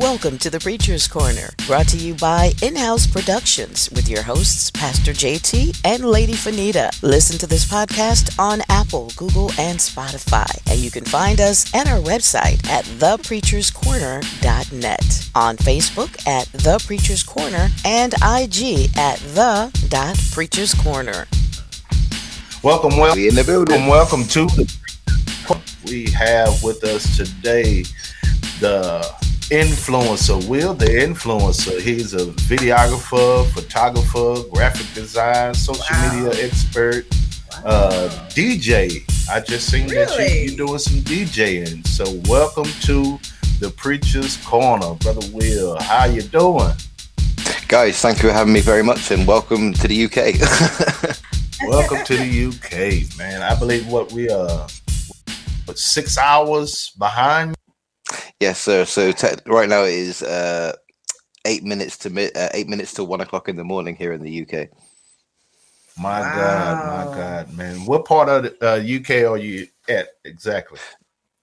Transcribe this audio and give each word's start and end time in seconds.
Welcome 0.00 0.38
to 0.38 0.48
the 0.48 0.58
Preacher's 0.58 1.06
Corner, 1.06 1.50
brought 1.66 1.88
to 1.88 1.98
you 1.98 2.14
by 2.14 2.52
In 2.62 2.74
House 2.74 3.06
Productions 3.06 3.90
with 3.90 4.08
your 4.08 4.22
hosts, 4.22 4.70
Pastor 4.70 5.12
JT 5.12 5.78
and 5.84 6.06
Lady 6.06 6.32
Fanita. 6.32 6.90
Listen 7.02 7.36
to 7.36 7.46
this 7.46 7.70
podcast 7.70 8.38
on 8.38 8.62
Apple, 8.70 9.12
Google, 9.14 9.50
and 9.58 9.78
Spotify. 9.78 10.48
And 10.70 10.80
you 10.80 10.90
can 10.90 11.04
find 11.04 11.38
us 11.38 11.74
at 11.74 11.86
our 11.86 11.98
website 11.98 12.66
at 12.66 12.86
thepreacherscorner.net, 12.86 15.28
on 15.34 15.58
Facebook 15.58 16.26
at 16.26 16.46
The 16.52 16.82
Preacher's 16.86 17.22
Corner, 17.22 17.68
and 17.84 18.14
IG 18.14 18.88
at 18.96 19.18
The 19.34 19.70
Preacher's 20.32 20.72
Corner. 20.72 21.26
Welcome, 22.62 22.96
welcome, 22.96 23.22
in 23.22 23.34
the 23.34 23.44
building. 23.44 23.86
welcome 23.86 24.24
to 24.28 24.46
the. 24.46 24.66
We 25.84 26.10
have 26.12 26.62
with 26.62 26.84
us 26.84 27.18
today 27.18 27.84
the 28.60 29.19
influencer, 29.50 30.48
Will 30.48 30.74
the 30.74 30.86
influencer. 30.86 31.80
He's 31.80 32.14
a 32.14 32.26
videographer, 32.46 33.44
photographer, 33.50 34.48
graphic 34.48 34.86
design, 34.94 35.54
social 35.54 35.84
wow. 35.90 36.12
media 36.14 36.44
expert, 36.44 37.04
wow. 37.52 37.62
uh, 37.64 38.08
DJ. 38.28 39.02
I 39.28 39.40
just 39.40 39.68
seen 39.68 39.88
really? 39.88 40.06
that 40.06 40.34
you, 40.34 40.50
you're 40.52 40.66
doing 40.66 40.78
some 40.78 40.98
DJing. 40.98 41.84
So 41.84 42.04
welcome 42.30 42.70
to 42.82 43.18
the 43.58 43.70
Preacher's 43.76 44.36
Corner, 44.46 44.94
brother 44.94 45.26
Will. 45.32 45.80
How 45.80 46.04
you 46.04 46.22
doing? 46.22 46.72
Guys, 47.66 48.00
thank 48.00 48.22
you 48.22 48.28
for 48.28 48.32
having 48.32 48.52
me 48.52 48.60
very 48.60 48.84
much, 48.84 49.10
and 49.10 49.26
welcome 49.26 49.72
to 49.74 49.88
the 49.88 50.04
UK. 50.04 50.38
welcome 51.68 52.04
to 52.04 52.16
the 52.16 52.46
UK, 52.46 53.18
man. 53.18 53.42
I 53.42 53.58
believe 53.58 53.88
what 53.88 54.12
we 54.12 54.30
are, 54.30 54.48
uh, 54.48 54.68
what 55.64 55.76
six 55.76 56.16
hours 56.18 56.92
behind 56.96 57.56
Yes, 58.40 58.60
sir. 58.60 58.84
So 58.86 59.12
te- 59.12 59.36
right 59.46 59.68
now 59.68 59.84
it 59.84 59.94
is 59.94 60.22
uh, 60.22 60.74
eight 61.46 61.62
minutes 61.64 61.98
to 61.98 62.10
mi- 62.10 62.32
uh, 62.34 62.48
eight 62.54 62.68
minutes 62.68 62.94
to 62.94 63.04
one 63.04 63.20
o'clock 63.20 63.48
in 63.48 63.56
the 63.56 63.64
morning 63.64 63.96
here 63.96 64.12
in 64.12 64.22
the 64.22 64.42
UK. 64.42 64.68
My 65.98 66.20
wow. 66.20 66.34
God, 66.34 66.86
my 66.86 67.04
God, 67.14 67.52
man! 67.52 67.84
What 67.84 68.06
part 68.06 68.28
of 68.30 68.44
the 68.44 68.56
uh, 68.62 68.76
UK 68.78 69.30
are 69.30 69.38
you 69.38 69.66
at 69.88 70.08
exactly? 70.24 70.78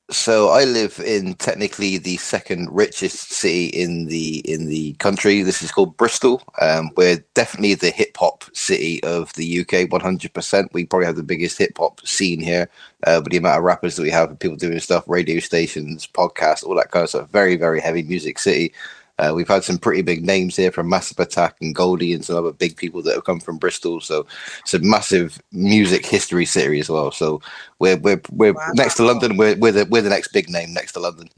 So 0.10 0.50
I 0.52 0.64
live 0.64 1.02
in 1.06 1.34
technically 1.34 1.98
the 1.98 2.16
second 2.16 2.70
richest 2.72 3.30
city 3.34 3.66
in 3.68 4.06
the 4.06 4.38
in 4.50 4.68
the 4.68 4.94
country. 4.94 5.42
This 5.42 5.62
is 5.62 5.70
called 5.70 5.98
Bristol. 5.98 6.42
Um, 6.62 6.92
we're 6.96 7.22
definitely 7.34 7.74
the 7.74 7.90
hip 7.90 8.16
hop 8.16 8.46
city 8.56 9.04
of 9.04 9.34
the 9.34 9.60
UK, 9.62 9.92
one 9.92 10.00
hundred 10.00 10.34
percent. 10.34 10.72
We 10.72 10.86
probably 10.86 11.08
have 11.08 11.18
the 11.18 11.24
biggest 11.24 11.58
hip 11.58 11.78
hop 11.78 12.00
scene 12.08 12.40
here, 12.40 12.70
uh, 13.06 13.20
but 13.20 13.32
the 13.32 13.38
amount 13.38 13.58
of 13.58 13.66
rappers 13.66 13.98
that 13.98 14.04
we 14.04 14.10
have, 14.12 14.40
people 14.40 14.56
doing 14.56 14.80
stuff, 14.80 15.04
radio 15.08 15.42
stations, 15.42 16.08
podcasts, 16.08 16.64
all 16.64 16.76
that 16.76 16.92
kind 16.92 17.04
of 17.04 17.10
stuff. 17.10 17.30
Very 17.32 17.58
very 17.58 17.82
heavy 17.82 18.04
music 18.04 18.40
city. 18.40 18.74
Uh, 19.20 19.34
we've 19.36 19.48
had 19.48 19.64
some 19.64 19.78
pretty 19.80 20.02
big 20.04 20.24
names 20.24 20.56
here 20.56 20.72
from 20.72 20.90
Massive 20.90 21.20
Attack 21.20 21.58
and 21.62 21.74
Goldie 21.74 22.14
and 22.14 22.24
some 22.24 22.38
other 22.38 22.52
big 22.52 22.78
people 22.78 23.02
that 23.02 23.16
have 23.16 23.24
come 23.24 23.40
from 23.40 23.58
Bristol. 23.58 24.00
So 24.00 24.28
it's 24.60 24.76
a 24.76 24.80
massive 24.80 25.42
music 25.52 26.06
history 26.06 26.46
city 26.46 26.80
as 26.80 26.90
well. 26.90 27.12
So 27.12 27.42
we're 27.80 27.98
we're 27.98 28.22
we're 28.32 28.54
wow. 28.54 28.72
next 28.76 28.96
to 28.96 29.04
London. 29.04 29.38
We're 29.38 29.56
we're 29.58 29.72
the 29.72 29.86
we're 29.86 30.04
the 30.04 30.10
next 30.10 30.34
big 30.34 30.50
name 30.50 30.74
next 30.74 30.92
to 30.94 31.00
London. 31.00 31.30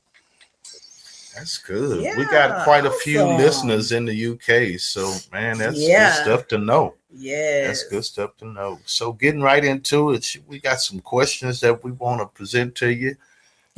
That's 1.36 1.58
good. 1.58 2.04
Yeah, 2.04 2.18
we 2.18 2.26
got 2.26 2.66
quite 2.66 2.86
a 2.86 2.92
few 2.92 3.24
listeners 3.24 3.94
in 3.94 4.04
the 4.04 4.26
UK. 4.34 4.78
So 4.78 5.14
man, 5.32 5.58
that's 5.58 5.80
yeah. 5.80 6.10
good 6.10 6.24
stuff 6.24 6.48
to 6.50 6.58
know. 6.58 6.96
Yeah, 7.12 7.68
that's 7.68 7.88
good 7.88 8.04
stuff 8.04 8.36
to 8.38 8.46
know. 8.46 8.80
So 8.86 9.14
getting 9.14 9.42
right 9.42 9.64
into 9.64 10.12
it, 10.12 10.36
we 10.48 10.60
got 10.60 10.82
some 10.82 11.00
questions 11.00 11.62
that 11.62 11.82
we 11.82 11.92
want 11.92 12.20
to 12.20 12.28
present 12.28 12.76
to 12.76 12.94
you. 12.94 13.16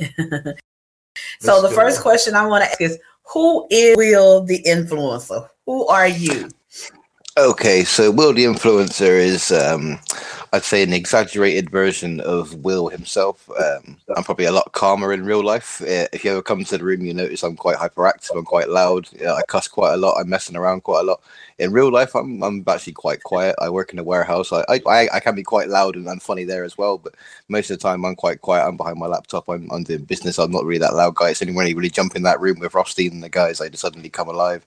so 1.38 1.62
the 1.62 1.70
first 1.72 2.02
question 2.02 2.34
I 2.34 2.44
want 2.46 2.64
to 2.64 2.70
ask 2.70 2.80
is 2.80 2.98
who 3.24 3.66
is 3.70 3.96
Will 3.96 4.44
the 4.44 4.62
influencer? 4.62 5.48
Who 5.66 5.86
are 5.86 6.08
you? 6.08 6.48
Okay, 7.38 7.82
so 7.82 8.10
Will 8.10 8.34
the 8.34 8.44
influencer 8.44 9.18
is, 9.18 9.50
um, 9.50 9.98
I'd 10.52 10.64
say, 10.64 10.82
an 10.82 10.92
exaggerated 10.92 11.70
version 11.70 12.20
of 12.20 12.54
Will 12.56 12.88
himself. 12.88 13.48
Um, 13.50 13.96
I'm 14.14 14.22
probably 14.22 14.44
a 14.44 14.52
lot 14.52 14.72
calmer 14.72 15.14
in 15.14 15.24
real 15.24 15.42
life. 15.42 15.80
Uh, 15.80 16.08
if 16.12 16.24
you 16.24 16.30
ever 16.30 16.42
come 16.42 16.62
to 16.62 16.76
the 16.76 16.84
room, 16.84 17.00
you 17.00 17.14
notice 17.14 17.42
I'm 17.42 17.56
quite 17.56 17.78
hyperactive. 17.78 18.36
I'm 18.36 18.44
quite 18.44 18.68
loud. 18.68 19.08
I 19.26 19.40
cuss 19.48 19.66
quite 19.66 19.94
a 19.94 19.96
lot. 19.96 20.18
I'm 20.20 20.28
messing 20.28 20.56
around 20.56 20.82
quite 20.82 21.00
a 21.00 21.04
lot 21.04 21.22
in 21.58 21.72
real 21.72 21.90
life, 21.90 22.14
I'm 22.14 22.42
I'm 22.42 22.64
actually 22.68 22.94
quite 22.94 23.22
quiet. 23.22 23.56
I 23.60 23.68
work 23.68 23.92
in 23.92 23.98
a 23.98 24.04
warehouse. 24.04 24.52
I 24.52 24.64
I, 24.68 25.08
I 25.12 25.20
can 25.20 25.34
be 25.34 25.42
quite 25.42 25.68
loud 25.68 25.96
and, 25.96 26.06
and 26.08 26.22
funny 26.22 26.44
there 26.44 26.64
as 26.64 26.78
well, 26.78 26.98
but 26.98 27.14
most 27.48 27.70
of 27.70 27.78
the 27.78 27.82
time 27.82 28.04
I'm 28.04 28.16
quite 28.16 28.40
quiet. 28.40 28.66
I'm 28.66 28.76
behind 28.76 28.98
my 28.98 29.06
laptop. 29.06 29.48
I'm, 29.48 29.70
I'm 29.70 29.84
doing 29.84 30.04
business. 30.04 30.38
I'm 30.38 30.50
not 30.50 30.64
really 30.64 30.78
that 30.78 30.94
loud 30.94 31.14
guy. 31.14 31.30
It's 31.30 31.42
only 31.42 31.54
when 31.54 31.66
you 31.66 31.76
really 31.76 31.90
jump 31.90 32.16
in 32.16 32.22
that 32.22 32.40
room 32.40 32.58
with 32.58 32.74
Rothstein 32.74 33.12
and 33.12 33.22
the 33.22 33.28
guys, 33.28 33.60
I 33.60 33.68
just 33.68 33.82
suddenly 33.82 34.08
come 34.08 34.28
alive. 34.28 34.64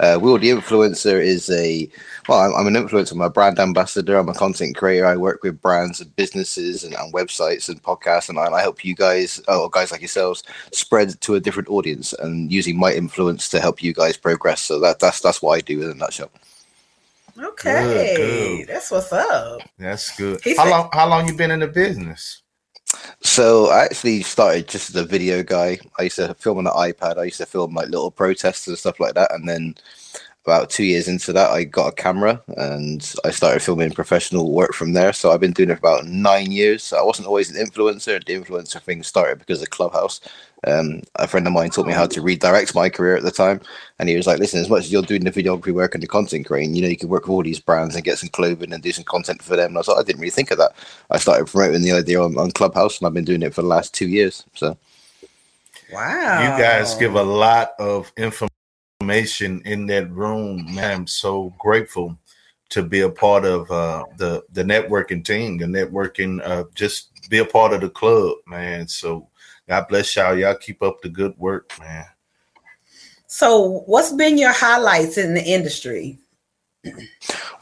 Uh, 0.00 0.18
Will 0.20 0.38
the 0.38 0.50
influencer 0.50 1.20
is 1.22 1.48
a 1.50 1.88
well, 2.28 2.40
I'm, 2.40 2.54
I'm, 2.54 2.74
an 2.74 2.82
influencer. 2.82 3.12
I'm 3.12 3.20
a 3.20 3.30
brand 3.30 3.58
ambassador. 3.58 4.16
I'm 4.16 4.28
a 4.28 4.34
content 4.34 4.76
creator. 4.76 5.06
I 5.06 5.16
work 5.16 5.42
with 5.42 5.60
brands 5.60 6.00
and 6.00 6.14
businesses 6.16 6.84
and, 6.84 6.94
and 6.94 7.12
websites 7.12 7.68
and 7.68 7.82
podcasts, 7.82 8.28
and 8.28 8.38
I, 8.38 8.46
I 8.46 8.60
help 8.60 8.84
you 8.84 8.94
guys, 8.94 9.40
or 9.46 9.70
guys 9.70 9.92
like 9.92 10.00
yourselves, 10.00 10.42
spread 10.72 11.20
to 11.20 11.34
a 11.36 11.40
different 11.40 11.68
audience 11.68 12.12
and 12.14 12.50
using 12.50 12.78
my 12.78 12.92
influence 12.92 13.48
to 13.50 13.60
help 13.60 13.82
you 13.82 13.92
guys 13.92 14.16
progress. 14.16 14.62
So 14.62 14.80
that 14.80 14.98
that's 14.98 15.20
that's 15.20 15.42
what 15.42 15.56
I 15.56 15.60
do 15.60 15.82
in 15.82 15.90
a 15.90 15.94
nutshell. 15.94 16.30
Okay, 17.38 18.14
good, 18.16 18.58
good. 18.58 18.68
that's 18.68 18.90
what's 18.90 19.12
up. 19.12 19.60
That's 19.78 20.16
good. 20.16 20.40
He's 20.42 20.56
how 20.56 20.70
long? 20.70 20.88
How 20.92 21.08
long 21.08 21.26
you 21.26 21.34
been 21.34 21.50
in 21.50 21.60
the 21.60 21.68
business? 21.68 22.42
So 23.22 23.70
I 23.70 23.84
actually 23.84 24.22
started 24.22 24.68
just 24.68 24.90
as 24.90 24.96
a 24.96 25.04
video 25.04 25.42
guy. 25.42 25.78
I 25.98 26.04
used 26.04 26.16
to 26.16 26.34
film 26.34 26.58
on 26.58 26.64
the 26.64 26.70
iPad. 26.70 27.18
I 27.18 27.24
used 27.24 27.38
to 27.38 27.46
film 27.46 27.74
like 27.74 27.88
little 27.88 28.10
protests 28.10 28.68
and 28.68 28.78
stuff 28.78 29.00
like 29.00 29.14
that. 29.14 29.32
And 29.34 29.48
then 29.48 29.74
about 30.44 30.68
two 30.68 30.84
years 30.84 31.08
into 31.08 31.32
that, 31.32 31.50
I 31.50 31.64
got 31.64 31.88
a 31.88 31.92
camera 31.92 32.42
and 32.56 33.14
I 33.24 33.30
started 33.30 33.62
filming 33.62 33.92
professional 33.92 34.52
work 34.52 34.74
from 34.74 34.92
there. 34.92 35.14
So 35.14 35.30
I've 35.30 35.40
been 35.40 35.52
doing 35.52 35.70
it 35.70 35.76
for 35.76 35.78
about 35.78 36.06
nine 36.06 36.52
years. 36.52 36.92
I 36.92 37.02
wasn't 37.02 37.28
always 37.28 37.50
an 37.50 37.64
influencer. 37.64 38.22
The 38.24 38.34
influencer 38.34 38.80
thing 38.80 39.02
started 39.02 39.38
because 39.38 39.62
of 39.62 39.70
Clubhouse. 39.70 40.20
Um, 40.66 41.02
a 41.16 41.26
friend 41.26 41.46
of 41.46 41.52
mine 41.52 41.70
taught 41.70 41.86
me 41.86 41.92
how 41.94 42.06
to 42.06 42.22
redirect 42.22 42.74
my 42.74 42.88
career 42.88 43.16
at 43.16 43.22
the 43.22 43.30
time, 43.30 43.60
and 43.98 44.08
he 44.08 44.16
was 44.16 44.26
like, 44.26 44.38
"Listen, 44.38 44.60
as 44.60 44.70
much 44.70 44.84
as 44.84 44.92
you're 44.92 45.02
doing 45.02 45.22
the 45.22 45.30
videography 45.30 45.74
work 45.74 45.94
and 45.94 46.02
the 46.02 46.06
content 46.06 46.46
creating, 46.46 46.74
you 46.74 46.80
know, 46.80 46.88
you 46.88 46.96
can 46.96 47.10
work 47.10 47.24
with 47.24 47.32
all 47.32 47.42
these 47.42 47.60
brands 47.60 47.94
and 47.94 48.02
get 48.02 48.16
some 48.16 48.30
clothing 48.30 48.72
and 48.72 48.82
do 48.82 48.90
some 48.90 49.04
content 49.04 49.42
for 49.42 49.56
them." 49.56 49.68
And 49.68 49.76
I 49.76 49.80
was 49.80 49.88
like, 49.88 49.98
I 49.98 50.02
didn't 50.04 50.20
really 50.22 50.30
think 50.30 50.50
of 50.50 50.56
that. 50.58 50.72
I 51.10 51.18
started 51.18 51.48
promoting 51.48 51.82
the 51.82 51.92
idea 51.92 52.18
on, 52.18 52.38
on 52.38 52.50
Clubhouse, 52.52 52.98
and 52.98 53.06
I've 53.06 53.12
been 53.12 53.26
doing 53.26 53.42
it 53.42 53.52
for 53.52 53.60
the 53.60 53.68
last 53.68 53.92
two 53.92 54.08
years. 54.08 54.44
So, 54.54 54.78
wow, 55.92 56.56
you 56.56 56.62
guys 56.62 56.94
give 56.94 57.14
a 57.14 57.22
lot 57.22 57.72
of 57.78 58.10
information 58.16 58.48
in 59.10 59.86
that 59.86 60.10
room, 60.10 60.74
man. 60.74 61.00
I'm 61.00 61.06
so 61.06 61.54
grateful 61.58 62.18
to 62.70 62.82
be 62.82 63.00
a 63.00 63.10
part 63.10 63.44
of 63.44 63.70
uh, 63.70 64.04
the 64.16 64.44
the 64.52 64.64
networking 64.64 65.24
team, 65.24 65.58
the 65.58 65.66
networking, 65.66 66.40
uh, 66.44 66.64
just 66.74 67.28
be 67.28 67.38
a 67.38 67.44
part 67.44 67.72
of 67.72 67.80
the 67.80 67.90
club, 67.90 68.36
man. 68.46 68.88
So 68.88 69.28
God 69.68 69.86
bless 69.88 70.14
y'all. 70.16 70.36
Y'all 70.36 70.56
keep 70.56 70.82
up 70.82 71.00
the 71.00 71.08
good 71.08 71.36
work, 71.38 71.72
man. 71.80 72.04
So, 73.26 73.82
what's 73.86 74.12
been 74.12 74.38
your 74.38 74.52
highlights 74.52 75.18
in 75.18 75.34
the 75.34 75.42
industry? 75.42 76.18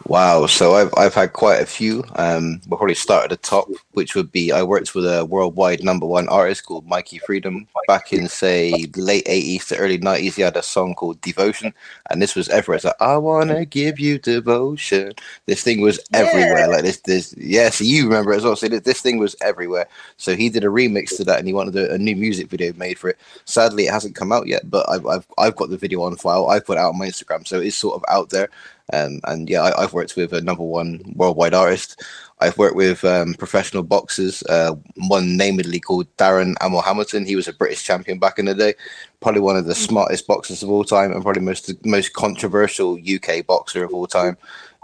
Wow, 0.06 0.46
so 0.46 0.74
I've 0.74 0.92
I've 0.96 1.14
had 1.14 1.32
quite 1.32 1.60
a 1.60 1.66
few. 1.66 2.04
Um, 2.16 2.60
we'll 2.66 2.78
probably 2.78 2.94
start 2.94 3.24
at 3.24 3.30
the 3.30 3.36
top, 3.36 3.68
which 3.92 4.14
would 4.16 4.32
be 4.32 4.50
I 4.50 4.62
worked 4.62 4.94
with 4.94 5.06
a 5.06 5.24
worldwide 5.24 5.84
number 5.84 6.06
one 6.06 6.28
artist 6.28 6.66
called 6.66 6.88
Mikee 6.88 7.20
Freedom 7.20 7.68
back 7.86 8.12
in 8.12 8.26
say 8.26 8.86
late 8.96 9.22
eighties 9.26 9.66
to 9.66 9.76
early 9.76 9.98
nineties. 9.98 10.34
He 10.34 10.42
had 10.42 10.56
a 10.56 10.62
song 10.62 10.94
called 10.94 11.20
Devotion, 11.20 11.72
and 12.10 12.20
this 12.20 12.34
was 12.34 12.48
everywhere. 12.48 12.76
It's 12.76 12.84
like 12.84 13.00
I 13.00 13.16
wanna 13.16 13.64
give 13.64 14.00
you 14.00 14.18
devotion. 14.18 15.12
This 15.46 15.62
thing 15.62 15.80
was 15.80 16.00
everywhere. 16.12 16.58
Yeah. 16.58 16.66
Like 16.66 16.82
this, 16.82 17.00
this. 17.00 17.34
Yeah, 17.38 17.70
so 17.70 17.84
you 17.84 18.04
remember 18.04 18.32
it 18.32 18.38
as 18.38 18.44
well. 18.44 18.56
So 18.56 18.68
this, 18.68 18.82
this 18.82 19.00
thing 19.00 19.18
was 19.18 19.36
everywhere. 19.40 19.86
So 20.16 20.34
he 20.34 20.48
did 20.48 20.64
a 20.64 20.68
remix 20.68 21.16
to 21.16 21.24
that, 21.24 21.38
and 21.38 21.46
he 21.46 21.54
wanted 21.54 21.76
a, 21.76 21.94
a, 21.94 21.98
new 21.98 22.16
music 22.16 22.50
video 22.50 22.72
made 22.74 22.98
for 22.98 23.10
it. 23.10 23.18
Sadly, 23.44 23.86
it 23.86 23.92
hasn't 23.92 24.16
come 24.16 24.32
out 24.32 24.48
yet, 24.48 24.68
but 24.68 24.88
I've 24.90 25.06
I've 25.06 25.26
I've 25.38 25.56
got 25.56 25.70
the 25.70 25.76
video 25.76 26.02
on 26.02 26.16
file. 26.16 26.48
I 26.48 26.58
put 26.58 26.76
it 26.76 26.80
out 26.80 26.90
on 26.90 26.98
my 26.98 27.06
Instagram, 27.06 27.46
so 27.46 27.60
it's 27.60 27.76
sort 27.76 27.94
of 27.94 28.04
out 28.08 28.30
there. 28.30 28.48
Um, 28.92 29.20
and 29.24 29.48
yeah, 29.48 29.62
I, 29.62 29.82
have 29.82 29.92
worked 29.92 30.16
with 30.16 30.32
a 30.32 30.40
number 30.40 30.64
one 30.64 31.02
worldwide 31.14 31.54
artist. 31.54 32.02
I've 32.40 32.58
worked 32.58 32.76
with 32.76 33.04
um, 33.04 33.34
professional 33.34 33.82
boxers, 33.82 34.42
uh, 34.48 34.74
one 34.96 35.36
namely 35.36 35.78
called 35.78 36.14
Darren 36.16 36.54
Amel 36.60 36.82
Hamilton. 36.82 37.24
He 37.24 37.36
was 37.36 37.46
a 37.46 37.52
British 37.52 37.84
champion 37.84 38.18
back 38.18 38.38
in 38.38 38.46
the 38.46 38.54
day, 38.54 38.74
probably 39.20 39.40
one 39.40 39.56
of 39.56 39.66
the 39.66 39.74
smartest 39.74 40.26
boxers 40.26 40.62
of 40.62 40.70
all 40.70 40.84
time, 40.84 41.12
and 41.12 41.22
probably 41.22 41.42
most 41.42 41.72
most 41.86 42.12
controversial 42.14 42.98
UK 42.98 43.46
boxer 43.46 43.84
of 43.84 43.94
all 43.94 44.06
time. 44.06 44.36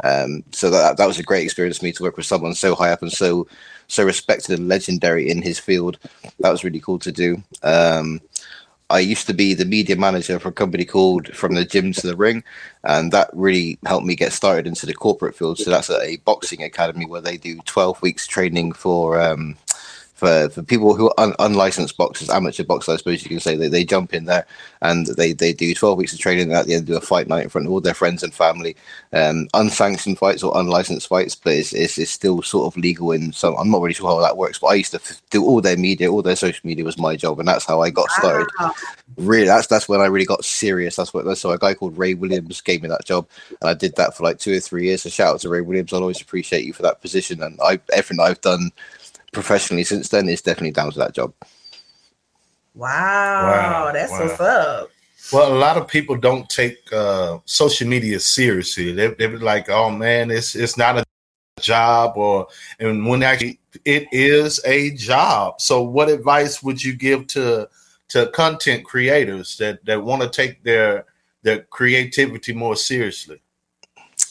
Um, 0.05 0.45
so 0.53 0.71
that 0.71 0.97
that 0.97 1.07
was 1.07 1.19
a 1.19 1.25
great 1.25 1.43
experience 1.43 1.79
for 1.79 1.85
me 1.85 1.93
to 1.93 2.03
work 2.05 2.17
with 2.17 2.27
someone 2.27 2.55
so 2.55 2.77
high 2.77 2.93
up 2.93 3.03
and 3.03 3.13
so 3.13 3.49
so 3.89 4.05
respected 4.05 4.59
and 4.59 4.69
legendary 4.69 5.29
in 5.29 5.43
his 5.43 5.59
field. 5.59 5.99
That 6.39 6.51
was 6.51 6.63
really 6.63 6.81
cool 6.81 6.99
to 7.01 7.11
do. 7.11 7.43
Um, 7.63 8.21
I 8.91 9.01
used 9.01 9.27
to 9.27 9.35
be 9.35 9.53
the 9.53 9.67
media 9.67 9.97
manager 9.97 10.39
for 10.39 10.49
a 10.49 10.53
company 10.53 10.85
called 10.85 11.29
From 11.35 11.55
the 11.55 11.65
Gym 11.65 11.93
to 11.93 12.07
the 12.07 12.17
Ring, 12.17 12.43
and 12.85 13.13
that 13.13 13.29
really 13.35 13.79
helped 13.85 14.07
me 14.07 14.15
get 14.15 14.33
started 14.33 14.67
into 14.67 14.87
the 14.87 14.95
corporate 14.95 15.35
field. 15.35 15.59
So 15.59 15.71
that's 15.71 15.91
a 15.91 16.17
boxing 16.19 16.63
academy 16.63 17.05
where 17.05 17.21
they 17.21 17.37
do 17.37 17.59
12 17.67 18.01
weeks 18.01 18.27
training 18.27 18.73
for 18.73 19.21
um, 19.21 19.57
for, 20.19 20.49
for 20.49 20.65
people 20.65 20.97
who 20.97 21.09
are 21.11 21.15
un- 21.19 21.35
unlicensed 21.39 21.97
boxers, 21.97 22.29
amateur 22.29 22.65
boxers, 22.65 22.95
I 22.95 22.97
suppose 22.97 23.23
you 23.23 23.29
can 23.29 23.39
say, 23.39 23.55
they, 23.55 23.69
they 23.69 23.85
jump 23.85 24.13
in 24.13 24.25
there 24.25 24.45
and 24.83 25.07
they, 25.07 25.33
they 25.33 25.53
do 25.53 25.73
12 25.73 25.97
weeks 25.97 26.13
of 26.13 26.19
training 26.19 26.49
and 26.49 26.55
at 26.55 26.67
the 26.67 26.75
end 26.75 26.87
do 26.87 26.97
a 26.97 27.01
fight 27.01 27.29
night 27.29 27.45
in 27.45 27.49
front 27.49 27.69
of 27.69 27.73
all 27.73 27.81
their 27.81 27.95
friends 27.95 28.25
and 28.25 28.35
family. 28.35 28.75
Um, 29.13 29.47
unsanctioned 29.55 30.19
fights 30.19 30.43
or 30.43 30.59
unlicensed 30.59 31.07
fights, 31.07 31.37
but 31.37 31.53
it's, 31.53 31.73
it's, 31.73 31.99
it's 31.99 32.11
still 32.11 32.43
sort 32.43 32.67
of 32.67 32.77
legal 32.83 33.13
in 33.13 33.33
some. 33.33 33.55
I'm 33.57 33.71
not 33.71 33.81
really 33.81 33.95
sure 33.95 34.09
how 34.09 34.21
that 34.21 34.37
works, 34.37 34.59
but 34.59 34.67
I 34.67 34.75
used 34.75 34.91
to 34.91 34.99
f- 34.99 35.23
do 35.31 35.45
all 35.45 35.61
their 35.61 35.77
media, 35.77 36.11
all 36.11 36.23
their 36.23 36.35
social 36.35 36.67
media 36.67 36.85
was 36.85 36.99
my 36.99 37.15
job, 37.15 37.39
and 37.39 37.47
that's 37.47 37.65
how 37.65 37.81
I 37.81 37.91
got 37.91 38.11
started. 38.11 38.49
Wow. 38.59 38.75
Really, 39.17 39.47
that's 39.47 39.69
that's 39.69 39.89
when 39.89 40.01
I 40.01 40.07
really 40.07 40.27
got 40.27 40.45
serious. 40.45 40.97
That's 40.97 41.15
what. 41.15 41.39
So 41.39 41.51
a 41.51 41.59
guy 41.59 41.75
called 41.75 41.97
Ray 41.97 42.15
Williams 42.15 42.61
gave 42.61 42.83
me 42.83 42.89
that 42.89 43.05
job, 43.05 43.27
and 43.61 43.71
I 43.71 43.75
did 43.75 43.97
that 43.97 44.17
for 44.17 44.25
like 44.25 44.39
two 44.39 44.57
or 44.57 44.61
three 44.61 44.85
years. 44.87 45.03
So 45.03 45.09
shout 45.09 45.35
out 45.35 45.41
to 45.41 45.49
Ray 45.49 45.61
Williams. 45.61 45.93
I'll 45.93 46.03
always 46.03 46.21
appreciate 46.21 46.65
you 46.65 46.73
for 46.73 46.83
that 46.83 47.01
position, 47.01 47.43
and 47.43 47.59
I 47.63 47.81
everything 47.93 48.21
I've 48.21 48.41
done 48.41 48.71
professionally 49.33 49.85
since 49.85 50.09
then 50.09 50.29
is 50.29 50.43
definitely 50.43 50.73
down 50.73 50.91
to 50.93 50.99
that 50.99 51.15
job. 51.15 51.35
Wow, 52.75 52.89
wow. 52.89 53.91
that's 53.93 54.13
wow. 54.13 54.21
what's 54.21 54.41
up. 54.41 54.91
Well, 55.33 55.53
a 55.53 55.59
lot 55.59 55.77
of 55.77 55.89
people 55.89 56.17
don't 56.17 56.49
take 56.49 56.79
uh, 56.93 57.39
social 57.45 57.87
media 57.87 58.21
seriously. 58.21 58.93
They 58.93 59.09
they 59.09 59.27
be 59.27 59.37
like, 59.37 59.69
"Oh 59.69 59.91
man, 59.91 60.31
it's 60.31 60.55
it's 60.55 60.79
not 60.79 60.99
a 60.99 61.05
job," 61.61 62.17
or 62.17 62.47
and 62.79 63.07
when 63.07 63.23
actually 63.23 63.61
it 63.85 64.09
is 64.13 64.61
a 64.65 64.93
job. 64.93 65.61
So, 65.61 65.83
what 65.83 66.09
advice 66.09 66.63
would 66.63 66.83
you 66.83 66.95
give 66.95 67.27
to 67.29 67.69
to 68.09 68.27
content 68.29 68.85
creators 68.85 69.59
that 69.59 69.85
that 69.85 70.03
want 70.03 70.23
to 70.23 70.31
take 70.31 70.63
their 70.63 71.05
their 71.43 71.63
creativity 71.65 72.55
more 72.55 72.77
seriously? 72.77 73.43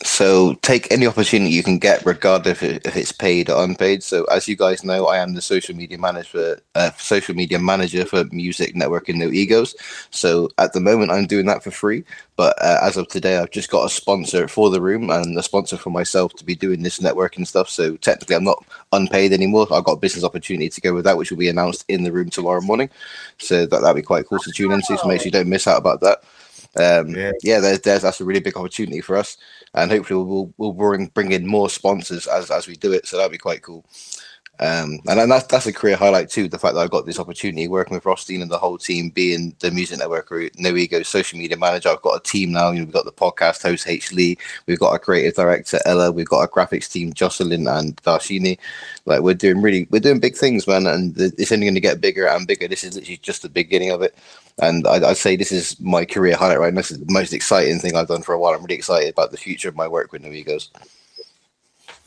So 0.04 0.54
take 0.62 0.92
any 0.92 1.08
opportunity 1.08 1.50
you 1.50 1.64
can 1.64 1.80
get, 1.80 2.06
regardless 2.06 2.62
if 2.62 2.96
it's 2.96 3.12
paid 3.12 3.50
or 3.50 3.64
unpaid. 3.64 4.04
So 4.04 4.26
as 4.26 4.48
you 4.48 4.56
guys 4.56 4.84
know, 4.84 5.08
I 5.08 5.18
am 5.18 5.34
the 5.34 5.42
social 5.42 5.76
media 5.76 5.98
manager, 5.98 6.62
uh, 6.76 6.92
social 6.98 7.34
media 7.34 7.58
manager 7.58 8.06
for 8.06 8.24
Music 8.26 8.76
Network 8.76 9.10
and 9.10 9.18
No 9.18 9.30
Egos. 9.30 9.76
So 10.12 10.50
at 10.60 10.74
the 10.74 10.80
moment, 10.80 11.10
I'm 11.10 11.26
doing 11.26 11.48
that 11.48 11.64
for 11.64 11.72
free. 11.72 12.04
But 12.36 12.62
uh, 12.62 12.78
as 12.84 12.96
of 12.96 13.08
today, 13.08 13.38
I've 13.38 13.50
just 13.50 13.72
got 13.72 13.86
a 13.86 13.90
sponsor 13.90 14.48
for 14.48 14.70
the 14.70 14.82
room 14.82 15.10
and 15.10 15.36
a 15.36 15.42
sponsor 15.42 15.78
for 15.78 15.90
myself 15.90 16.34
to 16.36 16.46
be 16.46 16.54
doing 16.54 16.84
this 16.84 17.00
networking 17.00 17.48
stuff. 17.48 17.68
So 17.68 17.98
technically, 17.98 18.36
I'm 18.36 18.44
not 18.44 18.64
unpaid 18.92 19.34
anymore. 19.34 19.66
I've 19.72 19.84
got 19.84 19.94
a 19.94 20.00
business 20.00 20.24
opportunity 20.24 20.70
to 20.70 20.82
go 20.82 20.94
with 20.94 21.06
that, 21.06 21.18
which 21.18 21.32
will 21.32 21.40
be 21.40 21.50
announced 21.50 21.86
in 21.88 22.04
the 22.04 22.12
room 22.12 22.30
tomorrow 22.30 22.62
morning. 22.62 22.92
So 23.40 23.66
that 23.66 23.82
that'd 23.82 23.96
be 23.96 24.04
quite 24.04 24.28
cool 24.28 24.38
to 24.40 24.52
tune 24.52 24.74
into. 24.74 24.96
So 24.96 25.08
make 25.08 25.22
sure 25.22 25.26
you 25.26 25.32
don't 25.32 25.50
miss 25.50 25.66
out 25.66 25.80
about 25.80 26.02
that. 26.02 26.24
Um, 26.76 27.16
yeah, 27.16 27.32
yeah 27.42 27.60
there's, 27.60 27.80
there's 27.80 28.04
that's 28.04 28.22
a 28.22 28.26
really 28.26 28.40
big 28.40 28.56
opportunity 28.56 29.02
for 29.02 29.18
us 29.18 29.38
and 29.74 29.92
hopefully 29.92 30.24
we'll 30.24 30.54
we'll 30.58 30.74
bring 30.74 31.08
bring 31.08 31.32
in 31.32 31.48
more 31.48 31.70
sponsors 31.70 32.28
as 32.28 32.52
as 32.52 32.68
we 32.68 32.76
do 32.76 32.94
it. 32.94 33.08
So 33.08 33.18
that'd 33.18 33.32
be 33.32 33.38
quite 33.38 33.62
cool. 33.64 33.86
Um, 34.60 35.00
and, 35.08 35.20
and 35.20 35.32
that's 35.32 35.46
that's 35.46 35.68
a 35.68 35.74
career 35.74 35.96
highlight 35.96 36.30
too. 36.30 36.48
The 36.48 36.58
fact 36.58 36.74
that 36.74 36.82
I've 36.82 36.90
got 36.90 37.06
this 37.06 37.20
opportunity 37.20 37.68
working 37.68 37.94
with 37.96 38.06
Rothstein 38.06 38.42
and 38.42 38.50
the 38.50 38.58
whole 38.58 38.78
team, 38.78 39.10
being 39.10 39.56
the 39.60 39.70
music 39.70 40.00
network, 40.00 40.32
no 40.58 40.76
ego 40.76 41.04
social 41.04 41.38
media 41.38 41.58
manager. 41.58 41.90
I've 41.90 42.02
got 42.02 42.18
a 42.18 42.24
team 42.24 42.54
now. 42.54 42.72
You 42.72 42.80
know, 42.80 42.86
we've 42.86 42.94
got 42.94 43.06
the 43.06 43.12
podcast 43.12 43.62
host 43.62 43.88
H 43.88 44.12
Lee, 44.12 44.38
we've 44.66 44.80
got 44.80 44.94
a 44.94 45.00
creative 45.00 45.36
director 45.36 45.80
Ella, 45.86 46.12
we've 46.12 46.28
got 46.28 46.42
a 46.42 46.48
graphics 46.48 46.92
team 46.92 47.14
Jocelyn 47.14 47.68
and 47.68 47.96
Darshini. 47.98 48.58
Like 49.06 49.22
we're 49.22 49.36
doing 49.36 49.62
really, 49.62 49.88
we're 49.92 50.00
doing 50.00 50.20
big 50.20 50.36
things, 50.36 50.68
man, 50.68 50.88
and 50.88 51.14
it's 51.18 51.52
only 51.52 51.68
going 51.68 51.76
to 51.76 51.82
get 51.82 52.02
bigger 52.02 52.28
and 52.28 52.48
bigger. 52.48 52.68
This 52.68 52.84
is 52.84 52.96
literally 52.96 53.18
just 53.18 53.44
the 53.44 53.50
beginning 53.50 53.92
of 53.92 54.02
it. 54.02 54.16
And 54.60 54.88
I'd, 54.88 55.04
I'd, 55.04 55.18
say 55.18 55.36
this 55.36 55.52
is 55.52 55.80
my 55.80 56.04
career 56.04 56.36
highlight 56.36 56.60
right 56.60 56.74
now. 56.74 56.80
This 56.80 56.90
is 56.90 57.00
the 57.00 57.14
most 57.14 57.32
exciting 57.32 57.78
thing 57.78 57.96
I've 57.96 58.08
done 58.08 58.24
for 58.24 58.34
a 58.34 58.40
while. 58.40 58.56
I'm 58.56 58.64
really 58.64 58.74
excited 58.74 59.10
about 59.10 59.30
the 59.30 59.38
future 59.38 59.70
of 59.70 59.76
my 59.76 59.88
work 59.88 60.12
with 60.12 60.24
No 60.24 60.32
Egos. 60.32 60.72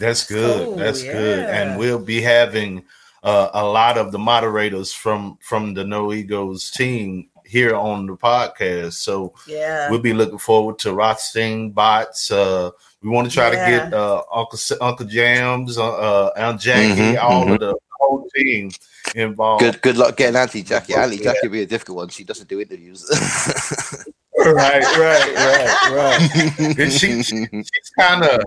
That's 0.01 0.27
good. 0.27 0.69
Oh, 0.69 0.75
That's 0.75 1.05
yeah. 1.05 1.13
good. 1.13 1.39
And 1.51 1.79
we'll 1.79 1.99
be 1.99 2.23
having 2.23 2.85
uh, 3.23 3.51
a 3.53 3.65
lot 3.65 3.99
of 3.99 4.13
the 4.13 4.19
moderators 4.19 4.93
from 4.93 5.39
from 5.43 5.75
the 5.75 5.85
No 5.85 6.13
Egos 6.13 6.71
team 6.71 7.29
here 7.45 7.77
on 7.77 8.07
the 8.07 8.17
podcast. 8.17 8.95
So 8.95 9.35
yeah, 9.47 9.91
we'll 9.91 10.01
be 10.01 10.15
looking 10.15 10.39
forward 10.39 10.79
to 10.81 10.95
Rothstein 10.95 11.71
bots. 11.71 12.31
Uh, 12.31 12.71
we 13.03 13.11
want 13.11 13.29
to 13.29 13.35
try 13.35 13.53
yeah. 13.53 13.65
to 13.65 13.71
get 13.71 13.95
uh, 13.95 14.23
Uncle 14.33 14.59
Uncle 14.81 15.07
Jams, 15.07 15.77
uh, 15.77 15.93
uh 15.93 16.33
Aunt 16.35 16.61
Jackie, 16.61 17.01
mm-hmm, 17.01 17.25
all 17.25 17.45
mm-hmm. 17.45 17.53
of 17.53 17.61
the 17.61 17.75
whole 17.91 18.27
team 18.35 18.71
involved. 19.15 19.63
Good 19.63 19.83
good 19.83 19.97
luck 19.99 20.17
getting 20.17 20.37
Auntie 20.37 20.63
Jackie. 20.63 20.95
Auntie 20.95 21.19
Jackie 21.19 21.41
will 21.43 21.53
be 21.53 21.63
a 21.63 21.67
difficult 21.67 21.97
one. 21.97 22.09
She 22.09 22.25
doesn't 22.25 22.49
do 22.49 22.59
interviews. 22.59 23.05
right, 24.39 24.83
right, 24.97 25.35
right, 25.35 25.91
right. 25.93 26.91
she, 26.91 27.23
she, 27.23 27.47
she's 27.47 27.91
kind 27.99 28.25
of. 28.25 28.41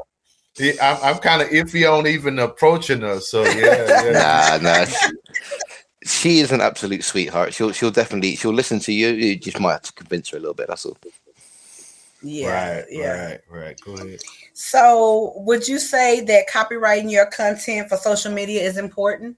I'm, 0.60 0.98
I'm 1.04 1.18
kind 1.18 1.42
of 1.42 1.50
iffy 1.50 1.92
on 1.92 2.08
even 2.08 2.40
approaching 2.40 3.02
her. 3.02 3.20
So 3.20 3.44
yeah, 3.44 4.04
yeah. 4.04 4.58
nah, 4.62 4.70
nah. 4.70 4.86
She, 4.86 5.12
she 6.06 6.40
is 6.40 6.52
an 6.52 6.62
absolute 6.62 7.04
sweetheart. 7.04 7.54
She'll 7.54 7.72
she'll 7.72 7.92
definitely 7.92 8.36
she'll 8.36 8.54
listen 8.54 8.80
to 8.80 8.94
you. 8.94 9.10
You 9.10 9.36
just 9.36 9.60
might 9.60 9.74
have 9.74 9.82
to 9.84 9.94
convince 9.94 10.30
her 10.30 10.38
a 10.38 10.40
little 10.40 10.54
bit. 10.54 10.68
That's 10.68 10.86
all. 10.86 10.98
Yeah, 12.22 12.78
right, 12.78 12.86
yeah. 12.90 13.26
right, 13.26 13.42
right. 13.50 13.82
Go 13.84 13.96
ahead. 13.96 14.22
So, 14.54 15.34
would 15.36 15.68
you 15.68 15.78
say 15.78 16.22
that 16.22 16.48
copywriting 16.50 17.12
your 17.12 17.26
content 17.26 17.90
for 17.90 17.98
social 17.98 18.32
media 18.32 18.62
is 18.62 18.78
important? 18.78 19.36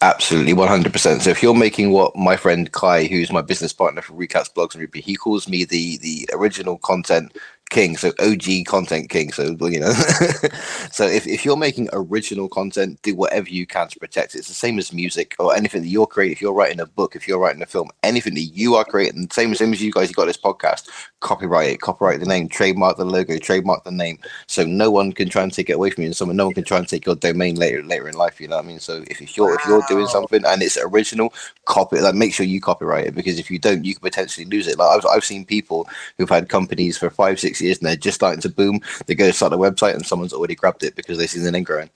Absolutely, 0.00 0.52
100%. 0.52 1.22
So 1.22 1.30
if 1.30 1.42
you're 1.42 1.54
making 1.54 1.90
what 1.90 2.14
my 2.14 2.36
friend 2.36 2.70
Kai, 2.70 3.06
who's 3.06 3.32
my 3.32 3.40
business 3.40 3.72
partner 3.72 4.02
for 4.02 4.12
Recaps 4.12 4.52
Blogs 4.52 4.74
and 4.74 4.82
Ruby, 4.82 5.00
he 5.00 5.16
calls 5.16 5.48
me 5.48 5.64
the 5.64 5.96
the 5.98 6.28
original 6.32 6.78
content 6.78 7.34
king, 7.70 7.96
so 7.96 8.12
OG 8.20 8.66
content 8.66 9.10
king. 9.10 9.32
So 9.32 9.56
you 9.66 9.80
know, 9.80 9.92
so 10.92 11.06
if, 11.06 11.26
if 11.26 11.44
you're 11.44 11.56
making 11.56 11.88
original 11.92 12.48
content, 12.48 13.00
do 13.02 13.14
whatever 13.14 13.48
you 13.48 13.66
can 13.66 13.88
to 13.88 13.98
protect 13.98 14.34
it. 14.34 14.38
It's 14.38 14.48
the 14.48 14.54
same 14.54 14.78
as 14.78 14.92
music 14.92 15.34
or 15.38 15.56
anything 15.56 15.82
that 15.82 15.88
you're 15.88 16.06
creating. 16.06 16.32
If 16.32 16.40
you're 16.40 16.52
writing 16.52 16.80
a 16.80 16.86
book, 16.86 17.16
if 17.16 17.26
you're 17.26 17.38
writing 17.38 17.62
a 17.62 17.66
film, 17.66 17.90
anything 18.02 18.34
that 18.34 18.42
you 18.42 18.76
are 18.76 18.84
creating, 18.84 19.28
same 19.32 19.54
same 19.54 19.72
as 19.72 19.82
you 19.82 19.90
guys. 19.90 20.08
You 20.08 20.14
got 20.14 20.26
this 20.26 20.36
podcast, 20.36 20.88
copyright 21.20 21.70
it, 21.70 21.80
copyright 21.80 22.20
the 22.20 22.26
name, 22.26 22.48
trademark 22.48 22.96
the 22.96 23.04
logo, 23.04 23.38
trademark 23.38 23.84
the 23.84 23.90
name, 23.90 24.18
so 24.46 24.64
no 24.64 24.90
one 24.90 25.12
can 25.12 25.28
try 25.28 25.42
and 25.42 25.52
take 25.52 25.68
it 25.68 25.74
away 25.74 25.90
from 25.90 26.02
you, 26.02 26.08
and 26.08 26.16
someone 26.16 26.36
no 26.36 26.46
one 26.46 26.54
can 26.54 26.64
try 26.64 26.78
and 26.78 26.88
take 26.88 27.06
your 27.06 27.16
domain 27.16 27.56
later 27.56 27.82
later 27.82 28.08
in 28.08 28.14
life. 28.14 28.40
You 28.40 28.48
know 28.48 28.56
what 28.56 28.64
I 28.64 28.68
mean? 28.68 28.80
So 28.80 29.04
if, 29.08 29.20
if 29.20 29.36
you're 29.36 29.48
wow. 29.48 29.54
if 29.54 29.66
you're 29.66 29.82
doing 29.88 30.06
something 30.06 30.44
and 30.44 30.62
it's 30.62 30.78
original, 30.78 31.34
copy 31.64 32.00
like 32.00 32.14
make 32.14 32.34
sure 32.34 32.46
you 32.46 32.60
copyright 32.60 33.08
it 33.08 33.14
because 33.14 33.38
if 33.38 33.50
you 33.50 33.58
don't, 33.58 33.84
you 33.84 33.94
can 33.94 34.02
potentially 34.02 34.46
lose 34.46 34.68
it. 34.68 34.78
Like 34.78 34.98
I've 34.98 35.06
I've 35.06 35.24
seen 35.24 35.44
people 35.44 35.88
who've 36.18 36.28
had 36.28 36.48
companies 36.48 36.96
for 36.96 37.10
five 37.10 37.40
six 37.40 37.60
years 37.64 37.78
and 37.78 37.86
they're 37.86 37.96
just 37.96 38.14
starting 38.14 38.40
to 38.42 38.48
boom. 38.48 38.80
They 39.06 39.14
go 39.14 39.26
to 39.26 39.32
start 39.32 39.50
the 39.50 39.58
website 39.58 39.94
and 39.94 40.06
someone's 40.06 40.32
already 40.32 40.54
grabbed 40.54 40.84
it 40.84 40.96
because 40.96 41.18
they 41.18 41.26
see 41.26 41.40
the 41.40 41.50
name 41.50 41.64
growing, 41.64 41.90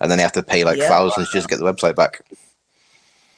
and 0.00 0.10
then 0.10 0.18
they 0.18 0.22
have 0.22 0.32
to 0.32 0.42
pay 0.42 0.64
like 0.64 0.78
yeah. 0.78 0.88
thousands 0.88 1.32
just 1.32 1.48
to 1.48 1.56
get 1.56 1.64
the 1.64 1.72
website 1.72 1.96
back. 1.96 2.20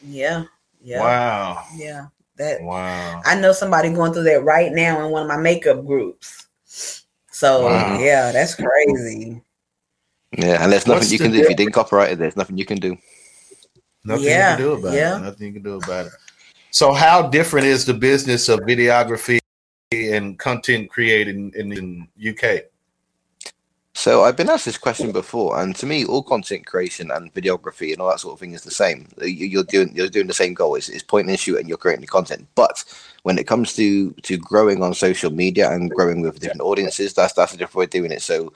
Yeah. 0.02 0.44
Yeah. 0.82 1.00
Wow. 1.00 1.64
Yeah. 1.74 2.06
That. 2.36 2.62
Wow. 2.62 3.22
I 3.24 3.40
know 3.40 3.52
somebody 3.52 3.90
going 3.90 4.12
through 4.12 4.24
that 4.24 4.44
right 4.44 4.72
now 4.72 5.04
in 5.04 5.10
one 5.10 5.22
of 5.22 5.28
my 5.28 5.38
makeup 5.38 5.84
groups. 5.86 6.46
So 7.30 7.66
wow. 7.66 7.98
yeah, 7.98 8.32
that's 8.32 8.54
crazy. 8.54 9.42
Yeah, 10.32 10.62
and 10.62 10.72
there's 10.72 10.86
nothing 10.86 11.00
What's 11.00 11.12
you 11.12 11.18
can 11.18 11.32
do 11.32 11.38
if 11.38 11.48
you 11.48 11.56
didn't 11.56 11.72
copyright 11.72 12.12
it. 12.12 12.18
There's 12.18 12.36
nothing 12.36 12.58
you 12.58 12.64
can 12.64 12.78
do. 12.78 12.96
Nothing 14.04 14.24
yeah. 14.24 14.52
you 14.52 14.56
can 14.56 14.64
do 14.64 14.72
about 14.72 14.94
yeah. 14.94 15.16
it. 15.16 15.22
Nothing 15.22 15.46
you 15.48 15.52
can 15.54 15.62
do 15.62 15.74
about 15.76 16.06
it. 16.06 16.12
So, 16.70 16.92
how 16.92 17.28
different 17.28 17.66
is 17.66 17.84
the 17.84 17.94
business 17.94 18.48
of 18.48 18.60
videography 18.60 19.38
and 19.92 20.38
content 20.38 20.90
creating 20.90 21.52
in, 21.54 21.68
the 21.68 22.30
UK? 22.30 22.64
So 23.94 24.24
I've 24.24 24.36
been 24.36 24.50
asked 24.50 24.66
this 24.66 24.76
question 24.76 25.10
before, 25.10 25.58
and 25.58 25.74
to 25.76 25.86
me, 25.86 26.04
all 26.04 26.22
content 26.22 26.66
creation 26.66 27.10
and 27.10 27.32
videography 27.32 27.92
and 27.92 28.00
all 28.00 28.10
that 28.10 28.20
sort 28.20 28.34
of 28.34 28.40
thing 28.40 28.52
is 28.52 28.62
the 28.62 28.70
same. 28.70 29.08
Uh, 29.20 29.24
you're 29.24 29.64
doing 29.64 29.94
you're 29.96 30.08
doing 30.08 30.26
the 30.26 30.34
same 30.34 30.52
goal. 30.52 30.74
It's, 30.74 30.90
it's 30.90 31.02
point 31.02 31.30
and 31.30 31.40
shoot, 31.40 31.58
and 31.58 31.66
you're 31.68 31.78
creating 31.78 32.02
the 32.02 32.06
content. 32.06 32.46
But 32.54 32.84
when 33.22 33.38
it 33.38 33.46
comes 33.46 33.74
to 33.76 34.10
to 34.12 34.36
growing 34.36 34.82
on 34.82 34.92
social 34.92 35.32
media 35.32 35.72
and 35.72 35.90
growing 35.90 36.20
with 36.20 36.40
different 36.40 36.60
audiences, 36.60 37.14
that's 37.14 37.32
that's 37.32 37.54
a 37.54 37.56
different 37.56 37.76
way 37.76 37.84
of 37.84 37.90
doing 37.90 38.12
it. 38.12 38.20
So 38.20 38.52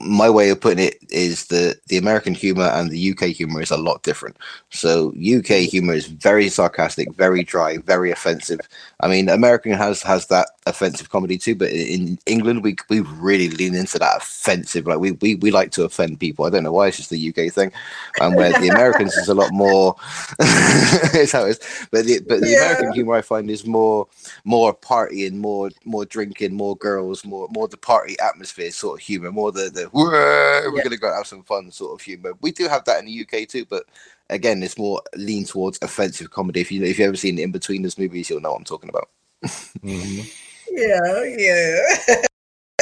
my 0.00 0.30
way 0.30 0.48
of 0.48 0.60
putting 0.60 0.82
it 0.82 0.96
is 1.10 1.46
that 1.46 1.80
the 1.88 1.98
American 1.98 2.34
humor 2.34 2.64
and 2.64 2.90
the 2.90 3.10
UK 3.10 3.24
humor 3.26 3.60
is 3.60 3.70
a 3.70 3.76
lot 3.76 4.02
different. 4.02 4.38
So 4.70 5.10
UK 5.10 5.68
humor 5.68 5.92
is 5.92 6.06
very 6.06 6.48
sarcastic, 6.48 7.14
very 7.14 7.44
dry, 7.44 7.76
very 7.78 8.10
offensive. 8.10 8.60
I 9.00 9.08
mean, 9.08 9.28
American 9.28 9.72
has 9.72 10.00
has 10.02 10.26
that 10.28 10.48
offensive 10.70 11.10
comedy 11.10 11.36
too, 11.36 11.54
but 11.54 11.70
in 11.70 12.18
England 12.26 12.64
we 12.64 12.76
we 12.88 13.00
really 13.00 13.48
lean 13.50 13.74
into 13.74 13.98
that 13.98 14.16
offensive. 14.16 14.86
Like 14.86 14.98
we 14.98 15.12
we, 15.12 15.34
we 15.36 15.50
like 15.50 15.70
to 15.72 15.84
offend 15.84 16.20
people. 16.20 16.44
I 16.44 16.50
don't 16.50 16.62
know 16.62 16.72
why 16.72 16.88
it's 16.88 16.96
just 16.96 17.10
the 17.10 17.28
UK 17.28 17.52
thing, 17.52 17.72
and 18.20 18.34
where 18.34 18.52
the 18.52 18.68
Americans 18.68 19.14
is 19.16 19.28
a 19.28 19.34
lot 19.34 19.52
more. 19.52 19.96
it's 20.40 21.32
how 21.32 21.44
it 21.44 21.50
is. 21.50 21.60
But 21.90 22.06
the 22.06 22.20
but 22.20 22.40
the 22.40 22.50
yeah. 22.50 22.64
American 22.64 22.92
humor 22.92 23.14
I 23.14 23.22
find 23.22 23.50
is 23.50 23.66
more 23.66 24.06
more 24.44 24.74
partying, 24.74 25.34
more 25.34 25.70
more 25.84 26.04
drinking, 26.04 26.54
more 26.54 26.76
girls, 26.76 27.24
more 27.24 27.48
more 27.50 27.68
the 27.68 27.76
party 27.76 28.16
atmosphere 28.20 28.70
sort 28.70 29.00
of 29.00 29.06
humor, 29.06 29.30
more 29.30 29.52
the 29.52 29.70
the 29.70 29.90
we're 29.92 30.76
yeah. 30.76 30.82
gonna 30.82 30.96
go 30.96 31.14
have 31.14 31.26
some 31.26 31.42
fun 31.42 31.70
sort 31.70 31.98
of 31.98 32.04
humor. 32.04 32.32
We 32.40 32.52
do 32.52 32.68
have 32.68 32.84
that 32.86 33.00
in 33.00 33.06
the 33.06 33.20
UK 33.20 33.48
too, 33.48 33.66
but 33.66 33.84
again, 34.30 34.62
it's 34.62 34.78
more 34.78 35.02
lean 35.14 35.44
towards 35.44 35.78
offensive 35.82 36.30
comedy. 36.30 36.60
If 36.60 36.72
you 36.72 36.82
if 36.82 36.98
you 36.98 37.06
ever 37.06 37.16
seen 37.16 37.36
Inbetweeners 37.36 37.98
movies, 37.98 38.30
you'll 38.30 38.40
know 38.40 38.52
what 38.52 38.58
I'm 38.58 38.64
talking 38.64 38.88
about. 38.88 39.08
mm-hmm. 39.44 40.22
Yeah, 40.70 41.24
yeah. 41.36 42.22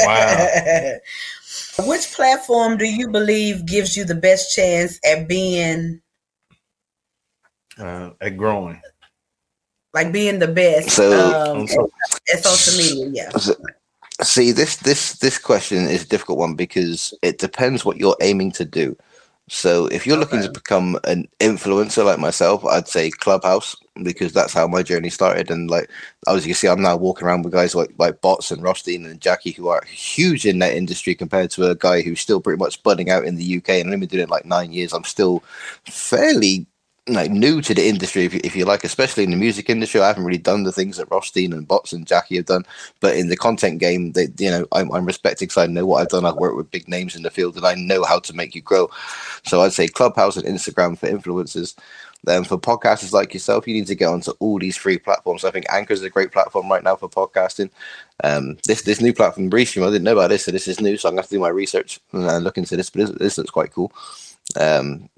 Wow. 0.04 0.92
Which 1.88 2.12
platform 2.12 2.76
do 2.76 2.84
you 2.84 3.08
believe 3.08 3.66
gives 3.66 3.96
you 3.96 4.04
the 4.04 4.14
best 4.14 4.54
chance 4.54 4.98
at 5.04 5.28
being 5.28 6.00
uh, 7.78 8.10
at 8.20 8.36
growing? 8.36 8.80
Like 9.94 10.12
being 10.12 10.38
the 10.38 10.48
best 10.48 10.90
so, 10.90 11.12
um, 11.12 11.66
so, 11.66 11.90
at, 12.12 12.20
at 12.34 12.44
social 12.44 12.78
media, 12.78 13.10
yeah. 13.12 13.38
So, 13.38 13.54
see, 14.22 14.52
this 14.52 14.76
this 14.76 15.14
this 15.14 15.38
question 15.38 15.88
is 15.88 16.04
a 16.04 16.08
difficult 16.08 16.38
one 16.38 16.54
because 16.54 17.14
it 17.22 17.38
depends 17.38 17.84
what 17.84 17.96
you're 17.96 18.16
aiming 18.20 18.52
to 18.52 18.64
do. 18.64 18.96
So 19.50 19.86
if 19.88 20.06
you're 20.06 20.18
looking 20.18 20.42
to 20.42 20.50
become 20.50 20.98
an 21.04 21.28
influencer 21.40 22.04
like 22.04 22.20
myself, 22.20 22.64
I'd 22.66 22.88
say 22.88 23.10
Clubhouse 23.10 23.76
because 24.02 24.32
that's 24.34 24.54
how 24.54 24.68
my 24.68 24.82
journey 24.82 25.10
started. 25.10 25.50
And 25.50 25.70
like 25.70 25.90
as 26.28 26.46
you 26.46 26.54
see, 26.54 26.68
I'm 26.68 26.82
now 26.82 26.96
walking 26.96 27.26
around 27.28 27.44
with 27.44 27.54
guys 27.54 27.74
like 27.76 27.92
like 27.98 28.22
Bots 28.22 28.52
and 28.52 28.62
Rothstein 28.62 29.06
and 29.06 29.20
Jackie 29.20 29.52
who 29.52 29.68
are 29.68 29.84
huge 29.86 30.46
in 30.46 30.60
that 30.60 30.76
industry 30.76 31.14
compared 31.16 31.50
to 31.52 31.70
a 31.70 31.76
guy 31.76 32.02
who's 32.02 32.20
still 32.20 32.40
pretty 32.42 32.58
much 32.60 32.82
budding 32.84 33.10
out 33.10 33.26
in 33.26 33.36
the 33.36 33.58
UK 33.58 33.70
and 33.70 33.92
I've 33.92 34.00
been 34.00 34.10
doing 34.10 34.24
it 34.24 34.30
like 34.30 34.46
nine 34.46 34.72
years. 34.72 34.94
I'm 34.94 35.04
still 35.04 35.44
fairly 35.86 36.67
like 37.14 37.30
new 37.30 37.62
to 37.62 37.74
the 37.74 37.88
industry, 37.88 38.24
if 38.24 38.34
you, 38.34 38.40
if 38.44 38.56
you 38.56 38.64
like, 38.64 38.84
especially 38.84 39.24
in 39.24 39.30
the 39.30 39.36
music 39.36 39.70
industry. 39.70 40.00
I 40.00 40.08
haven't 40.08 40.24
really 40.24 40.38
done 40.38 40.64
the 40.64 40.72
things 40.72 40.98
that 40.98 41.10
Rothstein 41.10 41.52
and 41.52 41.68
Bots 41.68 41.92
and 41.92 42.06
Jackie 42.06 42.36
have 42.36 42.46
done, 42.46 42.64
but 43.00 43.16
in 43.16 43.28
the 43.28 43.36
content 43.36 43.80
game, 43.80 44.12
they, 44.12 44.28
you 44.38 44.50
know, 44.50 44.66
I'm, 44.72 44.92
I'm 44.92 45.06
respected 45.06 45.46
because 45.48 45.62
I 45.62 45.66
know 45.66 45.86
what 45.86 46.02
I've 46.02 46.08
done. 46.08 46.26
I've 46.26 46.36
worked 46.36 46.56
with 46.56 46.70
big 46.70 46.88
names 46.88 47.16
in 47.16 47.22
the 47.22 47.30
field, 47.30 47.56
and 47.56 47.66
I 47.66 47.74
know 47.74 48.04
how 48.04 48.20
to 48.20 48.32
make 48.34 48.54
you 48.54 48.62
grow. 48.62 48.90
So 49.44 49.62
I'd 49.62 49.72
say 49.72 49.88
Clubhouse 49.88 50.36
and 50.36 50.46
Instagram 50.46 50.98
for 50.98 51.08
influencers. 51.08 51.76
Then 52.24 52.44
for 52.44 52.58
podcasters 52.58 53.12
like 53.12 53.32
yourself, 53.34 53.68
you 53.68 53.74
need 53.74 53.86
to 53.88 53.94
get 53.94 54.08
onto 54.08 54.32
all 54.40 54.58
these 54.58 54.76
free 54.76 54.98
platforms. 54.98 55.44
I 55.44 55.50
think 55.52 55.66
Anchor 55.72 55.94
is 55.94 56.02
a 56.02 56.10
great 56.10 56.32
platform 56.32 56.68
right 56.70 56.82
now 56.82 56.96
for 56.96 57.08
podcasting. 57.08 57.70
Um, 58.24 58.58
this 58.66 58.82
this 58.82 59.00
new 59.00 59.14
platform, 59.14 59.50
Breestream, 59.50 59.86
I 59.86 59.90
didn't 59.90 60.04
know 60.04 60.12
about 60.12 60.30
this, 60.30 60.44
so 60.44 60.52
this 60.52 60.68
is 60.68 60.80
new. 60.80 60.96
So 60.96 61.08
I'm 61.08 61.14
going 61.14 61.24
to 61.24 61.30
do 61.30 61.40
my 61.40 61.48
research 61.48 62.00
and 62.12 62.44
look 62.44 62.58
into 62.58 62.76
this. 62.76 62.90
But 62.90 63.00
this, 63.00 63.10
this 63.18 63.38
looks 63.38 63.50
quite 63.50 63.72
cool. 63.72 63.92
Um, 64.60 65.08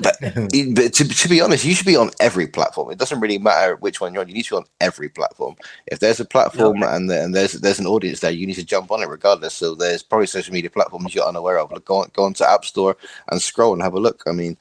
but, 0.00 0.16
but 0.20 0.92
to, 0.94 1.08
to 1.08 1.28
be 1.28 1.40
honest, 1.40 1.64
you 1.64 1.74
should 1.74 1.86
be 1.86 1.96
on 1.96 2.10
every 2.20 2.46
platform. 2.46 2.90
It 2.90 2.98
doesn't 2.98 3.20
really 3.20 3.38
matter 3.38 3.76
which 3.76 4.00
one 4.00 4.12
you're 4.12 4.22
on. 4.22 4.28
You 4.28 4.34
need 4.34 4.44
to 4.44 4.54
be 4.54 4.56
on 4.56 4.64
every 4.80 5.08
platform. 5.08 5.56
If 5.86 6.00
there's 6.00 6.20
a 6.20 6.24
platform 6.24 6.82
and, 6.82 7.10
and 7.10 7.34
there's 7.34 7.52
there's 7.52 7.78
an 7.78 7.86
audience 7.86 8.20
there, 8.20 8.30
you 8.30 8.46
need 8.46 8.54
to 8.54 8.64
jump 8.64 8.90
on 8.90 9.02
it 9.02 9.08
regardless. 9.08 9.54
So 9.54 9.74
there's 9.74 10.02
probably 10.02 10.26
social 10.26 10.54
media 10.54 10.70
platforms 10.70 11.14
you're 11.14 11.26
unaware 11.26 11.58
of. 11.58 11.72
Look, 11.72 11.84
go 11.84 11.96
on, 11.96 12.10
go 12.12 12.24
on 12.24 12.34
to 12.34 12.48
App 12.48 12.64
Store 12.64 12.96
and 13.28 13.40
scroll 13.40 13.72
and 13.72 13.82
have 13.82 13.94
a 13.94 14.00
look. 14.00 14.22
I 14.26 14.32
mean, 14.32 14.56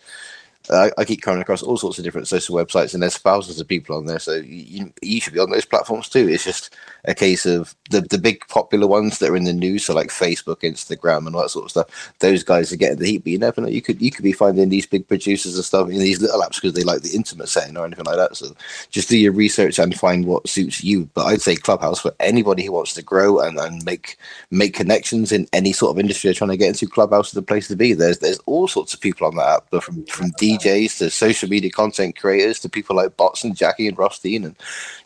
I, 0.71 0.91
I, 0.97 1.05
keep 1.05 1.21
coming 1.21 1.41
across 1.41 1.61
all 1.61 1.77
sorts 1.77 1.97
of 1.97 2.05
different 2.05 2.27
social 2.27 2.55
websites, 2.55 2.93
and 2.93 3.03
there's 3.03 3.17
thousands 3.17 3.59
of 3.59 3.67
people 3.67 3.97
on 3.97 4.05
there. 4.05 4.19
So 4.19 4.35
you, 4.35 4.91
you 5.01 5.19
should 5.19 5.33
be 5.33 5.39
on 5.39 5.49
those 5.49 5.65
platforms 5.65 6.09
too. 6.09 6.29
It's 6.29 6.45
just 6.45 6.75
a 7.05 7.13
case 7.13 7.45
of 7.45 7.75
the 7.89 8.01
the 8.01 8.17
big 8.17 8.47
popular 8.47 8.87
ones 8.87 9.19
that 9.19 9.29
are 9.29 9.35
in 9.35 9.43
the 9.43 9.53
news, 9.53 9.85
so 9.85 9.93
like 9.93 10.09
Facebook, 10.09 10.61
Instagram, 10.61 11.27
and 11.27 11.35
all 11.35 11.41
that 11.41 11.49
sort 11.49 11.65
of 11.65 11.71
stuff. 11.71 12.13
Those 12.19 12.43
guys 12.43 12.71
are 12.71 12.77
getting 12.77 12.99
the 12.99 13.07
heat, 13.07 13.23
but 13.23 13.31
you 13.31 13.39
never 13.39 13.61
know. 13.61 13.67
You 13.67 13.81
could 13.81 14.01
you 14.01 14.11
could 14.11 14.23
be 14.23 14.31
finding 14.31 14.69
these 14.69 14.85
big 14.85 15.07
producers 15.07 15.55
and 15.55 15.65
stuff 15.65 15.89
in 15.89 15.99
these 15.99 16.21
little 16.21 16.41
apps 16.41 16.55
because 16.55 16.73
they 16.73 16.83
like 16.83 17.01
the 17.01 17.15
intimate 17.15 17.49
setting 17.49 17.77
or 17.77 17.85
anything 17.85 18.05
like 18.05 18.17
that. 18.17 18.37
So 18.37 18.55
just 18.89 19.09
do 19.09 19.17
your 19.17 19.33
research 19.33 19.79
and 19.79 19.93
find 19.97 20.25
what 20.25 20.47
suits 20.47 20.83
you. 20.83 21.09
But 21.13 21.25
I'd 21.25 21.41
say 21.41 21.55
Clubhouse 21.55 21.99
for 21.99 22.13
anybody 22.19 22.63
who 22.63 22.71
wants 22.71 22.93
to 22.95 23.03
grow 23.03 23.39
and, 23.39 23.57
and 23.59 23.83
make 23.83 24.17
make 24.51 24.73
connections 24.73 25.31
in 25.31 25.47
any 25.53 25.73
sort 25.73 25.91
of 25.91 25.99
industry 25.99 26.29
they're 26.29 26.35
trying 26.35 26.51
to 26.51 26.57
get 26.57 26.69
into. 26.69 26.87
Clubhouse 26.87 27.27
is 27.29 27.33
the 27.33 27.41
place 27.41 27.67
to 27.67 27.75
be. 27.75 27.93
There's 27.93 28.19
there's 28.19 28.39
all 28.45 28.67
sorts 28.67 28.93
of 28.93 29.01
people 29.01 29.27
on 29.27 29.35
that 29.35 29.57
app, 29.57 29.67
but 29.69 29.83
from 29.83 30.05
from 30.05 30.31
DJs 30.33 30.60
to 30.61 31.09
social 31.09 31.49
media 31.49 31.71
content 31.71 32.17
creators 32.17 32.59
to 32.59 32.69
people 32.69 32.95
like 32.95 33.17
Bots 33.17 33.43
and 33.43 33.55
Jackie 33.55 33.87
and 33.87 33.97
Rothstein 33.97 34.45
and 34.45 34.55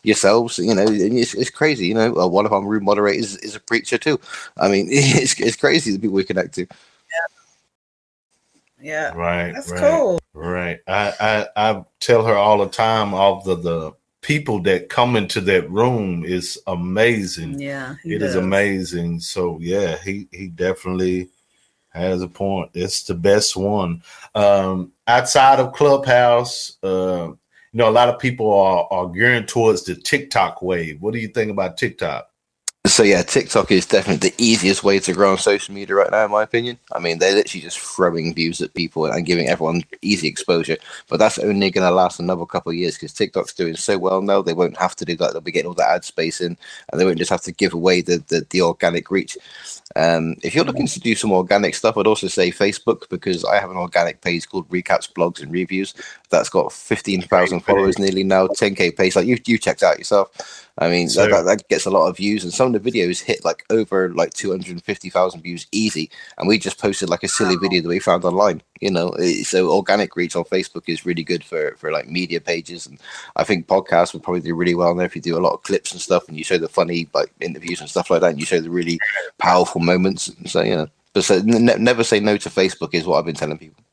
yourselves. 0.02 0.58
You 0.58 0.74
know, 0.74 0.86
it's, 0.88 1.34
it's 1.34 1.50
crazy. 1.50 1.88
You 1.88 1.94
know, 1.94 2.16
uh, 2.16 2.26
one 2.26 2.46
of 2.46 2.52
our 2.52 2.64
room 2.64 2.84
moderators 2.84 3.36
is 3.38 3.54
a 3.54 3.60
preacher 3.60 3.98
too. 3.98 4.20
I 4.58 4.68
mean, 4.68 4.88
it's 4.90 5.38
it's 5.40 5.56
crazy 5.56 5.92
the 5.92 5.98
people 5.98 6.14
we 6.14 6.24
connect 6.24 6.54
to. 6.54 6.62
Yeah. 6.62 7.26
Yeah. 8.80 9.14
Right. 9.14 9.52
That's 9.52 9.70
right, 9.70 9.80
cool. 9.80 10.18
Right. 10.34 10.78
I, 10.86 11.46
I 11.56 11.70
I 11.70 11.84
tell 12.00 12.24
her 12.24 12.34
all 12.34 12.58
the 12.58 12.68
time 12.68 13.14
all 13.14 13.42
the 13.42 13.56
the 13.56 13.92
people 14.20 14.60
that 14.60 14.88
come 14.88 15.14
into 15.14 15.40
that 15.40 15.70
room 15.70 16.24
is 16.24 16.58
amazing. 16.66 17.60
Yeah. 17.60 17.94
It 18.04 18.18
does. 18.18 18.30
is 18.30 18.36
amazing. 18.36 19.20
So 19.20 19.58
yeah, 19.60 19.96
he 19.98 20.28
he 20.32 20.48
definitely 20.48 21.30
has 21.96 22.22
a 22.22 22.28
point. 22.28 22.70
It's 22.74 23.04
the 23.04 23.14
best 23.14 23.56
one. 23.56 24.02
Um, 24.34 24.92
outside 25.06 25.60
of 25.60 25.72
Clubhouse, 25.72 26.76
uh, 26.82 27.28
you 27.30 27.78
know, 27.78 27.88
a 27.88 27.90
lot 27.90 28.08
of 28.08 28.18
people 28.18 28.52
are, 28.52 28.86
are 28.90 29.08
gearing 29.08 29.46
towards 29.46 29.84
the 29.84 29.94
TikTok 29.96 30.62
wave. 30.62 31.00
What 31.02 31.12
do 31.14 31.20
you 31.20 31.28
think 31.28 31.50
about 31.50 31.76
TikTok? 31.76 32.28
So 32.86 33.02
yeah, 33.02 33.22
TikTok 33.22 33.72
is 33.72 33.84
definitely 33.84 34.30
the 34.30 34.34
easiest 34.38 34.84
way 34.84 35.00
to 35.00 35.12
grow 35.12 35.32
on 35.32 35.38
social 35.38 35.74
media 35.74 35.96
right 35.96 36.10
now, 36.10 36.24
in 36.24 36.30
my 36.30 36.44
opinion. 36.44 36.78
I 36.92 37.00
mean, 37.00 37.18
they're 37.18 37.34
literally 37.34 37.62
just 37.62 37.80
throwing 37.80 38.32
views 38.32 38.60
at 38.60 38.74
people 38.74 39.06
and 39.06 39.26
giving 39.26 39.48
everyone 39.48 39.82
easy 40.02 40.28
exposure. 40.28 40.76
But 41.08 41.18
that's 41.18 41.38
only 41.38 41.70
going 41.70 41.86
to 41.86 41.94
last 41.94 42.20
another 42.20 42.46
couple 42.46 42.70
of 42.70 42.76
years 42.76 42.94
because 42.94 43.12
TikTok's 43.12 43.54
doing 43.54 43.74
so 43.76 43.98
well 43.98 44.22
now. 44.22 44.40
They 44.40 44.52
won't 44.52 44.76
have 44.76 44.94
to 44.96 45.04
do 45.04 45.16
that. 45.16 45.32
They'll 45.32 45.40
be 45.40 45.52
getting 45.52 45.68
all 45.68 45.74
the 45.74 45.88
ad 45.88 46.04
space 46.04 46.40
in, 46.40 46.56
and 46.90 47.00
they 47.00 47.04
won't 47.04 47.18
just 47.18 47.30
have 47.30 47.42
to 47.42 47.52
give 47.52 47.74
away 47.74 48.02
the 48.02 48.22
the, 48.28 48.46
the 48.50 48.62
organic 48.62 49.10
reach. 49.10 49.36
Um, 49.96 50.36
if 50.42 50.54
you're 50.54 50.64
looking 50.64 50.86
to 50.86 51.00
do 51.00 51.14
some 51.14 51.32
organic 51.32 51.74
stuff, 51.74 51.96
I'd 51.96 52.06
also 52.06 52.28
say 52.28 52.50
Facebook 52.50 53.08
because 53.08 53.44
I 53.44 53.58
have 53.58 53.70
an 53.70 53.78
organic 53.78 54.20
page 54.20 54.48
called 54.48 54.68
Recaps, 54.68 55.12
Blogs, 55.12 55.42
and 55.42 55.50
Reviews 55.50 55.94
that's 56.30 56.48
got 56.48 56.72
15,000 56.72 57.60
followers 57.60 57.98
nearly 57.98 58.24
now, 58.24 58.46
10k 58.48 58.96
page. 58.96 59.16
Like 59.16 59.26
you, 59.26 59.38
you 59.46 59.58
checked 59.58 59.82
out 59.82 59.98
yourself. 59.98 60.65
I 60.78 60.90
mean, 60.90 61.08
so, 61.08 61.26
that, 61.26 61.46
that, 61.46 61.68
gets 61.68 61.86
a 61.86 61.90
lot 61.90 62.06
of 62.06 62.18
views, 62.18 62.44
and 62.44 62.52
some 62.52 62.74
of 62.74 62.82
the 62.82 62.90
videos 62.90 63.22
hit 63.22 63.44
like 63.46 63.64
over 63.70 64.12
like 64.12 64.34
250,000 64.34 65.40
views 65.40 65.66
easy. 65.72 66.10
And 66.36 66.46
we 66.46 66.58
just 66.58 66.78
posted 66.78 67.08
like 67.08 67.22
a 67.22 67.28
silly 67.28 67.56
video 67.56 67.80
that 67.80 67.88
we 67.88 67.98
found 67.98 68.24
online. 68.24 68.60
You 68.80 68.90
know, 68.90 69.08
eh, 69.12 69.42
so 69.42 69.70
organic 69.70 70.16
reach 70.16 70.36
on 70.36 70.44
Facebook 70.44 70.82
is 70.86 71.06
really 71.06 71.24
good 71.24 71.42
for 71.42 71.74
for 71.78 71.90
like 71.90 72.08
media 72.08 72.42
pages, 72.42 72.86
and 72.86 73.00
I 73.36 73.44
think 73.44 73.66
podcasts 73.66 74.12
would 74.12 74.22
probably 74.22 74.42
do 74.42 74.54
really 74.54 74.74
well 74.74 74.94
there 74.94 75.06
if 75.06 75.16
you 75.16 75.22
do 75.22 75.38
a 75.38 75.40
lot 75.40 75.54
of 75.54 75.62
clips 75.62 75.92
and 75.92 76.00
stuff, 76.00 76.28
and 76.28 76.36
you 76.36 76.44
show 76.44 76.58
the 76.58 76.68
funny 76.68 77.08
like 77.14 77.32
interviews 77.40 77.80
and 77.80 77.88
stuff 77.88 78.10
like 78.10 78.20
that, 78.20 78.32
and 78.32 78.40
you 78.40 78.44
show 78.44 78.60
the 78.60 78.68
really 78.68 78.98
powerful 79.38 79.80
moments. 79.80 80.30
So 80.44 80.60
yeah, 80.60 80.86
but 81.14 81.24
so 81.24 81.36
n- 81.36 81.82
never 81.82 82.04
say 82.04 82.20
no 82.20 82.36
to 82.36 82.50
Facebook 82.50 82.92
is 82.92 83.06
what 83.06 83.18
I've 83.18 83.24
been 83.24 83.34
telling 83.34 83.56
people. 83.56 83.85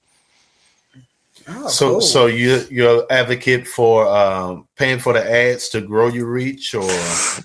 Oh, 1.48 1.68
so, 1.68 1.90
cool. 1.90 2.02
so 2.02 2.26
you 2.28 2.66
you're 2.70 3.06
advocate 3.12 3.68
for 3.68 4.08
um, 4.08 4.68
paying 4.78 5.00
for 5.00 5.14
the 5.14 5.30
ads 5.30 5.68
to 5.70 5.82
grow 5.82 6.08
your 6.08 6.28
reach, 6.28 6.74
or 6.74 6.88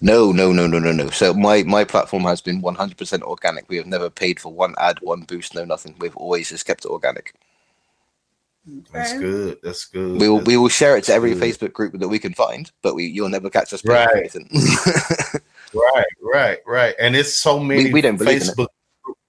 no, 0.01 0.31
no, 0.31 0.53
no, 0.53 0.67
no, 0.67 0.79
no, 0.79 0.93
no. 0.93 1.11
So 1.11 1.35
my 1.35 1.63
my 1.65 1.85
platform 1.85 2.23
has 2.25 2.41
been 2.41 2.63
100% 2.63 3.23
organic. 3.23 3.69
We 3.69 3.77
have 3.77 3.87
never 3.87 4.09
paid 4.11 4.39
for 4.39 4.53
one 4.53 4.75
ad, 4.79 4.99
one 5.03 5.23
boost, 5.23 5.55
no 5.55 5.65
nothing. 5.65 5.97
We've 5.99 6.17
always 6.17 6.49
just 6.49 6.67
kept 6.67 6.85
it 6.85 6.91
organic. 6.91 7.35
That's 8.93 9.15
good. 9.15 9.59
That's 9.63 9.85
good. 9.87 10.21
We 10.21 10.29
will 10.29 10.41
we 10.41 10.57
will 10.57 10.69
share 10.69 10.97
it 10.97 11.05
to 11.05 11.13
every 11.13 11.35
good. 11.35 11.43
Facebook 11.43 11.73
group 11.73 11.99
that 11.99 12.09
we 12.09 12.19
can 12.19 12.35
find, 12.35 12.71
but 12.83 12.95
we 12.95 13.07
you'll 13.07 13.31
never 13.31 13.51
catch 13.51 13.73
us 13.73 13.85
right. 13.85 14.35
right, 15.75 16.05
right, 16.23 16.59
right. 16.67 16.95
And 17.01 17.17
it's 17.17 17.35
so 17.35 17.59
many 17.59 17.85
we, 17.85 17.93
we 17.95 18.01
don't 18.03 18.19
Facebook 18.19 18.69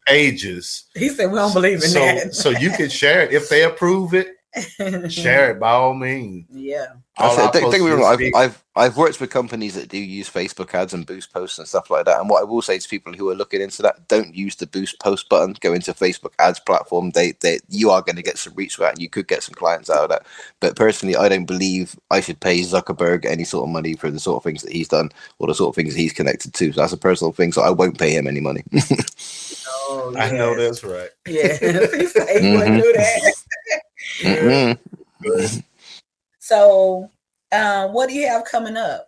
pages. 0.06 0.86
He 0.96 1.10
said 1.10 1.32
we 1.32 1.38
don't 1.38 1.54
believe 1.54 1.84
in 1.84 1.90
so, 1.90 2.00
that. 2.00 2.36
so 2.36 2.50
you 2.50 2.72
can 2.72 2.90
share 2.90 3.22
it 3.22 3.32
if 3.32 3.50
they 3.50 3.64
approve 3.64 4.14
it 4.14 4.36
Share 5.10 5.52
it 5.52 5.60
by 5.60 5.72
all 5.72 5.94
means. 5.94 6.46
Yeah. 6.70 6.88
All 7.18 7.38
I 7.38 7.52
don't, 7.52 7.72
don't 7.72 8.00
wrong, 8.00 8.06
I've, 8.06 8.34
I've 8.34 8.64
I've 8.78 8.96
worked 8.96 9.20
with 9.20 9.30
companies 9.30 9.76
that 9.76 9.90
do 9.90 9.98
use 9.98 10.30
Facebook 10.30 10.74
ads 10.74 10.94
and 10.94 11.06
boost 11.06 11.34
posts 11.34 11.60
and 11.60 11.68
stuff 11.68 11.90
like 11.90 12.06
that. 12.06 12.18
And 12.18 12.30
what 12.30 12.40
I 12.40 12.46
will 12.46 12.62
say 12.62 12.80
to 12.80 12.88
people 12.88 13.12
who 13.12 13.30
are 13.30 13.36
looking 13.36 13.62
into 13.62 13.82
that, 13.82 14.08
don't 14.08 14.34
use 14.34 14.56
the 14.56 14.68
boost 14.68 15.00
post 15.02 15.28
button. 15.28 15.54
Go 15.60 15.74
into 15.74 15.92
Facebook 15.94 16.32
ads 16.40 16.62
platform. 16.62 17.12
They 17.12 17.34
they 17.42 17.60
you 17.68 17.90
are 17.90 18.02
going 18.02 18.16
to 18.16 18.22
get 18.22 18.38
some 18.38 18.54
reach 18.56 18.78
with 18.78 18.86
that, 18.86 18.94
and 18.94 19.02
you 19.02 19.10
could 19.10 19.28
get 19.28 19.44
some 19.44 19.54
clients 19.54 19.90
out 19.90 20.04
of 20.04 20.10
that. 20.10 20.26
But 20.62 20.78
personally, 20.78 21.18
I 21.18 21.28
don't 21.28 21.44
believe 21.44 22.00
I 22.10 22.22
should 22.22 22.40
pay 22.40 22.62
Zuckerberg 22.62 23.26
any 23.26 23.44
sort 23.44 23.66
of 23.66 23.74
money 23.74 23.96
for 23.96 24.10
the 24.10 24.20
sort 24.20 24.38
of 24.38 24.44
things 24.44 24.62
that 24.62 24.72
he's 24.72 24.88
done 24.88 25.10
or 25.40 25.48
the 25.48 25.56
sort 25.56 25.70
of 25.70 25.76
things 25.76 25.94
he's 25.94 26.14
connected 26.14 26.54
to. 26.54 26.72
So 26.72 26.80
that's 26.80 26.94
a 26.94 26.98
personal 26.98 27.34
thing. 27.34 27.52
So 27.52 27.64
I 27.64 27.72
won't 27.72 28.00
pay 28.00 28.16
him 28.16 28.28
any 28.28 28.40
money. 28.40 28.64
oh, 29.68 30.14
yes. 30.16 30.32
I 30.32 30.38
know 30.38 30.56
that's 30.56 30.86
right. 30.86 31.10
Yeah, 31.28 31.58
mm-hmm. 31.60 33.39
Mm-hmm. 34.20 35.60
So, 36.40 37.10
uh, 37.52 37.88
what 37.90 38.10
do 38.10 38.16
you 38.16 38.28
have 38.28 38.46
coming 38.46 38.78
up? 38.78 39.08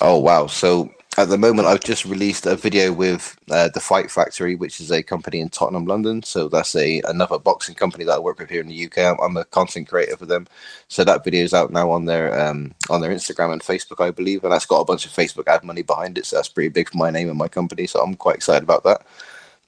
Oh 0.00 0.18
wow! 0.18 0.46
So 0.46 0.90
at 1.18 1.28
the 1.28 1.36
moment, 1.36 1.68
I've 1.68 1.80
just 1.80 2.06
released 2.06 2.46
a 2.46 2.56
video 2.56 2.90
with 2.90 3.36
uh, 3.50 3.68
the 3.68 3.80
Fight 3.80 4.10
Factory, 4.10 4.54
which 4.54 4.80
is 4.80 4.90
a 4.90 5.02
company 5.02 5.40
in 5.40 5.50
Tottenham, 5.50 5.84
London. 5.84 6.22
So 6.22 6.48
that's 6.48 6.74
a 6.74 7.02
another 7.04 7.38
boxing 7.38 7.74
company 7.74 8.04
that 8.04 8.14
I 8.14 8.18
work 8.18 8.38
with 8.38 8.48
here 8.48 8.62
in 8.62 8.68
the 8.68 8.86
UK. 8.86 8.98
I'm, 8.98 9.20
I'm 9.20 9.36
a 9.36 9.44
content 9.44 9.88
creator 9.88 10.16
for 10.16 10.24
them. 10.24 10.46
So 10.88 11.04
that 11.04 11.22
video 11.22 11.44
is 11.44 11.52
out 11.52 11.70
now 11.70 11.90
on 11.90 12.06
their 12.06 12.40
um, 12.40 12.74
on 12.88 13.02
their 13.02 13.10
Instagram 13.10 13.52
and 13.52 13.62
Facebook, 13.62 14.02
I 14.02 14.10
believe, 14.10 14.42
and 14.42 14.52
that's 14.52 14.66
got 14.66 14.80
a 14.80 14.86
bunch 14.86 15.04
of 15.04 15.12
Facebook 15.12 15.48
ad 15.48 15.64
money 15.64 15.82
behind 15.82 16.16
it. 16.16 16.24
So 16.24 16.36
that's 16.36 16.48
pretty 16.48 16.70
big 16.70 16.88
for 16.88 16.96
my 16.96 17.10
name 17.10 17.28
and 17.28 17.38
my 17.38 17.48
company. 17.48 17.86
So 17.86 18.00
I'm 18.00 18.14
quite 18.14 18.36
excited 18.36 18.62
about 18.62 18.84
that. 18.84 19.06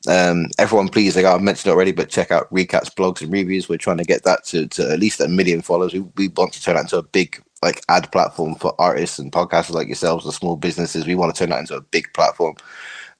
Um, 0.08 0.49
everyone, 0.58 0.88
please, 0.88 1.16
like 1.16 1.25
I've 1.26 1.42
mentioned 1.42 1.70
already, 1.73 1.92
but 1.92 2.08
check 2.11 2.30
out 2.32 2.50
recaps, 2.52 2.92
blogs, 2.94 3.23
and 3.23 3.32
reviews. 3.32 3.68
We're 3.68 3.78
trying 3.78 3.99
to 3.99 4.04
get 4.04 4.25
that 4.25 4.44
to, 4.46 4.66
to 4.68 4.90
at 4.92 5.00
least 5.00 5.20
a 5.20 5.28
million 5.28 5.62
followers. 5.62 5.92
We, 5.94 6.00
we 6.16 6.28
want 6.28 6.52
to 6.54 6.62
turn 6.62 6.75
that 6.76 6.82
into 6.82 6.99
a 6.99 7.02
big 7.04 7.42
like 7.62 7.82
ad 7.88 8.11
platform 8.12 8.54
for 8.56 8.75
artists 8.80 9.18
and 9.18 9.32
podcasters 9.32 9.75
like 9.75 9.88
yourselves, 9.88 10.25
the 10.26 10.32
small 10.32 10.56
businesses. 10.56 11.06
We 11.06 11.14
want 11.16 11.34
to 11.34 11.38
turn 11.38 11.50
that 11.50 11.61
into 11.61 11.76
a 11.76 11.80
big 11.82 12.12
platform. 12.14 12.54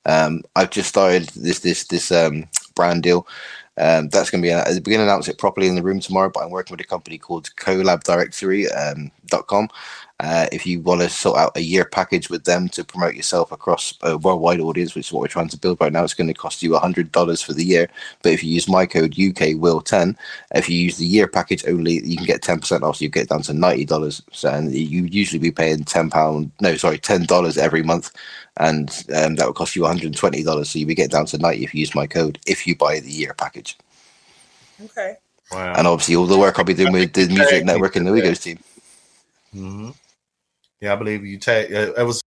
Um, 0.07 0.43
I've 0.57 0.71
just 0.71 0.88
started 0.91 1.29
this 1.37 1.61
this 1.61 1.85
this 1.87 2.11
um, 2.12 2.47
brand 2.75 3.03
deal 3.05 3.19
Um, 3.76 4.09
that's 4.11 4.31
going 4.31 4.41
to 4.43 4.47
be, 4.47 4.50
a, 4.53 4.62
we're 4.69 4.81
going 4.81 4.99
to 4.99 5.03
announce 5.05 5.26
it 5.29 5.38
properly 5.38 5.67
in 5.69 5.75
the 5.75 5.83
room 5.83 5.99
tomorrow, 6.00 6.31
but 6.33 6.45
I'm 6.45 6.50
working 6.50 6.75
with 6.75 6.81
a 6.87 6.88
company 6.88 7.19
called 7.19 7.50
collabdirectory.com. 7.57 9.62
Um, 9.64 9.69
uh, 10.21 10.47
if 10.52 10.64
you 10.64 10.80
want 10.80 11.00
to 11.00 11.09
sort 11.09 11.38
out 11.38 11.56
a 11.56 11.61
year 11.61 11.85
package 11.85 12.30
with 12.30 12.44
them 12.44 12.68
to 12.68 12.85
promote 12.85 13.14
yourself 13.14 13.50
across 13.50 13.94
a 14.02 14.16
worldwide 14.16 14.61
audience, 14.61 14.94
which 14.94 15.09
is 15.09 15.12
what 15.12 15.21
we're 15.21 15.26
trying 15.26 15.49
to 15.49 15.59
build 15.59 15.80
right 15.80 15.92
now, 15.92 16.04
it's 16.04 16.14
going 16.14 16.28
to 16.28 16.35
cost 16.35 16.62
you 16.62 16.71
$100 16.71 17.44
for 17.44 17.52
the 17.52 17.64
year. 17.64 17.88
But 18.23 18.33
if 18.33 18.44
you 18.44 18.52
use 18.52 18.68
my 18.68 18.87
code 18.87 19.18
UK 19.18 19.56
Will 19.56 19.80
10, 19.80 20.16
if 20.54 20.68
you 20.68 20.78
use 20.78 20.99
the 20.99 21.04
year 21.04 21.26
package 21.26 21.66
only, 21.66 22.04
you 22.06 22.16
can 22.16 22.26
get 22.26 22.42
10% 22.42 22.83
off. 22.83 22.97
So 22.97 23.02
you 23.02 23.09
get 23.09 23.28
down 23.28 23.42
to 23.42 23.52
$90. 23.52 24.23
So, 24.30 24.49
and 24.49 24.73
you 24.73 25.04
usually 25.04 25.40
be 25.40 25.50
paying 25.50 25.85
£10, 25.85 26.50
no, 26.61 26.76
sorry, 26.76 26.99
$10 26.99 27.59
every 27.59 27.83
month. 27.83 28.12
And 28.59 28.90
um, 29.16 29.35
that 29.35 29.49
would 29.49 29.56
cost 29.56 29.75
you 29.75 29.83
$120. 29.83 30.66
So 30.66 30.78
you 30.78 30.87
be 30.87 30.94
getting 30.94 31.11
down 31.11 31.26
to 31.26 31.38
90 31.38 31.64
if 31.64 31.75
you 31.75 31.80
use 31.80 31.94
my 31.94 32.06
code 32.06 32.38
if 32.47 32.68
you 32.68 32.76
buy 32.76 33.00
the 33.00 33.11
year 33.11 33.35
package. 33.35 33.76
Okay. 34.85 35.16
Wow. 35.50 35.75
And 35.76 35.88
obviously, 35.88 36.14
all 36.14 36.26
the 36.26 36.38
work 36.38 36.59
I'll 36.59 36.64
be 36.64 36.75
doing 36.75 36.92
with 36.92 37.12
the 37.12 37.26
music 37.26 37.64
network 37.64 37.97
and 37.97 38.06
the 38.06 38.11
No 38.12 38.16
Egos 38.16 38.38
team. 38.38 38.59
Mm-hmm. 39.54 39.90
Yeah, 40.85 40.93
I 40.93 40.97
believe 40.97 41.25
you 41.25 41.38
tag. 41.38 41.73
Uh, 41.73 41.93
that 41.97 42.05
was 42.05 42.21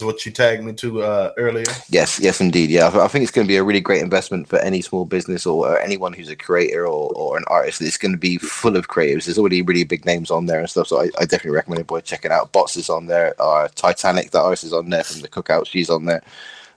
what 0.00 0.26
you 0.26 0.32
tagged 0.32 0.64
me 0.64 0.72
to 0.72 1.02
uh, 1.02 1.32
earlier. 1.36 1.70
Yes, 1.88 2.18
yes, 2.18 2.40
indeed. 2.40 2.68
Yeah, 2.68 2.88
I 2.88 3.06
think 3.06 3.22
it's 3.22 3.30
going 3.30 3.46
to 3.46 3.48
be 3.48 3.56
a 3.56 3.62
really 3.62 3.80
great 3.80 4.02
investment 4.02 4.48
for 4.48 4.58
any 4.58 4.82
small 4.82 5.04
business 5.04 5.46
or, 5.46 5.78
anyone 5.78 6.12
who's 6.12 6.28
a 6.28 6.34
creator 6.34 6.88
or, 6.88 7.12
or 7.14 7.38
an 7.38 7.44
artist. 7.46 7.80
It's 7.80 7.96
going 7.96 8.10
to 8.10 8.18
be 8.18 8.36
full 8.38 8.76
of 8.76 8.88
creatives. 8.88 9.26
There's 9.26 9.38
already 9.38 9.62
really 9.62 9.84
big 9.84 10.04
names 10.04 10.28
on 10.32 10.46
there 10.46 10.58
and 10.58 10.68
stuff. 10.68 10.88
So 10.88 11.00
I, 11.00 11.10
I 11.20 11.24
definitely 11.24 11.52
recommend 11.52 11.82
it. 11.82 11.86
Boy, 11.86 12.00
checking 12.00 12.32
out. 12.32 12.50
Bots 12.50 12.76
is 12.76 12.90
on 12.90 13.06
there. 13.06 13.40
Uh, 13.40 13.68
Titanic, 13.76 14.32
the 14.32 14.40
artist 14.40 14.64
is 14.64 14.72
on 14.72 14.90
there 14.90 15.04
from 15.04 15.20
the 15.20 15.28
Cookout. 15.28 15.68
She's 15.68 15.88
on 15.88 16.06
there. 16.06 16.22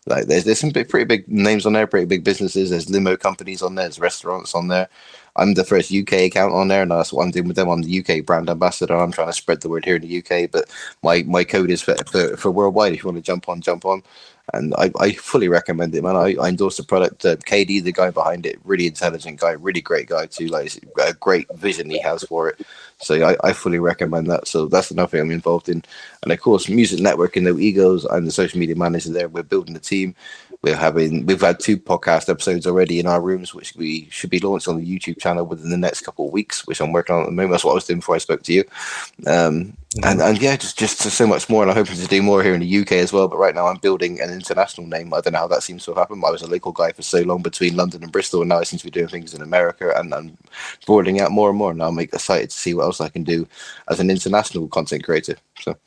Like 0.08 0.28
there's 0.28 0.46
there's 0.46 0.60
some 0.60 0.72
big, 0.72 0.90
pretty 0.90 1.06
big 1.06 1.28
names 1.30 1.66
on 1.66 1.74
there, 1.74 1.88
pretty 1.88 2.08
big 2.08 2.24
businesses. 2.24 2.72
There's 2.72 2.90
limo 2.90 3.18
companies 3.18 3.62
on 3.62 3.76
there. 3.76 3.86
There's 3.86 4.00
restaurants 4.00 4.56
on 4.56 4.68
there. 4.70 4.90
I'm 5.38 5.54
the 5.56 5.64
first 5.66 5.94
UK 5.94 6.14
account 6.28 6.54
on 6.54 6.68
there, 6.70 6.84
and 6.84 6.92
that's 6.92 7.14
what 7.14 7.24
I'm 7.24 7.32
doing 7.32 7.48
with 7.48 7.58
them. 7.58 7.70
I'm 7.70 7.84
the 7.84 8.00
UK 8.06 8.26
brand 8.26 8.50
ambassador. 8.50 8.96
I'm 8.98 9.12
trying 9.14 9.30
to 9.30 9.34
spread 9.34 9.62
the 9.62 9.70
word 9.70 9.86
here 9.86 9.98
in 9.98 10.04
the 10.04 10.20
UK, 10.20 10.52
but 10.52 10.70
my 11.04 11.24
my 11.24 11.44
code 11.46 11.72
is 11.72 11.82
for, 11.82 11.96
for, 12.12 12.38
for 12.38 12.52
worldwide. 12.52 12.94
If 12.94 13.04
you 13.04 13.10
want 13.10 13.18
to 13.18 13.24
jump 13.24 13.50
on, 13.50 13.62
jump 13.62 13.86
on 13.86 14.04
and 14.54 14.74
I, 14.76 14.92
I 15.00 15.14
fully 15.14 15.50
recommend 15.50 15.96
it, 15.96 16.04
man. 16.04 16.16
I, 16.16 16.36
I 16.40 16.50
endorse 16.50 16.78
the 16.78 16.84
product. 16.84 17.26
Uh, 17.26 17.36
KD, 17.38 17.84
the 17.84 17.92
guy 17.92 18.12
behind 18.12 18.46
it, 18.46 18.60
really 18.64 18.88
intelligent 18.88 19.40
guy, 19.40 19.52
really 19.52 19.82
great 19.82 20.08
guy 20.08 20.28
too. 20.28 20.48
Like 20.48 20.72
a 21.02 21.14
great 21.14 21.48
vision 21.56 21.90
he 21.90 22.00
has 22.00 22.24
for 22.24 22.50
it. 22.50 22.62
So 23.00 23.16
I, 23.16 23.36
I 23.44 23.54
fully 23.54 23.80
recommend 23.80 24.28
that. 24.28 24.48
So 24.48 24.68
that's 24.68 24.92
another 24.92 25.10
thing 25.10 25.22
I'm 25.22 25.32
involved 25.32 25.70
in. 25.70 25.84
And 26.22 26.32
of 26.32 26.40
course, 26.40 26.70
Music 26.70 27.00
Network 27.00 27.36
and 27.36 27.46
No 27.46 27.58
Egos. 27.58 28.06
I'm 28.06 28.26
the 28.26 28.32
social 28.32 28.60
media 28.60 28.76
manager 28.76 29.12
there. 29.12 29.28
We're 29.28 29.44
building 29.44 29.74
the 29.74 29.80
team. 29.80 30.16
We're 30.62 30.78
having 30.78 31.26
we've 31.26 31.42
had 31.42 31.60
two 31.60 31.78
podcast 31.78 32.30
episodes 32.30 32.66
already 32.66 33.00
in 33.00 33.08
our 33.08 33.22
rooms, 33.22 33.54
which 33.54 33.76
we 33.76 34.08
should 34.12 34.30
be 34.30 34.40
launched 34.40 34.70
on 34.70 34.78
the 34.78 34.86
YouTube 34.86 35.20
channel 35.20 35.46
within 35.46 35.72
the 35.72 35.78
next 35.78 36.02
couple 36.02 36.28
of 36.28 36.32
weeks, 36.32 36.66
which 36.66 36.80
I'm 36.80 36.94
working 36.94 37.16
on 37.16 37.24
at 37.24 37.26
the 37.26 37.32
moment. 37.32 37.52
That's 37.52 37.66
what 37.66 37.72
I 37.72 37.76
was 37.76 37.86
doing 37.86 38.00
before 38.00 38.16
I 38.16 38.20
spoke 38.20 38.44
to 38.44 38.54
you. 38.54 38.64
Um. 39.28 39.76
And 40.02 40.22
and 40.22 40.42
yeah, 40.42 40.56
just 40.56 40.78
just 40.78 41.02
so 41.02 41.28
much 41.28 41.50
more. 41.50 41.62
And 41.62 41.70
I'm 41.70 41.78
hoping 41.78 41.98
to 41.98 42.08
do 42.08 42.22
more 42.24 42.42
here 42.42 42.56
in 42.56 42.62
the 42.62 42.80
UK 42.80 42.94
as 42.94 43.14
well. 43.14 43.28
But 43.28 43.38
right 43.38 43.54
now, 43.54 43.68
I'm 43.68 43.78
building 43.78 44.20
an 44.22 44.32
international 44.32 44.88
name. 44.88 45.14
I 45.14 45.22
don't 45.22 45.34
know 45.34 45.40
how 45.40 45.48
that 45.48 45.62
seems 45.62 45.86
to 45.86 45.92
have 45.92 45.98
happened. 45.98 46.24
I 46.26 46.32
was 46.32 46.42
a 46.42 46.48
local 46.48 46.72
guy 46.72 46.92
for 46.92 47.04
so 47.04 47.22
long 47.22 47.44
between 47.44 47.76
London 47.76 48.02
and 48.02 48.12
Bristol, 48.12 48.42
and 48.42 48.50
now 48.50 48.60
I 48.60 48.64
seem 48.64 48.80
to 48.80 48.86
be 48.86 48.92
doing 48.92 49.08
things 49.08 49.36
in 49.36 49.42
America, 49.42 49.94
and 49.96 50.14
I'm 50.14 50.38
broadening 50.86 51.22
out 51.22 51.32
more 51.32 51.50
and 51.50 51.58
more. 51.58 51.72
And 51.72 51.84
I'm 51.84 52.00
excited 52.00 52.50
to 52.50 52.58
see 52.58 52.74
what 52.74 52.84
else 52.86 53.02
I 53.02 53.10
can 53.10 53.24
do 53.24 53.48
as 53.90 54.00
an 54.00 54.10
international 54.10 54.68
content 54.68 55.04
creator. 55.04 55.36
So. 55.60 55.78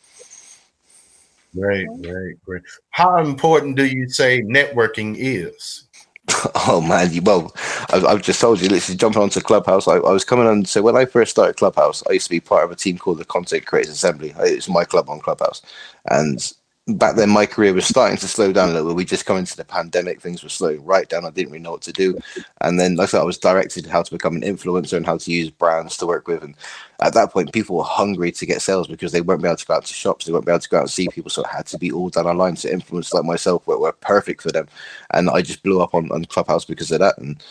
Great, 1.54 1.88
great, 2.02 2.44
great. 2.44 2.62
How 2.90 3.16
important 3.18 3.76
do 3.76 3.86
you 3.86 4.08
say 4.08 4.42
networking 4.42 5.16
is? 5.18 5.85
Oh 6.68 6.80
man, 6.80 7.12
you, 7.12 7.22
well, 7.22 7.54
I've, 7.90 8.04
I've, 8.04 8.22
just 8.22 8.40
told 8.40 8.60
you. 8.60 8.68
Literally 8.68 8.96
jumping 8.96 9.22
onto 9.22 9.40
Clubhouse. 9.40 9.88
I, 9.88 9.96
I, 9.96 10.12
was 10.12 10.24
coming 10.24 10.46
on. 10.46 10.64
So 10.64 10.82
when 10.82 10.96
I 10.96 11.04
first 11.04 11.30
started 11.32 11.56
Clubhouse, 11.56 12.02
I 12.10 12.14
used 12.14 12.26
to 12.26 12.30
be 12.30 12.40
part 12.40 12.64
of 12.64 12.70
a 12.70 12.76
team 12.76 12.98
called 12.98 13.18
the 13.18 13.24
Content 13.24 13.66
Creators 13.66 13.92
Assembly. 13.92 14.34
It's 14.40 14.68
my 14.68 14.84
club 14.84 15.08
on 15.10 15.20
Clubhouse, 15.20 15.62
and 16.10 16.52
back 16.88 17.16
then 17.16 17.30
my 17.30 17.46
career 17.46 17.72
was 17.74 17.86
starting 17.86 18.18
to 18.18 18.28
slow 18.28 18.52
down 18.52 18.70
a 18.70 18.74
little. 18.74 18.94
We 18.94 19.06
just 19.06 19.26
come 19.26 19.38
into 19.38 19.56
the 19.56 19.64
pandemic, 19.64 20.20
things 20.20 20.42
were 20.42 20.50
slowing 20.50 20.84
right 20.84 21.08
down. 21.08 21.24
I 21.24 21.30
didn't 21.30 21.52
really 21.52 21.62
know 21.62 21.72
what 21.72 21.82
to 21.82 21.92
do. 21.92 22.18
And 22.60 22.78
then 22.78 22.96
like 22.96 23.08
I 23.08 23.12
said, 23.12 23.20
I 23.22 23.24
was 23.24 23.38
directed 23.38 23.86
how 23.86 24.02
to 24.02 24.10
become 24.12 24.36
an 24.36 24.42
influencer 24.42 24.96
and 24.96 25.06
how 25.06 25.18
to 25.18 25.32
use 25.32 25.50
brands 25.50 25.96
to 25.98 26.06
work 26.06 26.28
with. 26.28 26.44
And 26.44 26.54
at 27.00 27.14
that 27.14 27.32
point, 27.32 27.52
people 27.52 27.76
were 27.78 27.84
hungry 27.84 28.32
to 28.32 28.46
get 28.46 28.62
sales 28.62 28.88
because 28.88 29.12
they 29.12 29.22
weren't 29.22 29.42
be 29.42 29.48
able 29.48 29.56
to 29.56 29.66
go 29.66 29.74
out 29.74 29.86
to 29.86 29.94
shops, 29.94 30.26
they 30.26 30.32
weren't 30.32 30.46
be 30.46 30.52
able 30.52 30.60
to 30.60 30.68
go 30.68 30.78
out 30.78 30.82
and 30.82 30.90
see 30.90 31.08
people. 31.08 31.30
So 31.30 31.42
it 31.42 31.48
had 31.48 31.66
to 31.68 31.78
be 31.78 31.92
all 31.92 32.10
done 32.10 32.26
online. 32.26 32.56
So 32.56 32.68
influencers 32.70 33.14
like 33.14 33.24
myself 33.24 33.66
were, 33.66 33.78
were 33.78 33.92
perfect 33.92 34.42
for 34.42 34.52
them. 34.52 34.68
And 35.14 35.30
I 35.30 35.42
just 35.42 35.62
blew 35.64 35.80
up 35.82 35.94
on, 35.94 36.12
on 36.12 36.26
Clubhouse 36.26 36.66
because 36.66 36.92
of 36.92 37.00
that. 37.00 37.18
And 37.18 37.42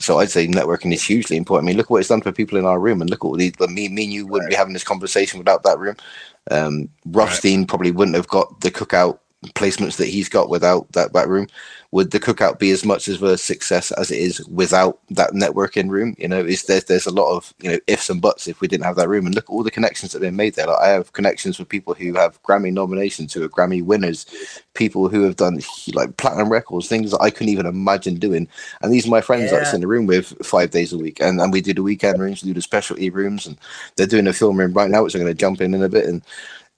so 0.00 0.18
I'd 0.18 0.30
say 0.30 0.46
networking 0.46 0.92
is 0.92 1.04
hugely 1.04 1.36
important. 1.38 1.66
I 1.66 1.68
mean, 1.68 1.78
look 1.78 1.90
what 1.90 2.00
it's 2.00 2.08
done 2.10 2.20
for 2.22 2.32
people 2.32 2.58
in 2.58 2.66
our 2.66 2.80
room, 2.80 3.00
and 3.00 3.10
look 3.10 3.24
at 3.24 3.28
what 3.30 3.38
the, 3.38 3.68
me, 3.68 3.88
me 3.88 4.04
and 4.04 4.12
you 4.12 4.26
wouldn't 4.26 4.50
be 4.50 4.56
having 4.56 4.74
this 4.74 4.84
conversation 4.84 5.38
without 5.38 5.62
that 5.64 5.78
room. 5.78 5.96
Um, 6.50 6.88
Rothstein 7.06 7.60
right. 7.60 7.68
probably 7.68 7.90
wouldn't 7.90 8.16
have 8.16 8.28
got 8.28 8.60
the 8.60 8.70
cookout 8.70 9.18
placements 9.54 9.96
that 9.96 10.08
he's 10.08 10.28
got 10.28 10.48
without 10.48 10.90
that 10.92 11.12
back 11.12 11.28
room. 11.28 11.46
Would 11.92 12.10
the 12.10 12.20
cookout 12.20 12.58
be 12.58 12.70
as 12.70 12.84
much 12.84 13.08
of 13.08 13.22
a 13.22 13.38
success 13.38 13.92
as 13.92 14.10
it 14.10 14.18
is 14.18 14.46
without 14.48 14.98
that 15.10 15.30
networking 15.30 15.88
room? 15.88 16.14
You 16.18 16.28
know, 16.28 16.40
is 16.40 16.64
there, 16.64 16.80
there's 16.80 17.06
a 17.06 17.12
lot 17.12 17.34
of 17.34 17.54
you 17.60 17.70
know 17.70 17.78
ifs 17.86 18.10
and 18.10 18.20
buts 18.20 18.46
if 18.46 18.60
we 18.60 18.68
didn't 18.68 18.84
have 18.84 18.96
that 18.96 19.08
room. 19.08 19.24
And 19.24 19.34
look 19.34 19.44
at 19.44 19.52
all 19.52 19.62
the 19.62 19.70
connections 19.70 20.12
that 20.12 20.18
have 20.18 20.28
been 20.28 20.36
made 20.36 20.54
there. 20.54 20.66
Like 20.66 20.80
I 20.80 20.88
have 20.88 21.12
connections 21.14 21.58
with 21.58 21.68
people 21.68 21.94
who 21.94 22.14
have 22.14 22.42
Grammy 22.42 22.72
nominations, 22.72 23.32
who 23.32 23.42
are 23.42 23.48
Grammy 23.48 23.82
winners, 23.82 24.26
people 24.74 25.08
who 25.08 25.22
have 25.22 25.36
done 25.36 25.60
like 25.94 26.16
platinum 26.18 26.50
records, 26.50 26.88
things 26.88 27.12
that 27.12 27.22
I 27.22 27.30
couldn't 27.30 27.52
even 27.52 27.66
imagine 27.66 28.16
doing. 28.16 28.48
And 28.82 28.92
these 28.92 29.06
are 29.06 29.10
my 29.10 29.22
friends 29.22 29.50
yeah. 29.50 29.58
I 29.58 29.64
sit 29.64 29.76
in 29.76 29.80
the 29.80 29.86
room 29.86 30.06
with 30.06 30.34
five 30.44 30.70
days 30.70 30.92
a 30.92 30.98
week. 30.98 31.20
And 31.20 31.40
and 31.40 31.52
we 31.52 31.62
do 31.62 31.72
the 31.72 31.82
weekend 31.82 32.20
rooms, 32.20 32.42
we 32.42 32.50
do 32.50 32.54
the 32.54 32.60
specialty 32.60 33.08
rooms, 33.08 33.46
and 33.46 33.56
they're 33.96 34.06
doing 34.06 34.26
a 34.26 34.32
film 34.34 34.58
room 34.58 34.74
right 34.74 34.90
now, 34.90 35.04
which 35.04 35.14
I'm 35.14 35.22
going 35.22 35.32
to 35.32 35.38
jump 35.38 35.62
in 35.62 35.74
in 35.74 35.82
a 35.82 35.88
bit 35.88 36.04
and 36.04 36.22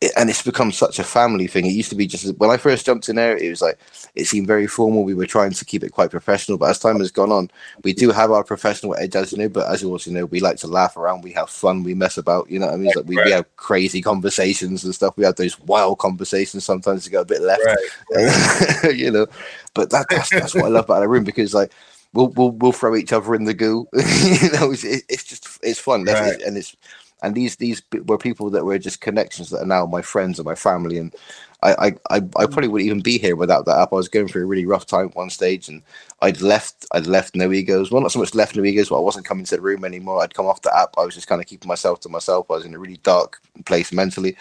it, 0.01 0.13
and 0.17 0.31
it's 0.31 0.43
become 0.43 0.73
such 0.73 0.99
a 0.99 1.05
family 1.05 1.47
thing. 1.47 1.67
It 1.67 1.73
used 1.73 1.91
to 1.91 1.95
be 1.95 2.07
just 2.07 2.37
when 2.39 2.51
I 2.51 2.57
first 2.57 2.87
jumped 2.87 3.09
in 3.09 3.17
there, 3.17 3.37
it 3.37 3.51
was 3.51 3.61
like 3.61 3.79
it 4.15 4.25
seemed 4.25 4.47
very 4.47 4.67
formal. 4.67 5.05
We 5.05 5.15
were 5.15 5.27
trying 5.27 5.51
to 5.51 5.65
keep 5.65 5.85
it 5.85 5.93
quite 5.93 6.11
professional, 6.11 6.57
but 6.57 6.71
as 6.71 6.79
time 6.79 7.01
has 7.01 7.11
gone 7.11 7.31
on, 7.31 7.51
we 7.85 7.93
do 7.93 8.11
have 8.11 8.31
our 8.31 8.43
professional 8.43 8.97
edge, 8.97 9.15
as 9.15 9.33
you 9.33 9.39
know. 9.39 9.49
But 9.49 9.71
as 9.71 9.83
you 9.83 9.91
also 9.91 10.11
know, 10.11 10.25
we 10.25 10.41
like 10.41 10.57
to 10.59 10.67
laugh 10.67 10.97
around, 10.97 11.23
we 11.23 11.33
have 11.33 11.51
fun, 11.51 11.83
we 11.83 11.95
mess 11.95 12.17
about. 12.17 12.51
You 12.51 12.59
know 12.59 12.67
what 12.67 12.75
I 12.75 12.79
mean? 12.79 12.93
like 12.97 13.07
we, 13.07 13.17
right. 13.17 13.27
we 13.27 13.33
have 13.33 13.57
crazy 13.57 14.01
conversations 14.01 14.85
and 14.85 14.95
stuff. 14.95 15.17
We 15.19 15.25
have 15.25 15.37
those 15.37 15.61
wild 15.61 15.99
conversations 15.99 16.65
sometimes 16.65 17.05
to 17.05 17.11
go 17.11 17.21
a 17.21 17.27
bit 17.27 17.43
left, 17.43 17.63
right. 17.65 18.95
you 18.95 19.11
know. 19.11 19.27
But 19.75 19.91
that, 19.91 20.07
that's 20.09 20.31
that's 20.31 20.55
what 20.55 20.65
I 20.65 20.69
love 20.69 20.87
about 20.87 21.01
the 21.01 21.09
room 21.09 21.25
because 21.25 21.53
like 21.53 21.73
we'll 22.15 22.29
we'll 22.29 22.53
we'll 22.53 22.73
throw 22.73 22.97
each 22.97 23.13
other 23.13 23.35
in 23.35 23.45
the 23.45 23.55
goo. 23.55 23.87
you 23.93 24.51
know, 24.53 24.73
it's, 24.73 24.85
it's 24.85 25.25
just 25.25 25.59
it's 25.63 25.79
fun, 25.79 26.05
right. 26.05 26.41
and 26.41 26.57
it's 26.57 26.75
and 27.23 27.35
these 27.35 27.57
these 27.57 27.83
were 28.07 28.19
people 28.19 28.51
that 28.51 28.65
were 28.65 28.79
just 28.79 29.01
connections 29.01 29.51
that 29.51 29.63
are 29.63 29.67
now 29.67 29.87
my 29.87 30.03
friends 30.03 30.39
and 30.39 30.47
my 30.47 30.55
family 30.55 30.99
and 30.99 31.15
I, 31.63 31.93
I, 32.11 32.17
I, 32.37 32.47
probably 32.47 32.69
wouldn't 32.69 32.87
even 32.87 33.01
be 33.01 33.19
here 33.19 33.37
without 33.37 33.67
that 33.67 33.79
app. 33.79 33.93
I 33.93 33.97
was 33.97 34.09
going 34.09 34.29
through 34.29 34.45
a 34.45 34.47
really 34.47 34.65
rough 34.65 34.87
time 34.87 35.09
at 35.09 35.15
one 35.15 35.29
stage, 35.29 35.69
and 35.69 35.83
I'd 36.23 36.41
left. 36.41 36.87
I'd 36.93 37.07
left 37.07 37.35
no 37.37 37.53
egos. 37.53 37.91
Well, 37.91 38.01
not 38.01 38.13
so 38.13 38.19
much 38.19 38.35
left 38.35 38.57
no 38.57 38.65
egos, 38.65 38.89
but 38.89 38.97
I 38.97 39.01
wasn't 39.01 39.27
coming 39.27 39.45
to 39.45 39.57
the 39.57 39.63
room 39.63 39.85
anymore. 39.85 40.23
I'd 40.23 40.35
come 40.35 40.47
off 40.47 40.63
the 40.63 40.77
app. 40.77 40.95
I 40.97 41.05
was 41.05 41.15
just 41.15 41.27
kind 41.27 41.41
of 41.41 41.47
keeping 41.47 41.69
myself 41.69 42.01
to 42.01 42.09
myself. 42.09 42.51
I 42.51 42.55
was 42.55 42.65
in 42.65 42.75
a 42.75 42.79
really 42.79 42.99
dark 43.03 43.43
place 43.67 43.93
mentally, 43.93 44.37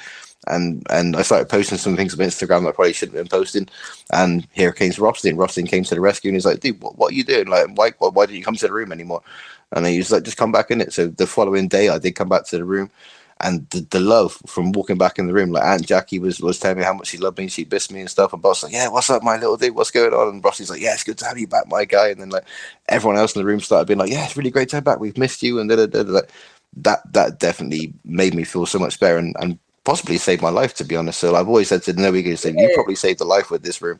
and 0.48 0.86
and 0.90 1.16
I 1.18 1.24
started 1.24 1.50
posting 1.50 1.78
some 1.78 1.98
things 1.98 2.14
on 2.14 2.26
Instagram 2.26 2.64
that 2.64 2.70
I 2.70 2.72
probably 2.72 2.94
shouldn't 2.94 3.18
have 3.18 3.30
been 3.30 3.38
posting. 3.38 3.68
And 4.12 4.48
here 4.54 4.72
came 4.72 4.94
Rothstein. 4.98 5.36
Rothstein 5.36 5.68
came 5.68 5.84
to 5.84 5.96
the 5.96 6.02
rescue, 6.02 6.30
and 6.30 6.36
he's 6.36 6.46
like, 6.46 6.62
"Dude, 6.62 6.82
what, 6.82 6.98
what 6.98 7.12
are 7.12 7.16
you 7.16 7.26
doing? 7.26 7.48
Like, 7.48 7.68
why 7.76 7.92
why 8.00 8.26
didn't 8.26 8.38
you 8.38 8.46
come 8.46 8.56
to 8.56 8.68
the 8.68 8.74
room 8.74 8.94
anymore?" 8.94 9.22
And 9.74 9.86
he 9.88 9.98
was 9.98 10.12
like, 10.12 10.24
just 10.24 10.38
come 10.38 10.52
back 10.52 10.72
in 10.72 10.82
it. 10.82 10.94
So 10.94 11.08
the 11.08 11.28
following 11.28 11.68
day, 11.68 11.90
I 11.90 12.00
did 12.00 12.14
come 12.16 12.30
back 12.30 12.46
to 12.48 12.58
the 12.58 12.66
room. 12.66 12.90
And 13.42 13.70
the, 13.70 13.82
the 13.92 14.02
love 14.02 14.38
from 14.48 14.74
walking 14.74 14.98
back 14.98 15.20
in 15.20 15.28
the 15.28 15.34
room, 15.34 15.52
like 15.52 15.64
Aunt 15.64 15.88
Jackie 15.88 16.20
was 16.20 16.42
was 16.42 16.60
telling 16.60 16.80
me 16.80 16.84
how 16.84 16.94
much 16.94 17.08
she 17.08 17.18
loved 17.18 17.38
me, 17.38 17.48
she 17.48 17.66
missed 17.72 17.92
me 17.92 18.02
and 18.02 18.10
stuff. 18.10 18.34
And 18.34 18.42
Bots 18.42 18.64
like, 18.64 18.74
yeah, 18.74 18.90
what's 18.90 19.10
up, 19.10 19.24
my 19.24 19.38
little 19.38 19.58
dude? 19.58 19.76
What's 19.76 19.92
going 19.92 20.14
on? 20.14 20.28
And 20.28 20.44
Rossy's 20.44 20.70
like, 20.70 20.82
yeah, 20.82 20.94
it's 20.94 21.06
good 21.06 21.18
to 21.20 21.26
have 21.26 21.38
you 21.38 21.48
back, 21.48 21.68
my 21.68 21.86
guy. 21.86 22.10
And 22.10 22.22
then 22.22 22.30
like 22.32 22.46
everyone 22.90 23.18
else 23.18 23.36
in 23.36 23.42
the 23.42 23.46
room 23.46 23.62
started 23.62 23.88
being 23.88 24.00
like, 24.00 24.12
yeah, 24.12 24.26
it's 24.26 24.36
really 24.36 24.52
great 24.52 24.70
to 24.70 24.78
have 24.78 24.84
back. 24.84 25.00
We've 25.00 25.18
missed 25.18 25.42
you. 25.44 25.60
And 25.60 25.70
da, 25.70 25.78
da, 25.78 25.86
da, 25.86 26.04
da. 26.04 26.22
that 26.78 27.14
that 27.14 27.40
definitely 27.40 27.94
made 28.06 28.36
me 28.36 28.44
feel 28.44 28.66
so 28.66 28.80
much 28.80 29.00
better 29.00 29.18
and, 29.18 29.36
and 29.40 29.58
possibly 29.86 30.18
saved 30.18 30.42
my 30.42 30.50
life, 30.50 30.74
to 30.76 30.84
be 30.84 30.98
honest. 30.98 31.20
So 31.20 31.36
I've 31.36 31.48
always 31.48 31.70
said 31.70 31.84
to 31.84 31.94
the 31.94 32.02
No 32.02 32.14
Ego, 32.16 32.32
you 32.32 32.70
probably 32.74 32.96
saved 32.96 33.20
the 33.20 33.26
life 33.26 33.52
with 33.52 33.64
this 33.64 33.82
room. 33.82 34.00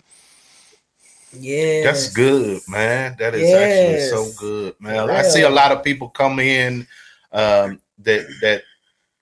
Yeah, 1.32 1.84
that's 1.84 2.12
good, 2.12 2.62
man. 2.68 3.16
That 3.20 3.36
is 3.36 3.42
yes. 3.42 4.12
actually 4.12 4.32
so 4.32 4.40
good, 4.40 4.76
man. 4.80 5.10
I 5.10 5.22
see 5.22 5.42
a 5.42 5.50
lot 5.50 5.72
of 5.72 5.84
people 5.84 6.10
come 6.10 6.40
in 6.40 6.88
um, 7.32 7.80
that 8.00 8.26
that 8.42 8.64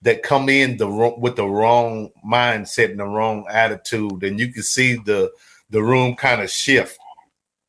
that 0.04 0.24
come 0.24 0.48
in 0.48 0.78
the 0.78 0.88
room 0.88 1.20
with 1.20 1.36
the 1.36 1.48
wrong 1.48 2.10
mindset 2.26 2.92
and 2.92 3.00
the 3.00 3.06
wrong 3.06 3.46
attitude, 3.50 4.24
and 4.24 4.40
you 4.40 4.54
can 4.54 4.64
see 4.64 4.96
the 4.96 5.32
the 5.70 5.82
room 5.82 6.16
kind 6.16 6.42
of 6.42 6.50
shift, 6.50 6.98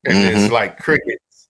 and 0.05 0.15
mm-hmm. 0.15 0.39
it's 0.39 0.53
like 0.53 0.79
crickets. 0.79 1.49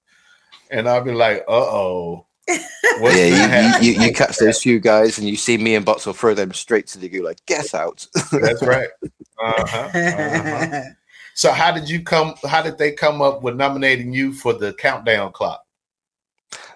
And 0.71 0.89
I'll 0.89 1.05
be 1.05 1.13
like, 1.13 1.45
uh 1.49 1.53
oh. 1.53 2.27
yeah, 2.49 3.79
you, 3.81 3.93
you, 3.93 4.01
you, 4.07 4.13
catch 4.13 4.39
those 4.39 4.63
few 4.63 4.81
guys 4.81 5.19
and 5.19 5.29
you 5.29 5.37
see 5.37 5.59
me 5.59 5.75
and 5.75 5.85
Bots 5.85 6.07
will 6.07 6.15
throw 6.15 6.33
them 6.33 6.55
straight 6.55 6.87
to 6.89 6.99
the 6.99 7.07
goo, 7.07 7.23
like, 7.23 7.45
guess 7.45 7.75
out. 7.75 8.07
That's 8.33 8.63
right. 8.63 8.89
Uh-huh, 9.41 9.89
uh-huh. 9.95 10.83
So 11.39 11.53
how 11.53 11.71
did 11.71 11.89
you 11.89 12.03
come? 12.03 12.35
How 12.49 12.63
did 12.63 12.79
they 12.79 12.91
come 12.91 13.23
up 13.23 13.45
with 13.45 13.55
nominating 13.55 14.13
you 14.13 14.33
for 14.33 14.55
the 14.55 14.73
countdown 14.73 15.31
clock? 15.31 15.63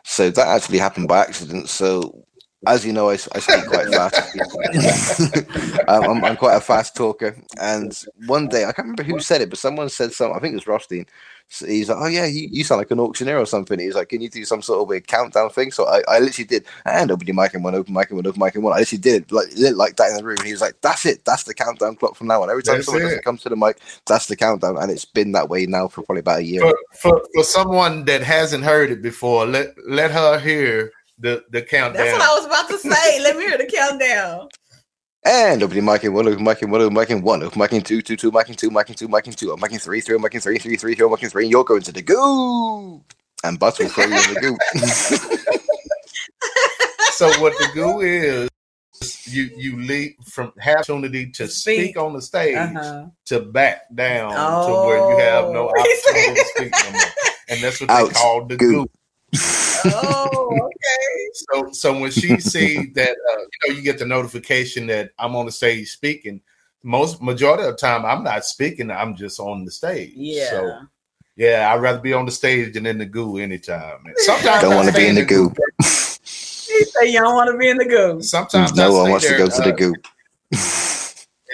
So 0.05 0.31
that 0.31 0.47
actually 0.47 0.79
happened 0.79 1.09
by 1.09 1.23
accident. 1.23 1.69
So 1.69 2.25
as 2.67 2.87
you 2.87 2.93
know, 2.93 3.11
I, 3.11 3.15
I 3.15 3.17
speak 3.17 3.67
quite 3.67 3.89
fast. 3.89 4.37
um, 5.89 6.05
I'm, 6.05 6.25
I'm, 6.25 6.37
quite 6.37 6.57
a 6.57 6.61
fast 6.61 6.97
talker. 6.97 7.37
And 7.61 7.93
one 8.27 8.49
day, 8.49 8.65
I 8.65 8.73
can't 8.73 8.89
remember 8.89 9.03
who 9.03 9.21
said 9.21 9.41
it, 9.41 9.51
but 9.51 9.59
someone 9.59 9.89
said 9.89 10.13
something. 10.13 10.37
I 10.37 10.41
think 10.41 10.53
it 10.53 10.57
was 10.57 10.67
Rothstein. 10.67 11.07
So 11.49 11.67
he's 11.67 11.91
like, 11.91 11.99
"Oh 12.01 12.07
yeah, 12.07 12.25
you, 12.25 12.49
you 12.51 12.65
sound 12.65 12.79
like 12.79 12.91
an 12.91 13.01
auctioneer 13.01 13.39
or 13.39 13.45
something." 13.45 13.79
He's 13.79 13.95
like, 13.95 14.09
"Can 14.09 14.23
you 14.23 14.31
do 14.31 14.43
some 14.47 14.63
sort 14.63 14.81
of 14.81 14.89
weird 14.89 15.07
countdown 15.07 15.51
thing?" 15.51 15.71
So 15.71 15.87
I, 15.87 16.03
I 16.09 16.19
literally 16.19 16.47
did, 16.47 16.65
and 16.87 17.11
open 17.11 17.27
your 17.27 17.37
mic 17.37 17.53
and 17.53 17.63
one, 17.63 17.75
open 17.75 17.93
mic 17.93 18.09
and 18.09 18.17
one, 18.17 18.27
open 18.27 18.41
mic 18.41 18.55
and 18.55 18.65
one. 18.65 18.73
I 18.73 18.79
literally 18.79 19.03
did 19.03 19.31
like 19.31 19.49
like 19.55 19.97
that 19.97 20.11
in 20.11 20.17
the 20.17 20.25
room. 20.25 20.39
And 20.39 20.47
he 20.47 20.53
was 20.53 20.63
like, 20.63 20.81
"That's 20.81 21.05
it. 21.05 21.27
That's 21.27 21.43
the 21.43 21.53
countdown 21.53 21.97
clock 21.97 22.17
from 22.17 22.29
now 22.29 22.43
on. 22.43 22.49
Every 22.49 22.63
time 22.63 22.77
that's 22.77 22.87
someone 22.87 23.19
comes 23.19 23.43
to 23.43 23.51
the 23.51 23.57
mic, 23.57 23.81
that's 24.07 24.29
the 24.29 24.37
countdown." 24.37 24.79
And 24.79 24.91
it's 24.91 25.05
been 25.05 25.33
that 25.33 25.51
way 25.51 25.67
now 25.67 25.89
for 25.89 26.03
probably 26.03 26.21
about 26.21 26.39
a 26.39 26.45
year. 26.45 26.63
For, 26.63 26.79
for, 26.95 27.23
for 27.35 27.45
someone 27.45 28.07
that 28.07 28.23
hasn't 28.23 28.65
heard 28.65 28.91
it 28.91 29.03
before, 29.03 29.45
let 29.45 29.75
let 29.87 30.11
her 30.11 30.39
hear 30.39 30.91
the 31.19 31.45
the 31.51 31.63
countdown. 31.63 32.05
That's 32.05 32.19
what 32.19 32.23
I 32.23 32.35
was 32.35 32.47
about 32.47 32.69
to 32.69 32.79
say. 32.79 33.21
let 33.23 33.37
me 33.37 33.45
hear 33.45 33.59
the 33.59 33.67
countdown. 33.67 34.49
And 35.25 35.63
opening 35.63 35.85
mic 35.85 36.03
in 36.03 36.13
one, 36.13 36.27
open 36.27 36.43
mic 36.43 36.63
in 36.63 36.71
one, 36.71 36.81
open 36.81 36.95
mic 36.95 37.11
in 37.11 37.23
one, 37.23 37.45
open 37.45 37.61
mic 37.61 37.73
in 37.73 37.83
two, 37.83 38.03
two, 38.03 38.17
two, 38.17 38.33
mic 38.33 38.49
in 38.49 38.57
two, 38.57 38.71
mic 38.71 38.89
in 38.89 38.97
two, 38.97 39.07
mic 39.07 39.27
in 39.29 39.33
two, 39.33 39.53
I'm 39.53 39.61
mic 39.61 39.71
in 39.73 39.79
three, 39.79 40.01
three, 40.01 40.17
I'm 40.17 40.23
mic 40.23 40.35
in 40.35 40.41
three, 40.41 40.59
three, 40.59 40.77
three, 40.77 40.97
three, 40.97 41.09
mic 41.09 41.23
in 41.23 41.31
three, 41.31 41.45
and 41.45 41.53
you're 41.53 41.63
going 41.63 41.83
to 41.83 41.93
the 41.93 42.03
goo. 42.03 43.01
And 43.45 43.59
Bots 43.59 43.79
will 43.79 43.89
throw 43.89 44.05
you 44.05 44.15
in 44.15 44.35
the 44.35 44.41
goo. 44.41 44.57
so 47.13 47.29
what 47.41 47.53
the 47.59 47.69
goo 47.73 48.01
is, 48.01 48.49
you 49.27 49.51
you 49.57 49.81
leave 49.81 50.15
from 50.25 50.53
have 50.59 50.79
opportunity 50.79 51.31
to 51.31 51.47
speak, 51.47 51.81
speak 51.81 51.97
on 51.97 52.13
the 52.13 52.23
stage 52.23 52.57
uh-huh. 52.57 53.07
to 53.27 53.41
back 53.41 53.83
down 53.95 54.33
oh. 54.35 54.67
to 54.67 54.73
where 54.87 55.11
you 55.11 55.19
have 55.19 55.51
no 55.51 55.69
opportunity 55.69 56.35
to 56.35 56.45
speak 56.55 56.73
no 56.85 56.93
more. 56.93 57.03
And 57.49 57.61
that's 57.63 57.81
what 57.81 57.91
Ouch. 57.91 58.09
they 58.09 58.15
call 58.15 58.45
the 58.47 58.57
goo. 58.57 58.73
goo 58.73 58.91
oh, 59.35 60.59
okay. 60.63 61.31
So, 61.35 61.73
so 61.73 61.99
when 61.99 62.11
she 62.11 62.39
sees 62.41 62.93
that, 62.95 63.11
uh, 63.11 63.39
you 63.39 63.47
know, 63.69 63.75
you 63.75 63.83
get 63.83 63.99
the 63.99 64.07
notification 64.07 64.87
that 64.89 65.11
I'm 65.19 65.37
on 65.37 65.47
the 65.47 65.53
stage 65.53 65.91
speaking. 65.91 66.41
Most 66.83 67.23
majority 67.23 67.63
of 67.65 67.71
the 67.71 67.77
time, 67.77 68.05
I'm 68.05 68.25
not 68.25 68.45
speaking. 68.45 68.91
I'm 68.91 69.17
just 69.17 69.39
on 69.39 69.65
the 69.65 69.71
stage. 69.71 70.13
Yeah. 70.15 70.51
So, 70.51 70.81
yeah, 71.37 71.73
I'd 71.73 71.81
rather 71.81 72.01
be 72.01 72.13
on 72.13 72.27
the 72.27 72.33
stage 72.33 72.75
than 72.75 72.87
in 72.87 72.99
the 72.99 73.07
goo 73.07 73.39
anytime. 73.39 74.05
Sometimes 74.17 74.63
don't 74.63 74.75
want 74.75 74.89
to 74.89 74.95
be 74.95 75.07
in 75.07 75.15
the 75.15 75.25
goo. 75.25 75.51
goo. 75.51 75.63
you 75.79 75.85
say 75.85 77.07
you 77.07 77.21
don't 77.21 77.35
want 77.35 77.51
to 77.51 77.57
be 77.57 77.71
in 77.71 77.79
the 77.79 77.87
goo. 77.87 78.21
Sometimes 78.23 78.75
no 78.75 78.93
one 78.93 79.11
wants 79.11 79.27
there, 79.27 79.39
to 79.39 79.45
go 79.45 79.51
to 79.51 79.63
the 79.63 79.73
uh, 79.73 79.77
goo. 79.77 79.95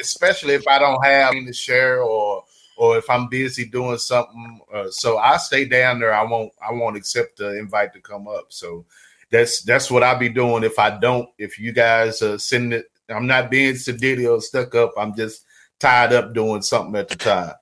especially 0.01 0.55
if 0.55 0.67
I 0.67 0.79
don't 0.79 1.05
have 1.05 1.33
anything 1.33 1.47
to 1.47 1.53
share 1.53 2.03
or 2.03 2.45
or 2.79 2.97
if 2.97 3.11
I'm 3.11 3.29
busy 3.29 3.65
doing 3.65 3.99
something. 3.99 4.61
Uh, 4.73 4.87
so 4.91 5.19
I 5.19 5.37
stay 5.37 5.65
down 5.65 5.99
there. 5.99 6.15
I 6.15 6.23
won't 6.23 6.53
I 6.67 6.73
won't 6.73 6.97
accept 6.97 7.37
the 7.37 7.59
invite 7.59 7.93
to 7.95 8.01
come 8.01 8.29
up. 8.29 8.47
So 8.51 8.87
that's 9.31 9.63
that's 9.63 9.91
what 9.91 10.05
I'll 10.05 10.19
be 10.19 10.29
doing 10.29 10.63
if 10.63 10.79
I 10.79 10.97
don't. 10.97 11.29
If 11.39 11.59
you 11.59 11.73
guys 11.73 12.23
uh, 12.23 12.39
send 12.39 12.73
it, 12.73 12.87
I'm 13.09 13.27
not 13.27 13.51
being 13.51 13.75
sedity 13.75 14.31
or 14.31 14.41
stuck 14.41 14.75
up. 14.77 14.93
I'm 14.97 15.15
just 15.17 15.45
tied 15.81 16.13
up 16.13 16.33
doing 16.33 16.63
something 16.63 16.95
at 16.95 17.09
the 17.09 17.17
time. 17.17 17.53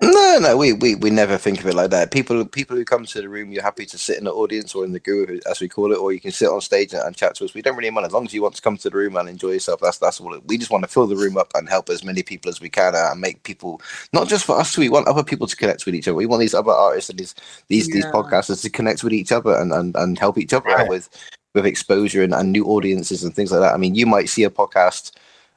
No, 0.00 0.38
no, 0.40 0.56
we, 0.56 0.72
we, 0.72 0.94
we 0.94 1.10
never 1.10 1.36
think 1.36 1.60
of 1.60 1.66
it 1.66 1.74
like 1.74 1.90
that. 1.90 2.12
People 2.12 2.42
people 2.46 2.74
who 2.76 2.84
come 2.84 3.04
to 3.04 3.20
the 3.20 3.28
room, 3.28 3.52
you're 3.52 3.62
happy 3.62 3.84
to 3.84 3.98
sit 3.98 4.16
in 4.16 4.24
the 4.24 4.32
audience 4.32 4.74
or 4.74 4.86
in 4.86 4.92
the 4.92 4.98
goo, 4.98 5.38
as 5.48 5.60
we 5.60 5.68
call 5.68 5.92
it, 5.92 5.98
or 5.98 6.12
you 6.12 6.20
can 6.20 6.32
sit 6.32 6.48
on 6.48 6.62
stage 6.62 6.94
and, 6.94 7.02
and, 7.02 7.14
chat 7.14 7.34
to 7.34 7.44
us. 7.44 7.52
We 7.52 7.60
don't 7.60 7.76
really 7.76 7.90
mind 7.90 8.06
as 8.06 8.12
long 8.12 8.24
as 8.24 8.32
you 8.32 8.40
want 8.40 8.54
to 8.54 8.62
come 8.62 8.78
to 8.78 8.88
the 8.88 8.96
room 8.96 9.16
and 9.16 9.28
enjoy 9.28 9.50
yourself. 9.50 9.80
That's 9.82 9.98
that's 9.98 10.18
all. 10.18 10.32
It, 10.32 10.46
we 10.46 10.56
just 10.56 10.70
want 10.70 10.82
to 10.84 10.90
fill 10.90 11.06
the 11.06 11.16
room 11.16 11.36
up 11.36 11.50
and 11.54 11.68
help 11.68 11.90
as 11.90 12.04
many 12.04 12.22
people 12.22 12.48
as 12.48 12.58
we 12.58 12.70
can 12.70 12.94
uh, 12.94 13.10
and 13.12 13.20
make 13.20 13.42
people 13.42 13.82
not 14.14 14.28
just 14.28 14.46
for 14.46 14.58
us. 14.58 14.78
We 14.78 14.88
want 14.88 15.08
other 15.08 15.22
people 15.22 15.46
to 15.46 15.56
connect 15.56 15.84
with 15.84 15.94
each 15.94 16.08
other. 16.08 16.14
We 16.14 16.26
want 16.26 16.40
these 16.40 16.54
other 16.54 16.72
artists 16.72 17.10
and 17.10 17.18
these 17.18 17.34
these 17.68 17.86
yeah. 17.88 17.96
these 17.96 18.06
podcasters 18.06 18.62
to 18.62 18.70
connect 18.70 19.04
with 19.04 19.12
each 19.12 19.30
other 19.30 19.54
and 19.54 19.74
and, 19.74 19.94
and 19.94 20.18
help 20.18 20.38
each 20.38 20.54
other 20.54 20.70
right. 20.70 20.80
out 20.80 20.88
with 20.88 21.10
with 21.54 21.66
exposure 21.66 22.22
and, 22.22 22.32
and 22.32 22.50
new 22.50 22.64
audiences 22.64 23.24
and 23.24 23.34
things 23.34 23.52
like 23.52 23.60
that. 23.60 23.74
I 23.74 23.76
mean, 23.76 23.94
you 23.94 24.06
might 24.06 24.30
see 24.30 24.44
a 24.44 24.50
podcast 24.50 25.12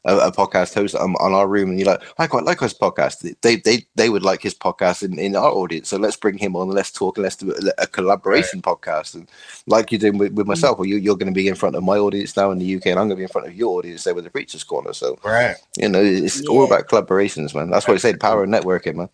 a, 0.05 0.17
a 0.17 0.31
podcast 0.31 0.73
host 0.73 0.95
on, 0.95 1.15
on, 1.15 1.33
our 1.33 1.47
room, 1.47 1.69
and 1.69 1.79
you're 1.79 1.87
like, 1.87 2.01
I 2.17 2.27
quite 2.27 2.43
like 2.43 2.59
his 2.59 2.73
podcast. 2.73 3.35
They 3.41 3.57
they 3.57 3.85
they 3.95 4.09
would 4.09 4.23
like 4.23 4.41
his 4.41 4.53
podcast 4.53 5.03
in, 5.03 5.17
in 5.17 5.35
our 5.35 5.49
audience, 5.49 5.89
so 5.89 5.97
let's 5.97 6.15
bring 6.15 6.37
him 6.37 6.55
on 6.55 6.67
and 6.67 6.73
let's 6.73 6.91
talk 6.91 7.17
and 7.17 7.23
let's 7.23 7.35
do 7.35 7.51
a, 7.51 7.83
a 7.83 7.87
collaboration 7.87 8.61
right. 8.65 8.75
podcast. 8.75 9.15
And 9.15 9.29
like 9.67 9.91
you're 9.91 9.99
doing 9.99 10.17
with, 10.17 10.33
with 10.33 10.45
hmm. 10.45 10.51
myself, 10.51 10.79
or 10.79 10.85
you, 10.85 10.97
you're 10.97 11.17
going 11.17 11.33
to 11.33 11.37
be 11.37 11.47
in 11.47 11.55
front 11.55 11.75
of 11.75 11.83
my 11.83 11.97
audience 11.97 12.37
now 12.37 12.51
in 12.51 12.59
the 12.59 12.75
UK, 12.75 12.87
and 12.87 12.99
I'm 12.99 13.07
going 13.07 13.11
to 13.11 13.15
be 13.17 13.23
in 13.23 13.29
front 13.29 13.47
of 13.47 13.55
your 13.55 13.79
audience 13.79 14.03
there 14.03 14.15
with 14.15 14.23
the 14.23 14.29
Preachers 14.29 14.63
Corner. 14.63 14.93
So 14.93 15.17
right, 15.23 15.55
you 15.77 15.89
know, 15.89 16.01
it's 16.01 16.41
yeah. 16.41 16.49
all 16.49 16.65
about 16.65 16.87
collaborations, 16.87 17.55
man. 17.55 17.69
That's 17.69 17.87
what 17.87 17.95
I 17.95 17.97
say, 17.97 18.11
the 18.11 18.17
power 18.17 18.43
of 18.43 18.49
networking, 18.49 18.95
man. 18.95 19.09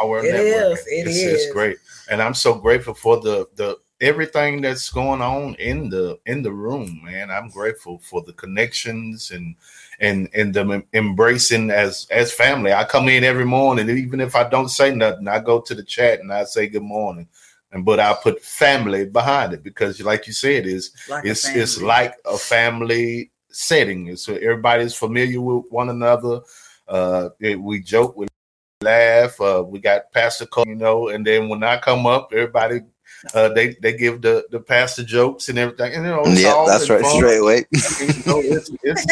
Power 0.00 0.24
it 0.24 0.34
networking. 0.34 0.72
Is, 0.72 0.78
it 0.86 1.06
it's, 1.08 1.16
is. 1.16 1.32
it's 1.32 1.52
great, 1.52 1.78
and 2.10 2.22
I'm 2.22 2.34
so 2.34 2.54
grateful 2.54 2.94
for 2.94 3.20
the 3.20 3.48
the 3.56 3.78
everything 4.00 4.60
that's 4.60 4.90
going 4.90 5.22
on 5.22 5.54
in 5.54 5.88
the 5.88 6.18
in 6.26 6.42
the 6.42 6.52
room 6.52 7.00
man 7.02 7.30
i'm 7.30 7.48
grateful 7.48 7.98
for 7.98 8.22
the 8.22 8.32
connections 8.34 9.30
and 9.30 9.54
and 10.00 10.28
and 10.34 10.52
them 10.54 10.84
embracing 10.92 11.70
as 11.70 12.06
as 12.10 12.32
family. 12.32 12.72
I 12.72 12.84
come 12.84 13.08
in 13.08 13.24
every 13.24 13.44
morning 13.44 13.88
even 13.88 14.20
if 14.20 14.34
i 14.34 14.48
don't 14.48 14.68
say 14.68 14.94
nothing 14.94 15.28
i 15.28 15.38
go 15.38 15.60
to 15.60 15.74
the 15.74 15.82
chat 15.82 16.20
and 16.20 16.32
i 16.32 16.44
say 16.44 16.66
good 16.66 16.82
morning. 16.82 17.28
And 17.72 17.84
but 17.84 18.00
i 18.00 18.14
put 18.14 18.42
family 18.42 19.06
behind 19.06 19.52
it 19.52 19.62
because 19.62 20.00
like 20.00 20.26
you 20.26 20.32
said 20.32 20.66
is 20.66 20.92
like 21.08 21.24
it's 21.24 21.48
it's 21.48 21.80
like 21.80 22.14
a 22.24 22.38
family 22.38 23.30
setting. 23.48 24.14
So 24.16 24.34
everybody's 24.34 24.94
familiar 24.94 25.40
with 25.40 25.64
one 25.70 25.88
another. 25.88 26.40
Uh 26.86 27.30
it, 27.40 27.60
we 27.60 27.80
joke 27.80 28.16
we 28.16 28.26
laugh 28.86 29.40
uh 29.40 29.62
we 29.66 29.78
got 29.78 30.12
pastor 30.12 30.46
Cole, 30.46 30.64
you 30.66 30.74
know 30.74 31.08
and 31.08 31.26
then 31.26 31.48
when 31.48 31.62
i 31.62 31.76
come 31.76 32.06
up 32.06 32.32
everybody 32.32 32.80
uh, 33.34 33.48
they 33.48 33.74
they 33.80 33.96
give 33.96 34.22
the 34.22 34.46
the 34.50 34.60
pastor 34.60 35.04
jokes 35.04 35.48
and 35.48 35.58
everything. 35.58 35.94
And, 35.94 36.04
you 36.04 36.10
know, 36.10 36.24
yeah, 36.26 36.64
that's 36.66 36.88
right. 36.90 37.02
Fun. 37.02 37.16
Straight 37.16 37.38
away. 37.38 37.64
you 37.72 38.22
know, 38.26 38.40
it's, 38.40 38.70
it's, 38.82 39.06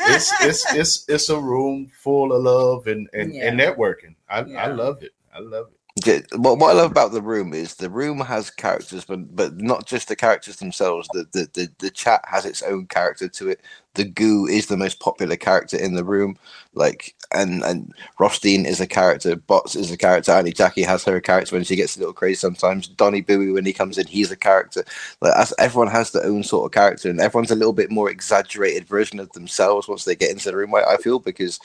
it's, 0.00 0.32
it's, 0.42 0.74
it's, 0.74 1.08
it's, 1.08 1.28
a 1.28 1.40
room 1.40 1.86
full 1.86 2.32
of 2.32 2.42
love 2.42 2.86
and 2.86 3.08
and, 3.12 3.34
yeah. 3.34 3.48
and 3.48 3.58
networking. 3.58 4.14
I, 4.28 4.44
yeah. 4.44 4.64
I 4.64 4.66
love 4.68 5.02
it. 5.02 5.12
I 5.34 5.40
love 5.40 5.68
it. 5.68 6.26
What, 6.36 6.58
what 6.58 6.76
I 6.76 6.78
love 6.78 6.90
about 6.90 7.12
the 7.12 7.22
room 7.22 7.54
is 7.54 7.74
the 7.74 7.88
room 7.88 8.20
has 8.20 8.50
characters, 8.50 9.04
but 9.04 9.34
but 9.34 9.56
not 9.56 9.86
just 9.86 10.08
the 10.08 10.16
characters 10.16 10.56
themselves. 10.56 11.08
The, 11.12 11.26
the 11.32 11.48
the 11.54 11.68
the 11.78 11.90
chat 11.90 12.20
has 12.26 12.44
its 12.44 12.62
own 12.62 12.86
character 12.86 13.28
to 13.28 13.48
it 13.48 13.62
the 13.96 14.04
goo 14.04 14.46
is 14.46 14.66
the 14.66 14.76
most 14.76 15.00
popular 15.00 15.36
character 15.36 15.76
in 15.76 15.94
the 15.94 16.04
room. 16.04 16.38
Like 16.74 17.14
and 17.32 17.62
and 17.64 17.92
Rothstein 18.20 18.66
is 18.66 18.80
a 18.80 18.86
character, 18.86 19.34
Bots 19.34 19.74
is 19.74 19.90
a 19.90 19.96
character, 19.96 20.32
Auntie 20.32 20.52
Jackie 20.52 20.82
has 20.82 21.02
her 21.04 21.20
character 21.20 21.56
when 21.56 21.64
she 21.64 21.74
gets 21.74 21.96
a 21.96 21.98
little 21.98 22.12
crazy 22.12 22.36
sometimes. 22.36 22.86
Donny 22.86 23.22
Bowie 23.22 23.50
when 23.50 23.64
he 23.64 23.72
comes 23.72 23.96
in, 23.96 24.06
he's 24.06 24.30
a 24.30 24.36
character. 24.36 24.84
Like 25.22 25.34
everyone 25.58 25.88
has 25.88 26.10
their 26.10 26.24
own 26.24 26.42
sort 26.42 26.66
of 26.66 26.72
character 26.72 27.08
and 27.08 27.20
everyone's 27.20 27.50
a 27.50 27.56
little 27.56 27.72
bit 27.72 27.90
more 27.90 28.10
exaggerated 28.10 28.86
version 28.86 29.18
of 29.18 29.32
themselves 29.32 29.88
once 29.88 30.04
they 30.04 30.14
get 30.14 30.30
into 30.30 30.50
the 30.50 30.56
room, 30.56 30.74
I, 30.74 30.96
feel 30.98 31.18
because 31.18 31.58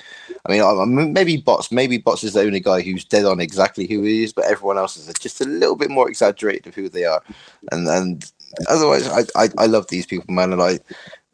I 0.46 0.52
mean 0.52 0.62
I, 0.62 0.86
maybe 0.86 1.38
Bots, 1.38 1.72
maybe 1.72 1.98
Bots 1.98 2.24
is 2.24 2.34
the 2.34 2.41
only 2.41 2.62
guy 2.62 2.82
who's 2.82 3.04
dead 3.04 3.26
on 3.26 3.41
exactly 3.41 3.88
who 3.88 4.04
he 4.04 4.24
is, 4.24 4.32
but 4.32 4.46
everyone 4.46 4.78
else 4.78 4.96
is 4.96 5.13
just 5.20 5.41
a 5.41 5.46
little 5.46 5.76
bit 5.76 5.91
more 5.91 6.08
exaggerated 6.08 6.67
of 6.67 6.76
who 6.76 6.88
they 6.88 7.04
are. 7.04 7.22
And 7.72 7.88
and 7.88 8.32
otherwise 8.70 9.08
I, 9.08 9.22
I, 9.36 9.50
I 9.58 9.65
love 9.65 9.88
these 9.88 10.06
people, 10.06 10.34
man, 10.34 10.54
and 10.54 10.62
I 10.62 10.80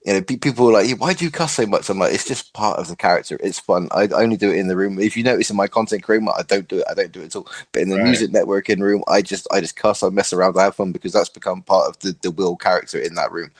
you 0.06 0.14
know, 0.14 0.22
people 0.22 0.70
are 0.70 0.74
like, 0.74 0.98
why 1.00 1.14
do 1.14 1.26
you 1.26 1.32
cuss 1.32 1.56
so 1.56 1.66
much? 1.66 1.90
I'm 1.90 2.00
like, 2.00 2.14
it's 2.14 2.28
just 2.28 2.54
part 2.54 2.80
of 2.80 2.88
the 2.88 2.96
character. 2.96 3.38
It's 3.44 3.60
fun. 3.60 3.90
I 3.92 4.08
only 4.08 4.38
do 4.38 4.52
it 4.52 4.58
in 4.58 4.68
the 4.68 4.78
room. 4.78 5.00
If 5.00 5.18
you 5.18 5.24
notice 5.24 5.50
in 5.50 5.58
my 5.58 5.68
content 5.68 6.08
room, 6.08 6.30
I 6.30 6.44
don't 6.48 6.68
do 6.68 6.80
it. 6.80 6.86
I 6.90 6.94
don't 6.94 7.12
do 7.12 7.22
it 7.22 7.26
at 7.26 7.36
all. 7.36 7.48
But 7.74 7.82
in 7.82 7.90
the 7.90 7.98
right. 7.98 8.06
music 8.06 8.32
networking 8.32 8.80
room, 8.80 9.04
I 9.08 9.22
just, 9.22 9.48
I 9.52 9.60
just 9.60 9.76
cuss. 9.76 10.04
I 10.04 10.10
mess 10.10 10.32
around. 10.32 10.58
I 10.58 10.64
have 10.64 10.76
fun 10.76 10.94
because 10.94 11.12
that's 11.12 11.30
become 11.30 11.62
part 11.62 11.90
of 11.90 12.00
the, 12.00 12.16
the 12.22 12.32
Will 12.32 12.56
character 12.56 13.00
in 13.00 13.16
that 13.16 13.32
room. 13.32 13.52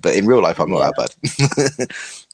But 0.00 0.14
in 0.14 0.26
real 0.26 0.42
life, 0.42 0.60
I'm 0.60 0.70
not 0.70 0.94
that 0.94 1.16
bad. 1.78 1.90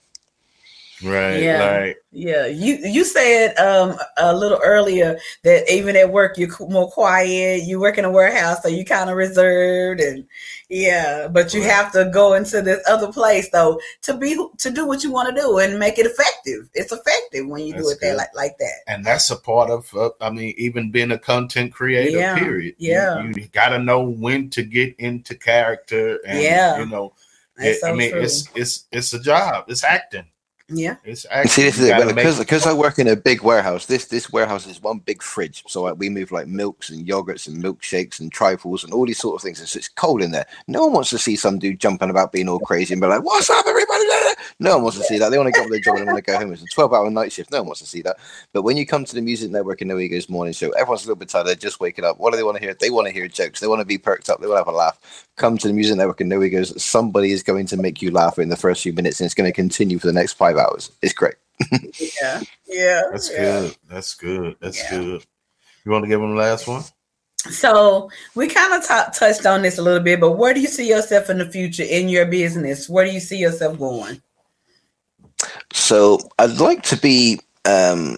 Right. 1.04 1.40
Yeah. 1.40 1.92
Yeah. 2.12 2.46
You 2.46 2.76
you 2.76 3.04
said 3.04 3.56
um 3.58 3.96
a 4.16 4.34
little 4.34 4.58
earlier 4.62 5.18
that 5.42 5.70
even 5.70 5.96
at 5.96 6.10
work 6.10 6.38
you're 6.38 6.48
more 6.68 6.90
quiet. 6.90 7.64
You 7.64 7.78
work 7.78 7.98
in 7.98 8.04
a 8.04 8.10
warehouse, 8.10 8.62
so 8.62 8.68
you 8.68 8.84
kind 8.84 9.10
of 9.10 9.16
reserved 9.16 10.00
and 10.00 10.26
yeah. 10.70 11.28
But 11.28 11.52
you 11.52 11.60
right. 11.60 11.70
have 11.70 11.92
to 11.92 12.10
go 12.12 12.34
into 12.34 12.62
this 12.62 12.82
other 12.88 13.12
place 13.12 13.50
though 13.50 13.80
to 14.02 14.16
be 14.16 14.34
to 14.58 14.70
do 14.70 14.86
what 14.86 15.04
you 15.04 15.12
want 15.12 15.34
to 15.34 15.40
do 15.40 15.58
and 15.58 15.78
make 15.78 15.98
it 15.98 16.06
effective. 16.06 16.70
It's 16.72 16.92
effective 16.92 17.46
when 17.46 17.66
you 17.66 17.74
that's 17.74 17.84
do 17.84 17.90
it 17.90 17.98
there 18.00 18.16
like 18.16 18.34
like 18.34 18.56
that. 18.58 18.80
And 18.86 19.04
that's 19.04 19.30
a 19.30 19.36
part 19.36 19.70
of 19.70 19.94
uh, 19.94 20.10
I 20.20 20.30
mean 20.30 20.54
even 20.56 20.90
being 20.90 21.12
a 21.12 21.18
content 21.18 21.72
creator. 21.72 22.18
Yeah. 22.18 22.38
Period. 22.38 22.76
Yeah. 22.78 23.22
You, 23.22 23.32
you 23.36 23.48
got 23.48 23.68
to 23.70 23.78
know 23.78 24.00
when 24.02 24.48
to 24.50 24.62
get 24.62 24.94
into 24.98 25.34
character. 25.34 26.20
And, 26.26 26.40
yeah. 26.40 26.78
You 26.78 26.86
know. 26.86 27.12
It, 27.56 27.80
so 27.80 27.92
I 27.92 27.94
mean, 27.94 28.10
true. 28.10 28.20
it's 28.20 28.48
it's 28.56 28.86
it's 28.90 29.14
a 29.14 29.20
job. 29.20 29.66
It's 29.68 29.84
acting. 29.84 30.26
Yeah, 30.68 30.96
it's 31.05 31.27
actually 31.31 31.50
see 31.50 31.62
this 31.64 31.79
is 31.79 31.88
it 31.88 32.14
because 32.14 32.38
because 32.38 32.66
I 32.66 32.72
work 32.72 32.98
in 32.98 33.09
a 33.09 33.16
big 33.16 33.42
warehouse. 33.42 33.85
This 33.85 34.07
this 34.07 34.33
warehouse 34.33 34.66
is 34.66 34.81
one 34.81 34.98
big 34.98 35.22
fridge, 35.22 35.62
so 35.66 35.83
like, 35.83 35.98
we 35.98 36.09
move 36.09 36.33
like 36.33 36.46
milks 36.46 36.88
and 36.88 37.07
yogurts 37.07 37.46
and 37.46 37.62
milkshakes 37.62 38.18
and 38.18 38.33
trifles 38.33 38.83
and 38.83 38.94
all 38.94 39.05
these 39.05 39.18
sort 39.18 39.37
of 39.37 39.42
things. 39.42 39.61
And 39.61 39.68
so 39.68 39.77
it's 39.77 39.88
cold 39.88 40.22
in 40.22 40.31
there. 40.31 40.46
No 40.66 40.85
one 40.85 40.94
wants 40.94 41.11
to 41.11 41.18
see 41.18 41.37
some 41.37 41.59
dude 41.59 41.81
jumping 41.81 42.09
about 42.09 42.33
being 42.33 42.48
all 42.48 42.61
crazy 42.61 42.94
and 42.94 43.00
be 43.03 43.07
like, 43.07 43.22
"What's 43.22 43.50
up, 43.50 43.66
everybody?" 43.66 43.83
No 44.58 44.74
one 44.74 44.82
wants 44.84 44.98
to 44.98 45.04
see 45.04 45.18
that. 45.18 45.30
They 45.30 45.38
want 45.38 45.48
to 45.48 45.52
get 45.52 45.64
on 45.64 45.70
their 45.70 45.80
job 45.80 45.96
and 45.96 46.02
they 46.06 46.12
want 46.12 46.24
to 46.24 46.30
go 46.32 46.38
home. 46.38 46.52
It's 46.52 46.62
a 46.62 46.66
12 46.66 46.92
hour 46.92 47.10
night 47.10 47.32
shift. 47.32 47.50
No 47.50 47.58
one 47.58 47.66
wants 47.68 47.80
to 47.80 47.87
see 47.87 48.02
that. 48.02 48.16
But 48.52 48.62
when 48.62 48.76
you 48.76 48.87
come 48.87 49.04
to 49.04 49.14
the 49.14 49.20
Music 49.20 49.50
Network 49.50 49.80
and 49.80 49.88
No 49.88 49.98
Egos 49.98 50.28
morning 50.28 50.52
show, 50.52 50.70
everyone's 50.70 51.02
a 51.04 51.06
little 51.06 51.16
bit 51.16 51.28
tired. 51.28 51.46
They're 51.46 51.54
just 51.54 51.80
waking 51.80 52.04
up. 52.04 52.18
What 52.18 52.30
do 52.32 52.37
they 52.37 52.42
want 52.42 52.56
to 52.58 52.62
hear? 52.62 52.74
They 52.74 52.90
want 52.90 53.06
to 53.08 53.12
hear 53.12 53.28
jokes. 53.28 53.60
They 53.60 53.66
want 53.66 53.80
to 53.80 53.87
be 53.87 53.98
perked 53.98 54.28
up. 54.30 54.40
They 54.40 54.46
want 54.46 54.56
to 54.56 54.60
have 54.64 54.74
a 54.74 54.76
laugh. 54.76 55.26
Come 55.37 55.58
to 55.58 55.68
the 55.68 55.74
Music 55.74 55.96
Network 55.96 56.20
and 56.20 56.30
No 56.30 56.42
Egos. 56.42 56.82
Somebody 56.82 57.32
is 57.32 57.42
going 57.42 57.66
to 57.66 57.76
make 57.76 58.02
you 58.02 58.10
laugh 58.10 58.38
in 58.38 58.48
the 58.48 58.56
first 58.56 58.82
few 58.82 58.92
minutes 58.92 59.20
and 59.20 59.26
it's 59.26 59.34
going 59.34 59.48
to 59.50 59.54
continue 59.54 59.98
for 59.98 60.06
the 60.06 60.12
next 60.12 60.34
five 60.34 60.56
hours. 60.56 60.90
It's 61.02 61.12
great. 61.14 61.34
yeah. 62.22 62.40
Yeah. 62.66 63.02
That's 63.10 63.30
yeah. 63.30 63.38
good. 63.38 63.76
That's 63.88 64.14
good. 64.14 64.56
That's 64.60 64.78
Yeah. 64.78 64.90
good. 64.98 65.26
You 65.84 65.92
want 65.92 66.04
to 66.04 66.08
give 66.08 66.20
them 66.20 66.30
the 66.30 66.37
last 66.40 66.66
one? 66.66 66.82
So 67.50 68.11
we 68.35 68.48
kind 68.48 68.72
of 68.72 68.83
t- 68.87 69.18
touched 69.18 69.44
on 69.44 69.62
this 69.62 69.78
a 69.78 69.83
little 69.83 70.02
bit, 70.02 70.20
but 70.20 70.33
where 70.33 70.54
do 70.54 70.61
you 70.61 70.66
see 70.66 70.88
yourself 70.88 71.28
in 71.28 71.38
the 71.38 71.50
future 71.50 71.83
in 71.83 72.09
your 72.09 72.26
business? 72.26 72.88
Where 72.88 73.04
do 73.04 73.12
you 73.12 73.20
see 73.20 73.38
yourself 73.38 73.78
going? 73.78 74.22
So 75.72 76.18
I'd 76.38 76.59
like 76.59 76.83
to 76.85 76.96
be 76.96 77.40
um, 77.64 78.16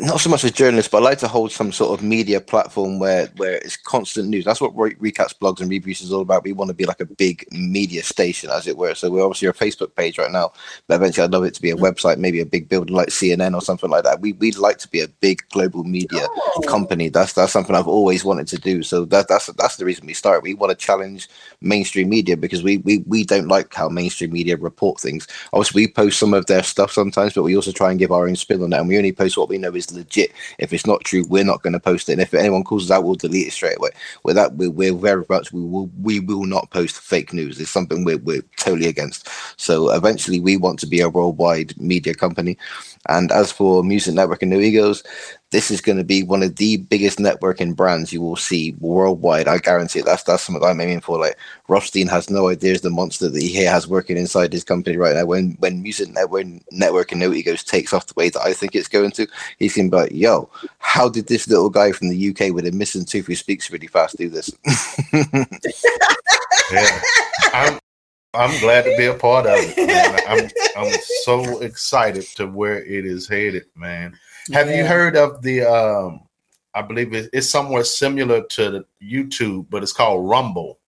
not 0.00 0.20
so 0.20 0.30
much 0.30 0.44
as 0.44 0.52
journalist, 0.52 0.90
but 0.90 0.98
I 0.98 1.04
like 1.04 1.18
to 1.18 1.28
hold 1.28 1.52
some 1.52 1.72
sort 1.72 1.98
of 1.98 2.04
media 2.04 2.40
platform 2.40 2.98
where 2.98 3.26
where 3.36 3.54
it's 3.56 3.76
constant 3.76 4.28
news. 4.28 4.44
That's 4.44 4.60
what 4.60 4.76
Re- 4.76 4.94
recaps, 4.94 5.34
blogs, 5.38 5.60
and 5.60 5.70
reviews 5.70 6.00
is 6.00 6.12
all 6.12 6.22
about. 6.22 6.44
We 6.44 6.52
want 6.52 6.68
to 6.68 6.74
be 6.74 6.84
like 6.86 7.00
a 7.00 7.06
big 7.06 7.46
media 7.52 8.02
station, 8.02 8.50
as 8.50 8.66
it 8.66 8.76
were. 8.76 8.94
So 8.94 9.10
we're 9.10 9.22
obviously 9.24 9.48
a 9.48 9.52
Facebook 9.52 9.94
page 9.94 10.18
right 10.18 10.30
now, 10.30 10.52
but 10.88 10.94
eventually 10.96 11.24
I'd 11.24 11.32
love 11.32 11.44
it 11.44 11.54
to 11.54 11.62
be 11.62 11.70
a 11.70 11.76
website, 11.76 12.18
maybe 12.18 12.40
a 12.40 12.46
big 12.46 12.68
building 12.68 12.94
like 12.94 13.08
CNN 13.08 13.54
or 13.54 13.60
something 13.62 13.90
like 13.90 14.04
that. 14.04 14.20
We 14.20 14.32
we'd 14.34 14.56
like 14.58 14.78
to 14.78 14.88
be 14.88 15.00
a 15.00 15.08
big 15.08 15.42
global 15.50 15.84
media 15.84 16.26
Oh. 16.56 16.60
company. 16.66 17.08
That's 17.08 17.32
that's 17.34 17.52
something 17.52 17.74
I've 17.76 17.88
always 17.88 18.24
wanted 18.24 18.48
to 18.48 18.58
do. 18.58 18.82
So 18.82 19.04
that 19.06 19.28
that's 19.28 19.46
that's 19.54 19.76
the 19.76 19.84
reason 19.84 20.06
we 20.06 20.14
started. 20.14 20.42
We 20.42 20.54
want 20.54 20.70
to 20.70 20.76
challenge 20.86 21.28
mainstream 21.60 22.08
media 22.08 22.36
because 22.36 22.62
we 22.62 22.78
we 22.78 22.98
we 23.06 23.24
don't 23.24 23.48
like 23.48 23.72
how 23.74 23.88
mainstream 23.88 24.32
media 24.32 24.56
report 24.56 25.00
things. 25.00 25.26
Obviously, 25.52 25.82
we 25.82 25.92
post 25.92 26.18
some 26.18 26.34
of 26.34 26.46
their 26.46 26.62
stuff 26.62 26.92
sometimes, 26.92 27.34
but 27.34 27.42
we 27.42 27.56
also 27.56 27.72
try 27.72 27.90
and 27.90 27.98
give 27.98 28.12
our 28.12 28.26
own 28.28 28.36
spin 28.36 28.62
on 28.62 28.70
that, 28.70 28.80
And 28.80 28.88
we 28.88 28.96
only 28.98 29.12
post 29.12 29.36
what 29.36 29.48
we 29.48 29.58
know 29.58 29.74
is 29.74 29.81
legit. 29.90 30.32
If 30.58 30.72
it's 30.72 30.86
not 30.86 31.02
true, 31.04 31.24
we're 31.28 31.44
not 31.44 31.62
going 31.62 31.72
to 31.72 31.80
post 31.80 32.08
it. 32.08 32.12
And 32.12 32.22
if 32.22 32.34
anyone 32.34 32.62
calls 32.62 32.90
us 32.90 32.94
out, 32.94 33.04
we'll 33.04 33.14
delete 33.14 33.48
it 33.48 33.52
straight 33.52 33.78
away. 33.78 33.90
With 34.22 34.36
that, 34.36 34.54
we're, 34.54 34.70
we're 34.70 34.94
very 34.94 35.24
much 35.28 35.52
we 35.52 35.62
will 35.62 35.90
we 36.00 36.20
will 36.20 36.44
not 36.44 36.70
post 36.70 37.00
fake 37.00 37.32
news. 37.32 37.60
It's 37.60 37.70
something 37.70 38.04
we're 38.04 38.18
we're 38.18 38.44
totally 38.56 38.86
against. 38.86 39.28
So 39.56 39.90
eventually, 39.90 40.40
we 40.40 40.56
want 40.56 40.78
to 40.80 40.86
be 40.86 41.00
a 41.00 41.08
worldwide 41.08 41.76
media 41.80 42.14
company. 42.14 42.58
And 43.08 43.32
as 43.32 43.50
for 43.50 43.82
Music 43.82 44.14
Network 44.14 44.42
and 44.42 44.50
No 44.50 44.60
Egos, 44.60 45.02
this 45.52 45.70
is 45.70 45.80
going 45.80 45.98
to 45.98 46.04
be 46.04 46.22
one 46.22 46.42
of 46.42 46.56
the 46.56 46.78
biggest 46.78 47.18
networking 47.18 47.76
brands 47.76 48.12
you 48.12 48.20
will 48.20 48.36
see 48.36 48.74
worldwide. 48.80 49.46
I 49.46 49.58
guarantee 49.58 50.00
it. 50.00 50.06
That's 50.06 50.24
that's 50.24 50.42
something 50.42 50.64
I'm 50.64 50.80
aiming 50.80 51.02
for. 51.02 51.18
Like 51.18 51.38
Rothstein 51.68 52.08
has 52.08 52.28
no 52.28 52.48
idea 52.48 52.78
the 52.78 52.90
monster 52.90 53.28
that 53.28 53.40
he 53.40 53.62
has 53.64 53.86
working 53.86 54.16
inside 54.16 54.52
his 54.52 54.64
company 54.64 54.96
right 54.96 55.14
now. 55.14 55.26
When 55.26 55.52
when 55.60 55.82
Music 55.82 56.08
Network 56.08 56.46
Network 56.72 57.12
and 57.12 57.20
No 57.20 57.32
Egos 57.32 57.62
takes 57.62 57.92
off 57.92 58.06
the 58.06 58.14
way 58.16 58.30
that 58.30 58.42
I 58.42 58.54
think 58.54 58.74
it's 58.74 58.88
going 58.88 59.12
to, 59.12 59.28
he's 59.58 59.76
going 59.76 59.90
to 59.90 59.96
be 59.96 60.02
like, 60.02 60.12
"Yo, 60.12 60.50
how 60.78 61.08
did 61.08 61.28
this 61.28 61.46
little 61.46 61.70
guy 61.70 61.92
from 61.92 62.08
the 62.08 62.30
UK 62.30 62.52
with 62.52 62.66
a 62.66 62.72
missing 62.72 63.04
tooth 63.04 63.26
who 63.26 63.34
speaks 63.34 63.70
really 63.70 63.86
fast 63.86 64.16
do 64.16 64.28
this?" 64.28 64.50
Yeah. 66.72 67.00
I'm 67.52 67.78
I'm 68.34 68.60
glad 68.60 68.84
to 68.84 68.96
be 68.96 69.04
a 69.04 69.14
part 69.14 69.46
of 69.46 69.52
it. 69.58 69.76
Man. 69.76 70.20
I'm 70.26 70.50
I'm 70.76 70.92
so 71.24 71.60
excited 71.60 72.24
to 72.36 72.46
where 72.46 72.82
it 72.82 73.04
is 73.04 73.28
headed, 73.28 73.66
man. 73.76 74.18
Have 74.52 74.70
you 74.70 74.84
heard 74.84 75.16
of 75.16 75.42
the 75.42 75.62
um 75.62 76.22
I 76.74 76.80
believe 76.82 77.12
it, 77.12 77.28
it's 77.34 77.48
somewhere 77.50 77.84
similar 77.84 78.42
to 78.44 78.70
the 78.70 78.84
YouTube, 79.02 79.66
but 79.68 79.82
it's 79.82 79.92
called 79.92 80.28
Rumble. 80.28 80.78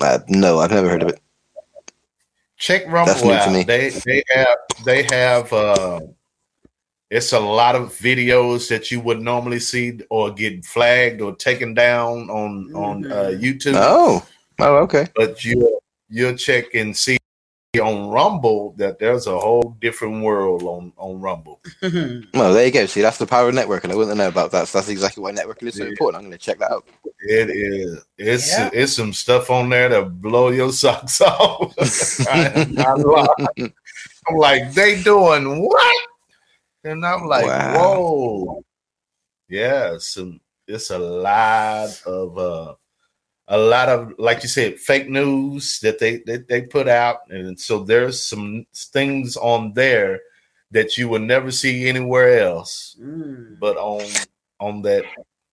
uh, 0.00 0.18
no, 0.28 0.58
I've 0.58 0.72
never 0.72 0.88
heard 0.88 1.02
of 1.02 1.10
it. 1.10 1.20
Check 2.56 2.84
Rumble 2.86 3.06
That's 3.06 3.22
new 3.22 3.30
to 3.30 3.36
out. 3.36 3.52
me. 3.52 3.62
They 3.64 3.90
they 4.04 4.22
have 4.34 4.58
they 4.84 5.02
have 5.04 5.52
uh 5.52 6.00
it's 7.10 7.32
a 7.32 7.40
lot 7.40 7.74
of 7.74 7.88
videos 7.96 8.68
that 8.68 8.90
you 8.90 9.00
would 9.00 9.20
normally 9.20 9.58
see 9.60 9.98
or 10.10 10.30
get 10.32 10.64
flagged 10.64 11.20
or 11.20 11.34
taken 11.34 11.74
down 11.74 12.28
on 12.30 12.72
on 12.74 13.10
uh, 13.10 13.30
Mhm. 13.32 13.40
YouTube. 13.40 13.74
Oh, 13.76 14.26
oh, 14.60 14.76
okay. 14.78 15.06
but 15.16 15.44
you 15.44 15.80
you'll 16.08 16.36
check 16.36 16.74
and 16.74 16.96
see 16.96 17.16
on 17.78 18.08
Rumble 18.10 18.74
that 18.78 18.98
there's 18.98 19.28
a 19.28 19.38
whole 19.38 19.76
different 19.80 20.24
world 20.24 20.62
on 20.64 20.92
on 20.96 21.20
Rumble. 21.20 21.60
Well, 22.34 22.52
there 22.52 22.66
you 22.66 22.72
go. 22.72 22.86
See, 22.86 23.00
that's 23.00 23.18
the 23.18 23.26
power 23.26 23.48
of 23.48 23.54
networking. 23.54 23.92
I 23.92 23.94
wouldn't 23.94 24.16
know 24.16 24.26
about 24.26 24.50
that. 24.50 24.66
So 24.66 24.78
that's 24.78 24.88
exactly 24.88 25.22
why 25.22 25.30
networking 25.30 25.68
is 25.68 25.76
so 25.76 25.84
Yeah. 25.84 25.90
important. 25.90 26.16
I'm 26.24 26.28
going 26.28 26.36
to 26.38 26.44
check 26.44 26.58
that 26.58 26.72
out. 26.72 26.88
It 27.20 27.48
is 27.50 28.04
it's 28.18 28.48
Yeah. 28.50 28.70
it's 28.72 28.94
some 28.94 29.12
stuff 29.12 29.50
on 29.50 29.68
there 29.68 29.88
that 29.88 30.20
blow 30.20 30.48
your 30.48 30.72
socks 30.82 31.20
off. 31.20 31.74
I, 32.28 32.66
am. 32.76 33.72
I'm 34.28 34.36
like 34.36 34.72
they 34.72 35.00
doing 35.02 35.62
what? 35.62 35.96
And 36.82 37.06
I'm 37.06 37.26
like, 37.26 37.46
Wow. 37.46 37.74
whoa, 38.00 38.64
yeah, 39.48 39.96
some 39.98 40.40
it's 40.66 40.90
a 40.90 40.98
lot 40.98 42.02
of 42.04 42.36
uh 42.38 42.74
a 43.50 43.58
lot 43.58 43.88
of 43.88 44.14
like 44.16 44.42
you 44.42 44.48
said 44.48 44.78
fake 44.78 45.08
news 45.08 45.80
that 45.80 45.98
they 45.98 46.18
that 46.26 46.48
they 46.48 46.62
put 46.62 46.88
out. 46.88 47.18
And 47.28 47.58
so 47.58 47.80
there's 47.80 48.22
some 48.24 48.64
things 48.74 49.36
on 49.36 49.74
there 49.74 50.20
that 50.70 50.96
you 50.96 51.08
will 51.08 51.20
never 51.20 51.50
see 51.50 51.88
anywhere 51.88 52.38
else 52.38 52.96
Mm, 53.00 53.58
but 53.58 53.76
on 53.76 54.06
on 54.60 54.82
that 54.82 55.04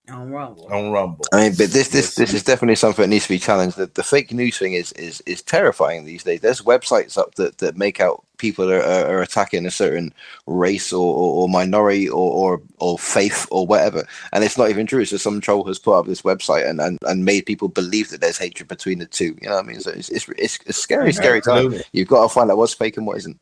on 0.10 0.32
Rumble. 0.32 0.68
on 0.72 0.92
rumble 0.92 1.26
I 1.34 1.44
mean, 1.44 1.52
but 1.58 1.72
this 1.72 1.90
this 1.90 2.16
this 2.16 2.34
is 2.34 2.44
definitely 2.44 2.76
something 2.76 3.04
that 3.04 3.10
needs 3.10 3.26
to 3.26 3.34
be 3.34 3.40
challenged. 3.40 3.78
The, 3.78 3.88
the 3.88 4.04
fake 4.04 4.32
news 4.32 4.58
thing 4.58 4.74
is 4.74 4.92
is 4.94 5.22
is 5.26 5.42
terrifying 5.42 6.06
these 6.06 6.24
days. 6.24 6.42
There's 6.42 6.62
websites 6.62 7.18
up 7.18 7.36
that, 7.36 7.58
that 7.58 7.76
make 7.76 8.00
out 8.00 8.24
people 8.38 8.72
are, 8.72 8.82
are, 8.82 9.06
are 9.08 9.22
attacking 9.22 9.66
a 9.66 9.72
certain 9.72 10.14
race 10.46 10.94
or, 10.94 11.14
or, 11.14 11.44
or 11.44 11.50
minority 11.50 12.08
or, 12.08 12.32
or 12.32 12.62
or 12.80 12.98
faith 12.98 13.48
or 13.52 13.66
whatever, 13.68 14.06
and 14.32 14.44
it's 14.44 14.58
not 14.58 14.70
even 14.70 14.86
true. 14.86 15.06
So 15.06 15.18
some 15.18 15.42
troll 15.42 15.66
has 15.66 15.80
put 15.80 16.00
up 16.00 16.06
this 16.06 16.22
website 16.22 16.70
and, 16.70 16.80
and, 16.80 16.98
and 17.02 17.26
made 17.26 17.46
people 17.46 17.68
believe 17.68 18.10
that 18.10 18.22
there's 18.22 18.38
hatred 18.38 18.68
between 18.68 19.00
the 19.00 19.06
two. 19.06 19.38
You 19.42 19.50
know 19.50 19.56
what 19.56 19.66
I 19.66 19.68
mean? 19.68 19.80
So 19.82 19.92
it's 19.92 20.10
it's, 20.10 20.28
it's 20.30 20.60
a 20.68 20.74
scary, 20.74 21.12
scary 21.12 21.42
time. 21.42 21.74
You've 21.92 22.08
got 22.08 22.24
to 22.24 22.30
find 22.30 22.50
out 22.50 22.58
what's 22.58 22.74
fake 22.74 22.98
and 22.98 23.06
what 23.06 23.18
isn't. 23.18 23.38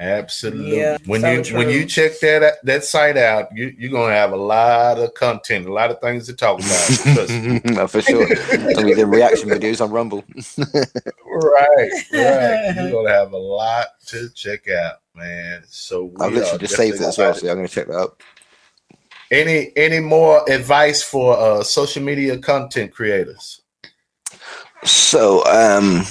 Absolutely. 0.00 0.78
Yeah, 0.78 0.98
when 1.06 1.22
so 1.22 1.30
you 1.32 1.56
when 1.56 1.70
you 1.70 1.84
check 1.84 2.20
that 2.20 2.64
that 2.64 2.84
site 2.84 3.16
out, 3.16 3.48
you 3.52 3.74
you're 3.76 3.90
gonna 3.90 4.14
have 4.14 4.30
a 4.30 4.36
lot 4.36 4.98
of 4.98 5.12
content, 5.14 5.66
a 5.66 5.72
lot 5.72 5.90
of 5.90 6.00
things 6.00 6.26
to 6.26 6.34
talk 6.34 6.60
about. 6.60 7.14
Trust. 7.14 7.64
No, 7.64 7.88
for 7.88 8.00
sure. 8.00 8.26
I 8.52 8.82
mean, 8.84 8.96
the 8.96 9.06
reaction 9.06 9.48
videos 9.48 9.80
on 9.80 9.90
Rumble. 9.90 10.24
right, 10.58 11.90
right. 12.12 12.74
You're 12.76 12.92
gonna 12.92 13.12
have 13.12 13.32
a 13.32 13.36
lot 13.36 13.86
to 14.08 14.28
check 14.34 14.68
out, 14.68 15.00
man. 15.16 15.64
So 15.66 16.12
I've 16.20 16.32
literally 16.32 16.58
just 16.58 16.76
saved 16.76 16.96
it 16.96 17.02
as 17.02 17.18
well, 17.18 17.34
so 17.34 17.48
I'm 17.48 17.56
going 17.56 17.66
to 17.66 17.72
check 17.72 17.88
that 17.88 17.96
out. 17.96 18.22
Any 19.30 19.72
any 19.76 20.00
more 20.00 20.48
advice 20.50 21.02
for 21.02 21.36
uh, 21.36 21.62
social 21.62 22.02
media 22.02 22.38
content 22.38 22.94
creators? 22.94 23.60
So, 24.84 25.44
um, 25.44 26.04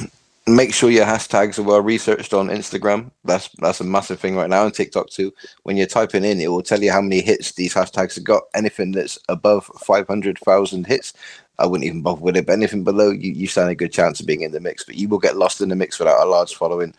make 0.48 0.74
sure 0.74 0.90
your 0.90 1.06
hashtags 1.06 1.60
are 1.60 1.64
well 1.64 1.82
researched 1.82 2.34
on 2.34 2.48
Instagram. 2.48 3.12
That's 3.26 3.50
that's 3.60 3.82
a 3.82 3.84
massive 3.84 4.20
thing 4.20 4.36
right 4.36 4.50
now, 4.50 4.66
and 4.66 4.74
TikTok 4.74 5.10
too. 5.10 5.34
When 5.64 5.78
you're 5.78 5.88
typing 5.88 6.24
in, 6.24 6.40
it 6.40 6.48
will 6.48 6.64
tell 6.64 6.82
you 6.82 6.92
how 6.92 7.02
many 7.02 7.22
hits 7.22 7.52
these 7.54 7.74
hashtags 7.74 8.16
have 8.16 8.24
got. 8.24 8.44
Anything 8.56 8.92
that's 8.92 9.20
above 9.30 9.66
five 9.80 10.08
hundred 10.08 10.40
thousand 10.40 10.88
hits, 10.88 11.14
I 11.60 11.68
wouldn't 11.68 11.88
even 11.88 12.02
bother 12.02 12.22
with 12.22 12.38
it. 12.38 12.46
But 12.46 12.54
anything 12.54 12.84
below, 12.84 13.12
you, 13.12 13.32
you 13.32 13.48
stand 13.48 13.70
a 13.70 13.76
good 13.76 13.94
chance 13.94 14.20
of 14.20 14.26
being 14.28 14.42
in 14.42 14.52
the 14.52 14.60
mix. 14.60 14.84
But 14.84 14.96
you 14.96 15.10
will 15.10 15.20
get 15.20 15.38
lost 15.38 15.62
in 15.62 15.70
the 15.70 15.76
mix 15.76 16.00
without 16.00 16.26
a 16.26 16.30
large 16.30 16.56
following 16.56 16.94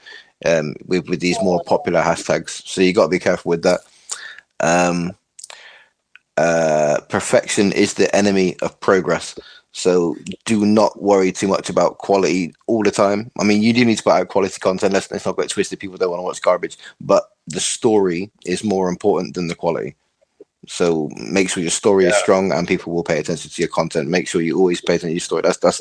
um, 0.46 0.74
with 0.86 1.08
with 1.08 1.20
these 1.20 1.40
more 1.42 1.62
popular 1.64 2.02
hashtags. 2.02 2.66
So 2.66 2.82
you 2.82 2.92
got 2.92 3.04
to 3.04 3.10
be 3.10 3.18
careful 3.18 3.50
with 3.50 3.62
that. 3.62 3.80
Um, 4.60 5.12
uh, 6.36 7.00
perfection 7.08 7.72
is 7.72 7.94
the 7.94 8.14
enemy 8.14 8.56
of 8.62 8.78
progress. 8.80 9.36
So 9.78 10.16
do 10.44 10.66
not 10.66 11.00
worry 11.00 11.30
too 11.30 11.46
much 11.46 11.70
about 11.70 11.98
quality 11.98 12.52
all 12.66 12.82
the 12.82 12.90
time. 12.90 13.30
I 13.38 13.44
mean, 13.44 13.62
you 13.62 13.72
do 13.72 13.84
need 13.84 13.98
to 13.98 14.02
put 14.02 14.12
out 14.12 14.28
quality 14.28 14.58
content. 14.58 14.92
Let's, 14.92 15.08
let's 15.08 15.24
not 15.24 15.36
get 15.36 15.50
twisted. 15.50 15.78
People 15.78 15.96
don't 15.96 16.10
want 16.10 16.18
to 16.18 16.24
watch 16.24 16.42
garbage, 16.42 16.76
but 17.00 17.30
the 17.46 17.60
story 17.60 18.28
is 18.44 18.64
more 18.64 18.88
important 18.88 19.34
than 19.34 19.46
the 19.46 19.54
quality. 19.54 19.94
So 20.66 21.08
make 21.16 21.48
sure 21.48 21.62
your 21.62 21.70
story 21.70 22.06
is 22.06 22.16
strong 22.16 22.50
and 22.50 22.66
people 22.66 22.92
will 22.92 23.04
pay 23.04 23.20
attention 23.20 23.52
to 23.52 23.62
your 23.62 23.68
content. 23.68 24.08
Make 24.08 24.26
sure 24.26 24.40
you 24.40 24.58
always 24.58 24.80
pay 24.80 24.96
attention 24.96 25.10
to 25.10 25.14
your 25.14 25.20
story. 25.20 25.42
That's 25.42 25.58
that's 25.58 25.80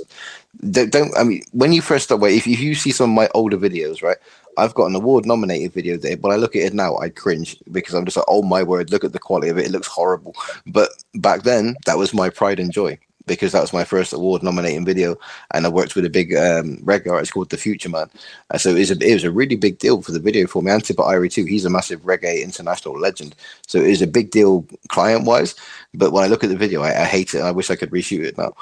don't, 0.70 0.92
don't 0.92 1.18
I 1.18 1.24
mean 1.24 1.42
when 1.52 1.74
you 1.74 1.82
first 1.82 2.06
start 2.06 2.22
if, 2.24 2.48
if 2.48 2.60
you 2.60 2.76
see 2.76 2.92
some 2.92 3.10
of 3.10 3.16
my 3.16 3.28
older 3.34 3.58
videos, 3.58 4.04
right? 4.04 4.18
I've 4.58 4.76
got 4.76 4.86
an 4.86 4.96
award 4.96 5.26
nominated 5.26 5.74
video 5.74 5.98
there, 5.98 6.16
but 6.16 6.32
I 6.32 6.36
look 6.36 6.56
at 6.56 6.62
it 6.62 6.74
now, 6.74 6.98
I 7.00 7.10
cringe 7.10 7.58
because 7.72 7.96
I'm 7.96 8.06
just 8.06 8.18
like, 8.18 8.28
oh 8.30 8.44
my 8.44 8.62
word, 8.64 8.92
look 8.92 9.04
at 9.04 9.12
the 9.12 9.20
quality 9.20 9.50
of 9.50 9.58
it. 9.58 9.66
It 9.66 9.72
looks 9.72 9.88
horrible. 9.88 10.36
But 10.68 10.92
back 11.16 11.42
then, 11.44 11.76
that 11.86 11.98
was 11.98 12.14
my 12.14 12.30
pride 12.30 12.60
and 12.60 12.72
joy 12.72 13.00
because 13.28 13.52
that 13.52 13.62
was 13.62 13.74
my 13.74 13.84
first 13.84 14.14
award 14.14 14.42
nominating 14.42 14.86
video, 14.86 15.16
and 15.54 15.66
I 15.66 15.70
worked 15.70 15.96
with 15.96 16.06
a 16.06 16.10
big 16.10 16.34
um, 16.36 16.78
reggae 16.78 17.12
artist 17.12 17.34
called 17.34 17.50
The 17.50 17.58
Future 17.58 17.90
Man. 17.90 18.10
Uh, 18.50 18.58
so 18.58 18.72
it 18.72 18.80
was, 18.80 18.92
a, 18.92 18.98
it 19.06 19.14
was 19.14 19.24
a 19.24 19.32
really 19.32 19.56
big 19.56 19.78
deal 19.78 20.02
for 20.02 20.12
the 20.12 20.20
video 20.20 20.48
for 20.48 20.64
me. 20.64 20.72
And 20.72 20.82
Irie 20.82 21.32
too. 21.32 21.46
He's 21.46 21.66
a 21.66 21.70
massive 21.70 22.02
reggae 22.02 22.44
international 22.44 23.00
legend. 23.00 23.36
So 23.68 23.80
it 23.80 23.90
was 23.90 24.02
a 24.02 24.08
big 24.08 24.32
deal 24.32 24.66
client 24.88 25.26
wise. 25.26 25.56
But 25.94 26.12
when 26.12 26.24
I 26.24 26.28
look 26.28 26.44
at 26.44 26.50
the 26.50 26.58
video, 26.58 26.82
I, 26.82 27.02
I 27.02 27.06
hate 27.06 27.34
it. 27.36 27.42
I 27.42 27.52
wish 27.52 27.70
I 27.70 27.76
could 27.76 27.92
reshoot 27.92 28.26
it 28.26 28.38
now. 28.38 28.54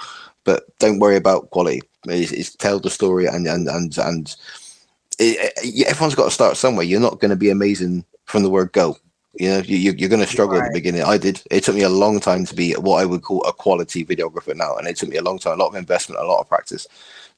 But 0.43 0.77
don't 0.79 0.99
worry 0.99 1.15
about 1.15 1.49
quality. 1.51 1.81
It's, 2.05 2.31
is 2.31 2.55
tell 2.55 2.79
the 2.79 2.89
story 2.89 3.25
and 3.25 3.47
and 3.47 3.67
and 3.67 3.97
and 3.97 4.35
it, 5.17 5.53
it, 5.63 5.87
everyone's 5.87 6.15
got 6.15 6.25
to 6.25 6.31
start 6.31 6.57
somewhere. 6.57 6.85
You're 6.85 6.99
not 6.99 7.19
going 7.19 7.29
to 7.31 7.35
be 7.35 7.49
amazing 7.49 8.05
from 8.25 8.43
the 8.43 8.49
word 8.49 8.71
go. 8.71 8.97
You 9.37 9.49
know, 9.49 9.57
you, 9.59 9.93
you're 9.97 10.09
going 10.09 10.21
to 10.21 10.27
struggle 10.27 10.57
right. 10.57 10.65
at 10.65 10.73
the 10.73 10.79
beginning. 10.79 11.03
I 11.03 11.17
did. 11.17 11.41
It 11.51 11.63
took 11.63 11.75
me 11.75 11.81
a 11.81 11.89
long 11.89 12.19
time 12.19 12.45
to 12.45 12.55
be 12.55 12.73
what 12.73 13.01
I 13.01 13.05
would 13.05 13.21
call 13.21 13.43
a 13.43 13.53
quality 13.53 14.05
videographer 14.05 14.55
now, 14.55 14.75
and 14.75 14.87
it 14.87 14.97
took 14.97 15.09
me 15.09 15.17
a 15.17 15.21
long 15.21 15.39
time, 15.39 15.59
a 15.59 15.63
lot 15.63 15.69
of 15.69 15.75
investment, 15.75 16.21
a 16.21 16.25
lot 16.25 16.39
of 16.39 16.47
practice. 16.47 16.87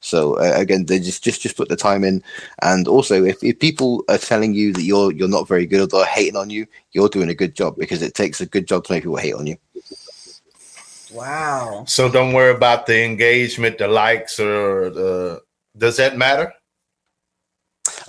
So 0.00 0.34
uh, 0.38 0.52
again, 0.54 0.86
they 0.86 1.00
just 1.00 1.24
just 1.24 1.40
just 1.40 1.56
put 1.56 1.68
the 1.68 1.76
time 1.76 2.04
in, 2.04 2.22
and 2.62 2.86
also 2.86 3.24
if, 3.24 3.42
if 3.42 3.58
people 3.58 4.04
are 4.08 4.18
telling 4.18 4.54
you 4.54 4.72
that 4.72 4.82
you're 4.82 5.12
you're 5.12 5.28
not 5.28 5.48
very 5.48 5.66
good 5.66 5.80
or 5.80 5.86
they're 5.86 6.06
hating 6.06 6.36
on 6.36 6.50
you, 6.50 6.66
you're 6.92 7.08
doing 7.08 7.28
a 7.28 7.34
good 7.34 7.54
job 7.56 7.76
because 7.76 8.02
it 8.02 8.14
takes 8.14 8.40
a 8.40 8.46
good 8.46 8.68
job 8.68 8.84
to 8.84 8.92
make 8.92 9.02
people 9.02 9.16
hate 9.16 9.34
on 9.34 9.46
you. 9.46 9.56
Wow. 11.12 11.84
So 11.86 12.10
don't 12.10 12.32
worry 12.32 12.54
about 12.54 12.86
the 12.86 13.02
engagement, 13.02 13.78
the 13.78 13.88
likes, 13.88 14.38
or 14.38 14.90
the. 14.90 15.42
Does 15.76 15.96
that 15.96 16.16
matter? 16.16 16.52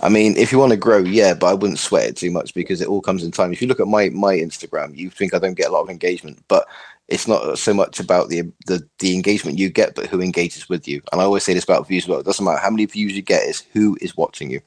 I 0.01 0.09
mean, 0.09 0.37
if 0.37 0.51
you 0.51 0.59
want 0.59 0.71
to 0.71 0.77
grow, 0.77 0.99
yeah, 0.99 1.33
but 1.33 1.47
I 1.47 1.53
wouldn't 1.53 1.79
sweat 1.79 2.07
it 2.07 2.17
too 2.17 2.31
much 2.31 2.53
because 2.53 2.81
it 2.81 2.87
all 2.87 3.01
comes 3.01 3.23
in 3.23 3.31
time. 3.31 3.51
If 3.51 3.61
you 3.61 3.67
look 3.67 3.79
at 3.79 3.87
my 3.87 4.09
my 4.09 4.35
Instagram, 4.35 4.95
you 4.95 5.09
think 5.09 5.33
I 5.33 5.39
don't 5.39 5.55
get 5.55 5.67
a 5.67 5.71
lot 5.71 5.81
of 5.81 5.89
engagement, 5.89 6.43
but 6.47 6.67
it's 7.07 7.27
not 7.27 7.57
so 7.57 7.73
much 7.73 7.99
about 7.99 8.29
the 8.29 8.43
the 8.67 8.87
the 8.99 9.15
engagement 9.15 9.57
you 9.57 9.69
get, 9.69 9.95
but 9.95 10.07
who 10.07 10.21
engages 10.21 10.69
with 10.69 10.87
you. 10.87 11.01
And 11.11 11.21
I 11.21 11.25
always 11.25 11.43
say 11.43 11.53
this 11.53 11.63
about 11.63 11.87
views 11.87 12.03
as 12.03 12.09
well. 12.09 12.19
It 12.19 12.25
doesn't 12.25 12.43
matter 12.45 12.59
how 12.59 12.69
many 12.69 12.85
views 12.85 13.13
you 13.13 13.21
get; 13.21 13.43
is 13.43 13.63
who 13.73 13.97
is 14.01 14.15
watching 14.15 14.51
you. 14.51 14.61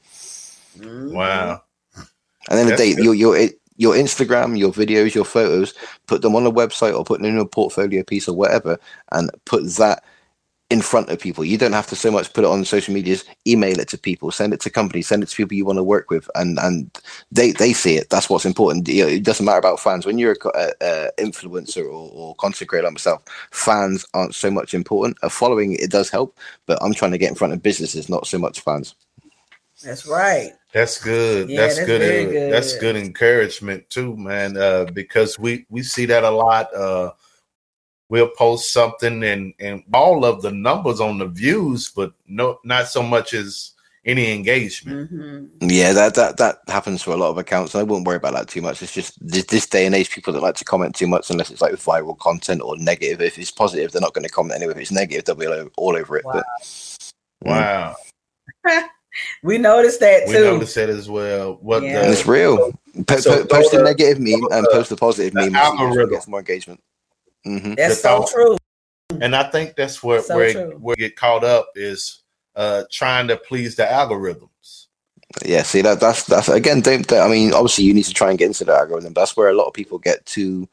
Mm. 0.77 1.13
Wow. 1.13 1.63
And 2.49 2.59
then 2.59 2.67
the 2.67 2.75
day, 2.75 2.95
your 2.97 3.15
your 3.15 3.37
eh, 3.37 3.49
your 3.77 3.95
Instagram, 3.95 4.57
your 4.57 4.71
videos, 4.71 5.15
your 5.15 5.25
photos, 5.25 5.73
put 6.07 6.21
them 6.21 6.35
on 6.35 6.45
a 6.45 6.51
website 6.51 6.95
or 6.95 7.03
put 7.03 7.21
them 7.21 7.29
in 7.29 7.37
a 7.37 7.45
portfolio 7.45 8.03
piece 8.03 8.27
or 8.27 8.35
whatever, 8.35 8.77
and 9.11 9.31
put 9.45 9.63
that 9.77 10.03
in 10.73 10.81
front 10.81 11.09
of 11.09 11.19
people. 11.19 11.45
You 11.45 11.59
don't 11.59 11.73
have 11.73 11.85
to 11.87 11.95
so 11.95 12.09
much 12.09 12.33
put 12.33 12.43
it 12.43 12.47
on 12.47 12.65
social 12.65 12.95
medias. 12.95 13.23
Email 13.45 13.79
it 13.79 13.87
to 13.89 13.97
people, 13.97 14.31
send 14.31 14.53
it 14.53 14.61
to 14.61 14.71
companies, 14.71 15.05
send 15.05 15.21
it 15.21 15.29
to 15.29 15.35
people 15.35 15.55
you 15.55 15.65
want 15.65 15.77
to 15.77 15.83
work 15.83 16.09
with, 16.09 16.27
and 16.33 16.57
and 16.59 16.89
they 17.31 17.51
they 17.51 17.73
see 17.73 17.95
it. 17.95 18.09
That's 18.09 18.27
what's 18.27 18.43
important. 18.43 18.87
You 18.87 19.03
know, 19.03 19.09
it 19.09 19.23
doesn't 19.23 19.45
matter 19.45 19.59
about 19.59 19.79
fans. 19.79 20.03
When 20.03 20.17
you're 20.17 20.35
a, 20.55 20.71
a 20.81 21.09
influencer 21.19 21.85
or, 21.85 22.09
or 22.11 22.35
content 22.35 22.69
creator 22.69 22.87
like 22.87 22.93
myself, 22.93 23.21
fans 23.51 24.03
aren't 24.15 24.33
so 24.33 24.49
much 24.49 24.73
important. 24.73 25.17
A 25.21 25.29
following 25.29 25.73
it 25.73 25.91
does 25.91 26.09
help, 26.09 26.39
but 26.65 26.81
I'm 26.81 26.95
trying 26.95 27.11
to 27.11 27.19
get 27.19 27.29
in 27.29 27.35
front 27.35 27.53
of 27.53 27.61
businesses, 27.61 28.09
not 28.09 28.25
so 28.25 28.39
much 28.39 28.61
fans. 28.61 28.95
That's 29.83 30.07
right. 30.07 30.53
That's 30.73 30.97
good. 30.99 31.49
Yeah, 31.49 31.61
that's, 31.61 31.75
that's 31.75 31.87
good, 31.87 32.31
good. 32.31 32.53
That's 32.53 32.77
good 32.79 32.95
encouragement 32.95 33.87
too, 33.91 34.17
man. 34.17 34.57
Uh, 34.57 34.85
because 34.85 35.37
we 35.37 35.67
we 35.69 35.83
see 35.83 36.07
that 36.07 36.23
a 36.23 36.31
lot. 36.31 36.73
Uh, 36.73 37.11
we'll 38.13 38.29
post 38.29 38.71
something 38.71 39.23
and 39.23 39.55
and 39.59 39.83
all 39.91 40.23
of 40.23 40.43
the 40.43 40.51
numbers 40.51 41.01
on 41.01 41.17
the 41.17 41.25
views, 41.25 41.89
but 41.89 42.13
no, 42.27 42.59
not 42.63 42.87
so 42.87 43.01
much 43.01 43.33
as 43.33 43.71
any 44.05 44.31
engagement. 44.31 45.11
Mm-hmm. 45.11 45.67
Yeah, 45.67 45.93
that 45.93 46.13
that 46.13 46.37
that 46.37 46.59
happens 46.67 47.01
for 47.01 47.09
a 47.09 47.17
lot 47.17 47.31
of 47.31 47.39
accounts. 47.39 47.73
I 47.73 47.81
wouldn't 47.81 48.05
worry 48.05 48.17
about 48.17 48.33
that 48.33 48.49
too 48.49 48.61
much. 48.61 48.83
It's 48.83 48.93
just 48.93 49.17
this, 49.19 49.45
this, 49.45 49.65
day 49.65 49.87
and 49.87 49.95
age, 49.95 50.11
people 50.11 50.31
that 50.33 50.43
like 50.43 50.53
to 50.57 50.63
comment 50.63 50.93
too 50.93 51.07
much, 51.07 51.31
unless 51.31 51.49
it's 51.49 51.61
like 51.61 51.73
viral 51.73 52.15
content 52.19 52.61
or 52.61 52.77
negative. 52.77 53.19
If 53.19 53.39
it's 53.39 53.49
positive, 53.49 53.91
they're 53.91 53.99
not 53.99 54.13
going 54.13 54.27
to 54.27 54.29
comment 54.29 54.57
anyway. 54.57 54.73
If 54.73 54.81
it's 54.81 54.91
negative, 54.91 55.25
they'll 55.25 55.63
be 55.63 55.71
all 55.75 55.97
over, 55.97 56.17
it. 56.17 56.25
Wow. 56.25 56.43
But, 57.41 57.47
wow. 57.47 57.95
we 59.43 59.57
noticed 59.57 60.01
that 60.01 60.27
too. 60.27 60.33
We 60.33 60.39
noticed 60.39 60.75
that 60.75 60.89
as 60.89 61.09
well. 61.09 61.57
What 61.61 61.81
yeah. 61.81 62.03
the, 62.03 62.11
it's 62.11 62.27
real. 62.27 62.73
Po- 63.07 63.17
so 63.17 63.43
post 63.47 63.73
a 63.73 63.81
negative 63.81 64.19
meme 64.19 64.47
and 64.51 64.67
post 64.71 64.91
a 64.91 64.95
positive 64.95 65.33
meme. 65.33 65.55
Algorithm 65.55 66.11
gets 66.11 66.27
more 66.27 66.41
engagement. 66.41 66.79
Mm-hmm. 67.45 67.73
That's 67.73 68.01
so 68.01 68.25
true. 68.31 68.57
And 69.21 69.35
I 69.35 69.49
think 69.49 69.75
that's 69.75 70.01
where 70.01 70.21
so 70.21 70.35
where 70.35 70.69
where 70.71 70.95
get 70.95 71.15
caught 71.15 71.43
up 71.43 71.69
is 71.75 72.23
uh 72.55 72.83
trying 72.91 73.27
to 73.27 73.37
please 73.37 73.75
the 73.75 73.83
algorithms. 73.83 74.87
Yeah, 75.43 75.63
see 75.63 75.81
that 75.81 75.99
that's 75.99 76.25
that's 76.25 76.47
again. 76.47 76.81
Don't, 76.81 77.07
don't, 77.07 77.25
I 77.25 77.31
mean, 77.31 77.53
obviously, 77.53 77.85
you 77.85 77.93
need 77.93 78.05
to 78.05 78.13
try 78.13 78.29
and 78.29 78.37
get 78.37 78.47
into 78.47 78.65
the 78.65 78.73
algorithm. 78.73 79.13
That's 79.13 79.35
where 79.35 79.49
a 79.49 79.55
lot 79.55 79.67
of 79.67 79.73
people 79.73 79.97
get 79.97 80.23
too, 80.25 80.69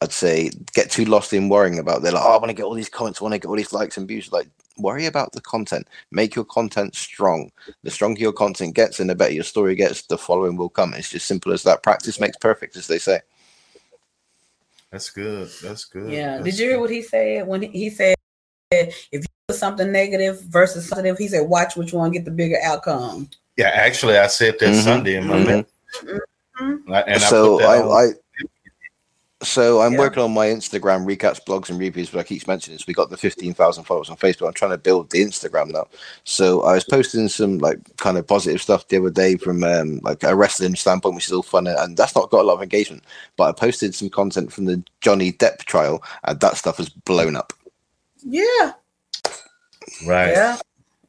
I'd 0.00 0.12
say, 0.12 0.50
get 0.72 0.90
too 0.90 1.04
lost 1.04 1.32
in 1.32 1.50
worrying 1.50 1.78
about. 1.78 2.02
They're 2.02 2.12
like, 2.12 2.24
oh, 2.24 2.34
I 2.34 2.38
want 2.38 2.48
to 2.48 2.54
get 2.54 2.64
all 2.64 2.74
these 2.74 2.88
comments, 2.88 3.20
I 3.20 3.24
want 3.24 3.34
to 3.34 3.38
get 3.38 3.48
all 3.48 3.56
these 3.56 3.74
likes 3.74 3.98
and 3.98 4.08
views. 4.08 4.32
Like, 4.32 4.48
worry 4.78 5.04
about 5.04 5.32
the 5.32 5.42
content. 5.42 5.86
Make 6.10 6.34
your 6.34 6.46
content 6.46 6.94
strong. 6.94 7.52
The 7.82 7.90
stronger 7.90 8.20
your 8.20 8.32
content 8.32 8.74
gets, 8.74 8.98
and 8.98 9.10
the 9.10 9.14
better 9.14 9.34
your 9.34 9.44
story 9.44 9.74
gets, 9.74 10.02
the 10.06 10.16
following 10.16 10.56
will 10.56 10.70
come. 10.70 10.94
It's 10.94 11.10
just 11.10 11.26
simple 11.26 11.52
as 11.52 11.62
that. 11.64 11.82
Practice 11.82 12.18
makes 12.18 12.38
perfect, 12.38 12.76
as 12.76 12.86
they 12.86 12.98
say. 12.98 13.20
That's 14.92 15.10
good. 15.10 15.50
That's 15.62 15.86
good. 15.86 16.12
Yeah. 16.12 16.36
That's 16.36 16.44
Did 16.44 16.58
you 16.58 16.68
hear 16.68 16.80
what 16.80 16.90
he 16.90 17.02
said 17.02 17.46
when 17.46 17.62
he 17.62 17.90
said 17.90 18.14
if 18.70 19.08
you 19.10 19.20
do 19.48 19.54
something 19.54 19.90
negative 19.90 20.42
versus 20.42 20.88
positive, 20.88 21.18
he 21.18 21.28
said 21.28 21.48
watch 21.48 21.76
which 21.76 21.92
one 21.92 22.10
get 22.10 22.24
the 22.24 22.30
bigger 22.30 22.58
outcome. 22.62 23.28
Yeah, 23.56 23.70
actually, 23.74 24.16
I 24.18 24.28
said 24.28 24.58
that 24.60 24.66
mm-hmm. 24.66 24.80
Sunday 24.80 25.16
in 25.16 25.26
my 25.26 25.36
mm-hmm. 25.36 26.08
mm-hmm. 26.64 26.92
And 26.92 27.20
so 27.22 27.60
I, 27.60 27.76
I, 27.76 28.04
I 28.04 28.12
so 29.42 29.80
I'm 29.80 29.94
yeah. 29.94 29.98
working 29.98 30.22
on 30.22 30.32
my 30.32 30.46
Instagram 30.46 31.06
recaps, 31.06 31.42
blogs, 31.44 31.70
and 31.70 31.78
reviews. 31.78 32.10
But 32.10 32.20
I 32.20 32.22
keep 32.22 32.46
mentioning 32.46 32.76
this. 32.76 32.86
We 32.86 32.94
got 32.94 33.10
the 33.10 33.16
15,000 33.16 33.84
followers 33.84 34.10
on 34.10 34.16
Facebook. 34.16 34.46
I'm 34.46 34.54
trying 34.54 34.70
to 34.70 34.78
build 34.78 35.10
the 35.10 35.22
Instagram 35.22 35.72
now. 35.72 35.86
So 36.24 36.62
I 36.62 36.74
was 36.74 36.84
posting 36.84 37.28
some 37.28 37.58
like 37.58 37.78
kind 37.96 38.18
of 38.18 38.26
positive 38.26 38.62
stuff 38.62 38.88
the 38.88 38.98
other 38.98 39.10
day 39.10 39.36
from 39.36 39.64
um, 39.64 40.00
like 40.02 40.22
a 40.22 40.34
wrestling 40.34 40.76
standpoint, 40.76 41.14
which 41.14 41.26
is 41.26 41.32
all 41.32 41.42
fun, 41.42 41.66
and 41.66 41.96
that's 41.96 42.14
not 42.14 42.30
got 42.30 42.42
a 42.42 42.46
lot 42.46 42.54
of 42.54 42.62
engagement. 42.62 43.04
But 43.36 43.48
I 43.48 43.52
posted 43.52 43.94
some 43.94 44.10
content 44.10 44.52
from 44.52 44.66
the 44.66 44.82
Johnny 45.00 45.32
Depp 45.32 45.58
trial, 45.58 46.02
and 46.24 46.40
that 46.40 46.56
stuff 46.56 46.78
has 46.78 46.88
blown 46.88 47.36
up. 47.36 47.52
Yeah. 48.24 48.72
Right. 50.06 50.30
Yeah. 50.30 50.58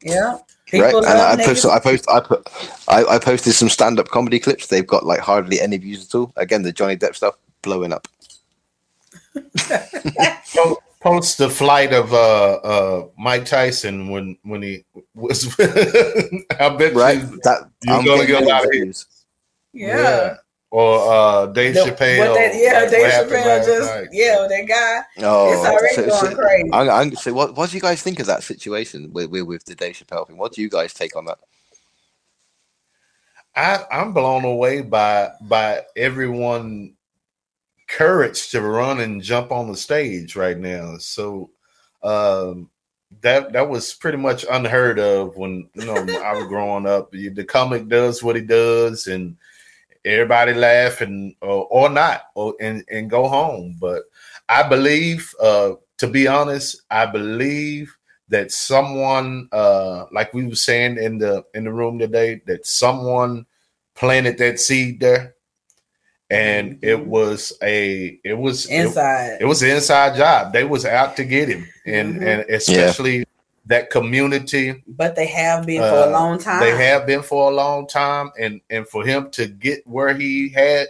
Yeah. 0.02 0.38
People 0.66 1.02
right, 1.02 1.10
and 1.10 1.40
I 1.40 1.44
post, 1.44 1.66
I 1.66 1.78
post, 1.78 2.10
I 2.10 2.20
put, 2.20 2.48
I, 2.88 3.04
I 3.04 3.18
posted 3.18 3.52
some 3.52 3.68
stand-up 3.68 4.08
comedy 4.08 4.40
clips. 4.40 4.66
They've 4.66 4.86
got 4.86 5.06
like 5.06 5.20
hardly 5.20 5.60
any 5.60 5.76
views 5.76 6.06
at 6.06 6.14
all. 6.14 6.32
Again, 6.36 6.62
the 6.62 6.72
Johnny 6.72 6.96
Depp 6.96 7.14
stuff 7.14 7.36
blowing 7.62 7.92
up 7.92 8.08
post 11.00 11.38
the 11.38 11.50
flight 11.50 11.92
of 11.92 12.12
uh, 12.12 12.54
uh, 12.54 13.08
Mike 13.18 13.44
Tyson 13.44 14.08
when 14.08 14.36
when 14.42 14.62
he 14.62 14.84
was. 15.14 15.54
I 15.60 16.68
bet 16.76 16.94
right? 16.94 17.20
you, 17.20 17.40
that, 17.44 17.70
you're 17.82 17.96
I'm 17.96 18.04
gonna 18.04 18.26
get 18.26 18.42
a 18.42 18.46
lot 18.46 18.64
of 18.64 18.72
hits. 18.72 19.26
Yeah. 19.72 19.96
yeah. 19.96 20.36
Or 20.70 21.12
uh, 21.12 21.46
Dave 21.46 21.74
the, 21.74 21.82
Chappelle. 21.82 22.34
That, 22.34 22.52
yeah, 22.56 22.90
Dave 22.90 23.12
Chappelle 23.12 23.64
just 23.64 23.94
night. 23.94 24.08
yeah, 24.10 24.44
that 24.48 24.66
guy. 24.66 25.24
Oh, 25.24 25.52
it's 25.52 25.68
already 25.68 25.94
so, 25.94 26.20
going 26.20 26.34
so, 26.34 26.36
crazy. 26.36 26.70
I'm, 26.72 26.90
I'm, 26.90 27.14
so 27.14 27.32
what, 27.32 27.54
what 27.54 27.70
do 27.70 27.76
you 27.76 27.80
guys 27.80 28.02
think 28.02 28.18
of 28.18 28.26
that 28.26 28.42
situation 28.42 29.12
with, 29.12 29.30
with, 29.30 29.44
with 29.44 29.64
the 29.66 29.76
Dave 29.76 29.94
Chappelle 29.94 30.26
thing? 30.26 30.36
What 30.36 30.52
do 30.52 30.62
you 30.62 30.68
guys 30.68 30.92
take 30.92 31.14
on 31.14 31.26
that? 31.26 31.38
I, 33.54 33.84
I'm 33.92 34.12
blown 34.12 34.44
away 34.44 34.80
by 34.80 35.30
by 35.42 35.82
everyone 35.94 36.93
courage 37.88 38.50
to 38.50 38.60
run 38.60 39.00
and 39.00 39.22
jump 39.22 39.52
on 39.52 39.68
the 39.68 39.76
stage 39.76 40.36
right 40.36 40.58
now. 40.58 40.96
So 40.98 41.50
um, 42.02 42.70
that 43.22 43.52
that 43.52 43.68
was 43.68 43.94
pretty 43.94 44.18
much 44.18 44.44
unheard 44.50 44.98
of 44.98 45.36
when 45.36 45.68
you 45.74 45.86
know 45.86 45.94
I 45.94 46.34
was 46.34 46.46
growing 46.48 46.86
up. 46.86 47.10
The 47.12 47.44
comic 47.44 47.88
does 47.88 48.22
what 48.22 48.36
he 48.36 48.42
does, 48.42 49.06
and 49.06 49.36
everybody 50.04 50.54
laugh 50.54 51.00
and 51.00 51.34
or, 51.40 51.66
or 51.66 51.88
not, 51.88 52.22
or 52.34 52.54
and 52.60 52.84
and 52.90 53.10
go 53.10 53.28
home. 53.28 53.76
But 53.80 54.04
I 54.48 54.68
believe, 54.68 55.32
uh, 55.40 55.72
to 55.98 56.06
be 56.06 56.26
honest, 56.26 56.82
I 56.90 57.06
believe 57.06 57.94
that 58.28 58.50
someone, 58.50 59.48
uh, 59.52 60.06
like 60.10 60.32
we 60.34 60.46
were 60.46 60.54
saying 60.54 60.98
in 60.98 61.18
the 61.18 61.44
in 61.54 61.64
the 61.64 61.72
room 61.72 61.98
today, 61.98 62.40
that 62.46 62.66
someone 62.66 63.46
planted 63.94 64.38
that 64.38 64.58
seed 64.58 65.00
there 65.00 65.33
and 66.34 66.72
mm-hmm. 66.72 66.86
it 66.86 67.06
was 67.06 67.52
a 67.62 68.18
it 68.24 68.34
was 68.34 68.66
inside 68.66 69.34
it, 69.34 69.42
it, 69.42 69.44
was 69.44 69.62
an 69.62 69.70
inside 69.70 70.16
job 70.16 70.52
they 70.52 70.64
was 70.64 70.84
out 70.84 71.16
to 71.16 71.24
get 71.24 71.48
him 71.48 71.66
and 71.86 72.14
mm-hmm. 72.14 72.26
and 72.26 72.50
especially 72.50 73.18
yeah. 73.18 73.24
that 73.66 73.90
community 73.90 74.82
but 74.88 75.14
they 75.14 75.26
have 75.26 75.64
been 75.64 75.82
uh, 75.82 75.90
for 75.90 75.96
a 75.96 76.08
uh, 76.08 76.10
long 76.10 76.38
time 76.38 76.60
they 76.60 76.76
have 76.76 77.06
been 77.06 77.22
for 77.22 77.50
a 77.50 77.54
long 77.54 77.86
time 77.86 78.30
and 78.38 78.60
and 78.70 78.86
for 78.88 79.04
him 79.04 79.30
to 79.30 79.46
get 79.46 79.86
where 79.86 80.14
he 80.14 80.48
had 80.48 80.88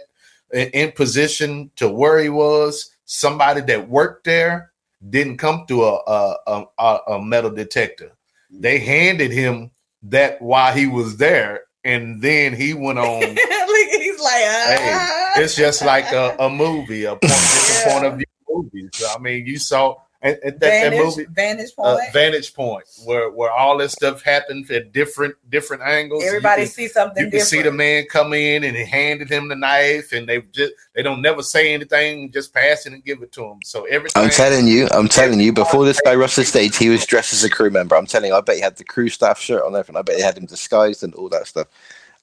in 0.51 0.91
position 0.91 1.69
to 1.75 1.89
where 1.89 2.19
he 2.19 2.29
was 2.29 2.91
somebody 3.05 3.61
that 3.61 3.89
worked 3.89 4.23
there 4.23 4.71
didn't 5.09 5.37
come 5.37 5.65
through 5.67 5.83
a 5.83 6.35
a, 6.47 6.65
a, 6.79 6.99
a 7.09 7.21
metal 7.21 7.51
detector 7.51 8.11
they 8.49 8.79
handed 8.79 9.31
him 9.31 9.69
that 10.01 10.41
while 10.41 10.73
he 10.73 10.87
was 10.87 11.17
there 11.17 11.64
and 11.85 12.21
then 12.21 12.53
he 12.53 12.73
went 12.73 12.99
on. 12.99 13.21
He's 13.21 14.19
like, 14.19 14.43
ah. 14.43 15.31
hey, 15.35 15.43
it's 15.43 15.55
just 15.55 15.85
like 15.85 16.11
a, 16.11 16.35
a 16.39 16.49
movie, 16.49 17.05
a 17.05 17.11
point, 17.11 17.23
yeah. 17.23 17.93
point 17.93 18.05
of 18.05 18.17
view 18.17 18.25
movie. 18.49 18.89
So, 18.93 19.07
I 19.15 19.19
mean, 19.19 19.45
you 19.45 19.57
saw, 19.59 19.95
at, 20.25 20.43
at 20.43 20.59
that, 20.59 20.69
Vantage, 20.69 20.99
that 20.99 21.05
movie 21.05 21.25
Vantage 21.31 21.71
uh, 21.77 21.95
Point. 21.95 22.13
Vantage 22.13 22.53
Point, 22.53 22.85
where 23.05 23.29
where 23.29 23.51
all 23.51 23.77
this 23.77 23.91
stuff 23.91 24.23
happens 24.23 24.69
at 24.71 24.91
different 24.91 25.35
different 25.49 25.83
angles. 25.83 26.23
Everybody 26.23 26.63
can- 26.63 26.71
see 26.71 26.87
something 26.87 27.15
different 27.15 27.33
you 27.33 27.39
can 27.39 27.45
different. 27.45 27.47
see 27.47 27.61
the 27.69 27.71
man 27.71 28.05
come 28.09 28.33
in 28.33 28.63
and 28.63 28.75
he 28.75 28.85
handed 28.85 29.29
him 29.29 29.47
the 29.47 29.55
knife, 29.55 30.11
and 30.13 30.27
they 30.27 30.41
just 30.51 30.73
they 30.95 31.03
don't 31.03 31.21
never 31.21 31.43
say 31.43 31.73
anything, 31.73 32.31
just 32.31 32.53
pass 32.53 32.85
it 32.85 32.93
and 32.93 33.03
give 33.05 33.21
it 33.21 33.31
to 33.33 33.45
him. 33.45 33.59
So 33.63 33.83
everything. 33.85 34.23
I'm 34.23 34.31
telling 34.31 34.67
you, 34.67 34.87
I'm 34.91 35.07
telling 35.07 35.39
you, 35.39 35.53
before 35.53 35.85
this 35.85 36.01
guy 36.01 36.15
rushed 36.15 36.37
the 36.37 36.45
stage, 36.45 36.75
he 36.75 36.89
was 36.89 37.05
dressed 37.05 37.33
as 37.33 37.43
a 37.43 37.49
crew 37.49 37.69
member. 37.69 37.95
I'm 37.95 38.07
telling 38.07 38.29
you, 38.29 38.35
I 38.35 38.41
bet 38.41 38.55
he 38.55 38.61
had 38.61 38.77
the 38.77 38.83
crew 38.83 39.09
staff 39.09 39.39
shirt 39.39 39.63
on 39.63 39.75
everything. 39.75 39.95
I 39.95 40.01
bet 40.01 40.15
he 40.17 40.23
had 40.23 40.37
him 40.37 40.45
disguised 40.45 41.03
and 41.03 41.13
all 41.13 41.29
that 41.29 41.47
stuff. 41.47 41.67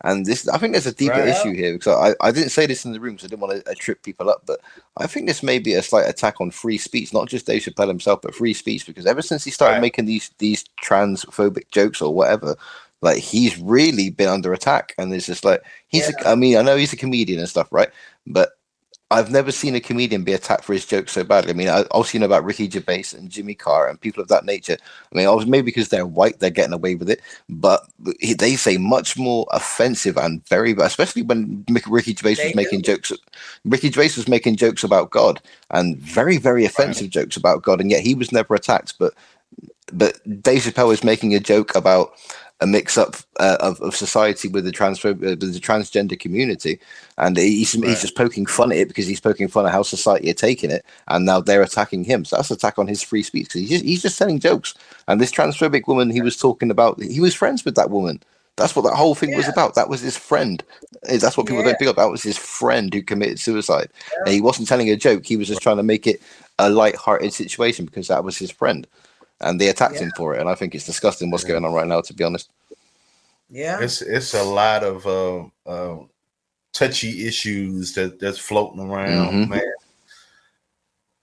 And 0.05 0.27
this, 0.27 0.49
I 0.49 0.59
think 0.59 0.73
there's 0.73 0.87
a 0.87 0.95
deeper 0.95 1.21
Right. 1.21 1.29
issue 1.29 1.55
here 1.55 1.73
because 1.75 2.15
I, 2.21 2.29
I 2.29 2.33
didn't 2.33 2.51
say 2.51 2.67
this 2.67 2.85
in 2.85 2.93
the 2.93 3.01
room 3.01 3.15
because 3.15 3.27
I 3.27 3.29
didn't 3.29 3.43
want 3.43 3.65
to 3.65 3.71
uh, 3.71 3.75
trip 3.79 4.03
people 4.03 4.31
up, 4.31 4.43
but 4.47 4.61
I 4.97 5.07
think 5.07 5.27
this 5.27 5.43
may 5.43 5.59
be 5.59 5.75
a 5.75 5.83
slight 5.83 6.09
attack 6.09 6.41
on 6.41 6.51
free 6.51 6.79
speech, 6.79 7.13
not 7.13 7.29
just 7.29 7.47
Dave 7.47 7.63
Chappelle 7.63 7.89
himself, 7.89 8.21
but 8.23 8.35
free 8.35 8.55
speech. 8.55 8.87
Because 8.87 9.07
ever 9.07 9.23
since 9.23 9.45
he 9.45 9.51
started 9.51 9.77
Right. 9.77 9.81
making 9.81 10.07
these 10.07 10.31
these 10.39 10.65
transphobic 10.85 11.71
jokes 11.71 12.01
or 12.03 12.15
whatever, 12.15 12.57
like 13.03 13.19
he's 13.19 13.59
really 13.59 14.11
been 14.11 14.29
under 14.29 14.53
attack. 14.53 14.95
And 14.99 15.13
it's 15.15 15.27
just 15.27 15.45
like 15.45 15.63
he's, 15.89 16.09
a, 16.09 16.29
I 16.29 16.35
mean, 16.35 16.57
I 16.57 16.63
know 16.63 16.77
he's 16.77 16.93
a 16.93 16.97
comedian 16.97 17.41
and 17.41 17.49
stuff, 17.49 17.69
right? 17.73 17.91
But 18.27 18.51
I've 19.13 19.31
never 19.31 19.53
seen 19.53 19.75
a 19.75 19.81
comedian 19.81 20.25
be 20.25 20.33
attacked 20.33 20.65
for 20.65 20.73
his 20.73 20.87
jokes 20.87 21.13
so 21.13 21.23
badly. 21.23 21.51
I 21.51 21.55
mean, 21.55 21.69
I 21.69 21.83
also 21.91 22.19
know 22.19 22.25
about 22.25 22.45
Ricky 22.45 22.69
Gervais 22.69 23.05
and 23.15 23.29
Jimmy 23.29 23.55
Carr 23.55 23.87
and 23.89 24.01
people 24.01 24.23
of 24.23 24.29
that 24.29 24.47
nature. 24.47 24.79
I 25.13 25.17
mean, 25.17 25.27
obviously, 25.27 25.51
maybe 25.51 25.67
because 25.67 25.91
they're 25.91 26.07
white, 26.07 26.41
they're 26.41 26.49
getting 26.49 26.73
away 26.73 26.95
with 26.95 27.11
it, 27.11 27.21
but 27.51 27.87
they 28.39 28.57
say 28.57 28.79
much 28.79 29.19
more 29.19 29.47
offensive 29.53 30.17
and 30.17 30.47
very, 30.49 30.73
especially 30.73 31.23
when 31.23 31.63
Ricky 31.87 32.15
Gervais 32.15 32.37
They 32.37 32.47
was 32.47 32.55
making 32.55 32.81
do. 32.81 32.95
jokes. 32.95 33.13
Ricky 33.67 33.91
Gervais 33.91 34.17
was 34.17 34.29
making 34.29 34.57
jokes 34.57 34.83
about 34.83 35.11
God 35.11 35.43
and 35.71 35.99
very, 35.99 36.39
very 36.39 36.65
offensive 36.65 37.11
jokes 37.11 37.37
about 37.37 37.63
God, 37.63 37.83
and 37.83 37.91
yet 37.91 38.01
he 38.01 38.15
was 38.15 38.33
never 38.33 38.55
attacked. 38.55 38.95
But 38.99 39.13
but 39.93 40.19
Dave 40.43 40.63
Chappelle 40.63 40.89
was 40.89 41.05
making 41.05 41.35
a 41.35 41.41
joke 41.41 41.75
about 41.75 42.15
a 42.63 42.67
mix 42.67 42.97
up 42.97 43.17
uh, 43.41 43.57
of, 43.61 43.81
of 43.81 43.95
society 43.97 44.49
with 44.49 44.65
the 44.65 44.71
trans 44.73 45.03
with 45.03 45.21
the 45.21 45.61
transgender 45.61 46.19
community, 46.19 46.79
and 47.19 47.37
he's, 47.37 47.75
Right. 47.75 47.89
he's 47.89 48.01
just 48.01 48.17
poking 48.17 48.47
fun 48.47 48.71
at 48.73 48.79
it 48.79 48.89
because 48.89 49.07
he's 49.07 49.21
poking 49.21 49.49
fun 49.49 49.67
at 49.67 49.73
how 49.73 49.83
society 49.83 50.31
are 50.31 50.35
taking 50.35 50.71
it, 50.71 50.85
and 51.09 51.27
now 51.27 51.41
they're 51.41 51.63
attacking 51.63 52.05
him. 52.05 52.25
So 52.25 52.37
that's 52.37 52.51
an 52.51 52.57
attack 52.57 52.79
on 52.79 52.87
his 52.87 53.03
free 53.03 53.23
speech 53.25 53.47
because 53.49 53.61
he's 53.63 53.71
just, 53.71 53.85
he's 53.85 54.03
just 54.03 54.19
telling 54.19 54.39
jokes. 54.39 54.75
And 55.09 55.21
this 55.21 55.33
transphobic 55.33 55.89
woman 55.89 56.09
he 56.11 56.23
was 56.23 56.37
talking 56.37 56.71
about, 56.71 57.03
he 57.03 57.21
was 57.21 57.35
friends 57.35 57.65
with 57.65 57.75
that 57.75 57.91
woman. 57.91 58.23
That's 58.57 58.77
what 58.77 58.83
that 58.83 58.95
whole 58.95 59.15
thing 59.15 59.35
was 59.35 59.49
about. 59.49 59.75
That 59.75 59.89
was 59.89 60.03
his 60.03 60.17
friend. 60.17 60.63
Eh, 61.09 61.17
That's 61.17 61.37
what 61.39 61.47
people 61.47 61.63
Yeah. 61.63 61.71
don't 61.71 61.79
pick 61.79 61.89
up. 61.89 61.97
That 61.97 62.11
was 62.11 62.23
his 62.23 62.37
friend 62.37 62.93
who 62.93 63.03
committed 63.03 63.41
suicide. 63.41 63.89
And 64.27 64.35
he 64.35 64.43
wasn't 64.43 64.69
telling 64.69 64.91
a 64.91 64.97
joke. 64.97 65.25
He 65.25 65.39
was 65.39 65.49
just 65.49 65.63
trying 65.63 65.79
to 65.79 65.83
make 65.83 66.07
it 66.07 66.21
a 66.59 66.69
light-hearted 66.69 67.33
situation 67.33 67.87
because 67.87 68.09
that 68.09 68.25
was 68.25 68.37
his 68.37 68.51
friend. 68.51 68.87
And 69.43 69.61
they 69.61 69.69
attacked 69.69 69.97
him 69.99 70.13
for 70.17 70.35
it. 70.35 70.41
And 70.41 70.49
I 70.49 70.55
think 70.55 70.75
it's 70.75 70.87
disgusting 70.87 71.31
what's 71.31 71.45
going 71.45 71.65
on 71.65 71.73
right 71.73 71.87
now, 71.87 72.01
to 72.01 72.15
be 72.15 72.25
honest. 72.25 72.51
yeah. 73.51 73.81
It's 73.81 74.01
it's 74.03 74.35
a 74.35 74.43
lot 74.43 74.83
of 74.85 75.07
uh, 75.07 75.45
uh, 75.69 75.99
touchy 76.73 77.27
issues 77.27 77.93
that 77.95 78.19
that's 78.21 78.39
floating 78.39 78.81
around, 78.81 79.33
Mhm. 79.33 79.49
man. 79.49 79.73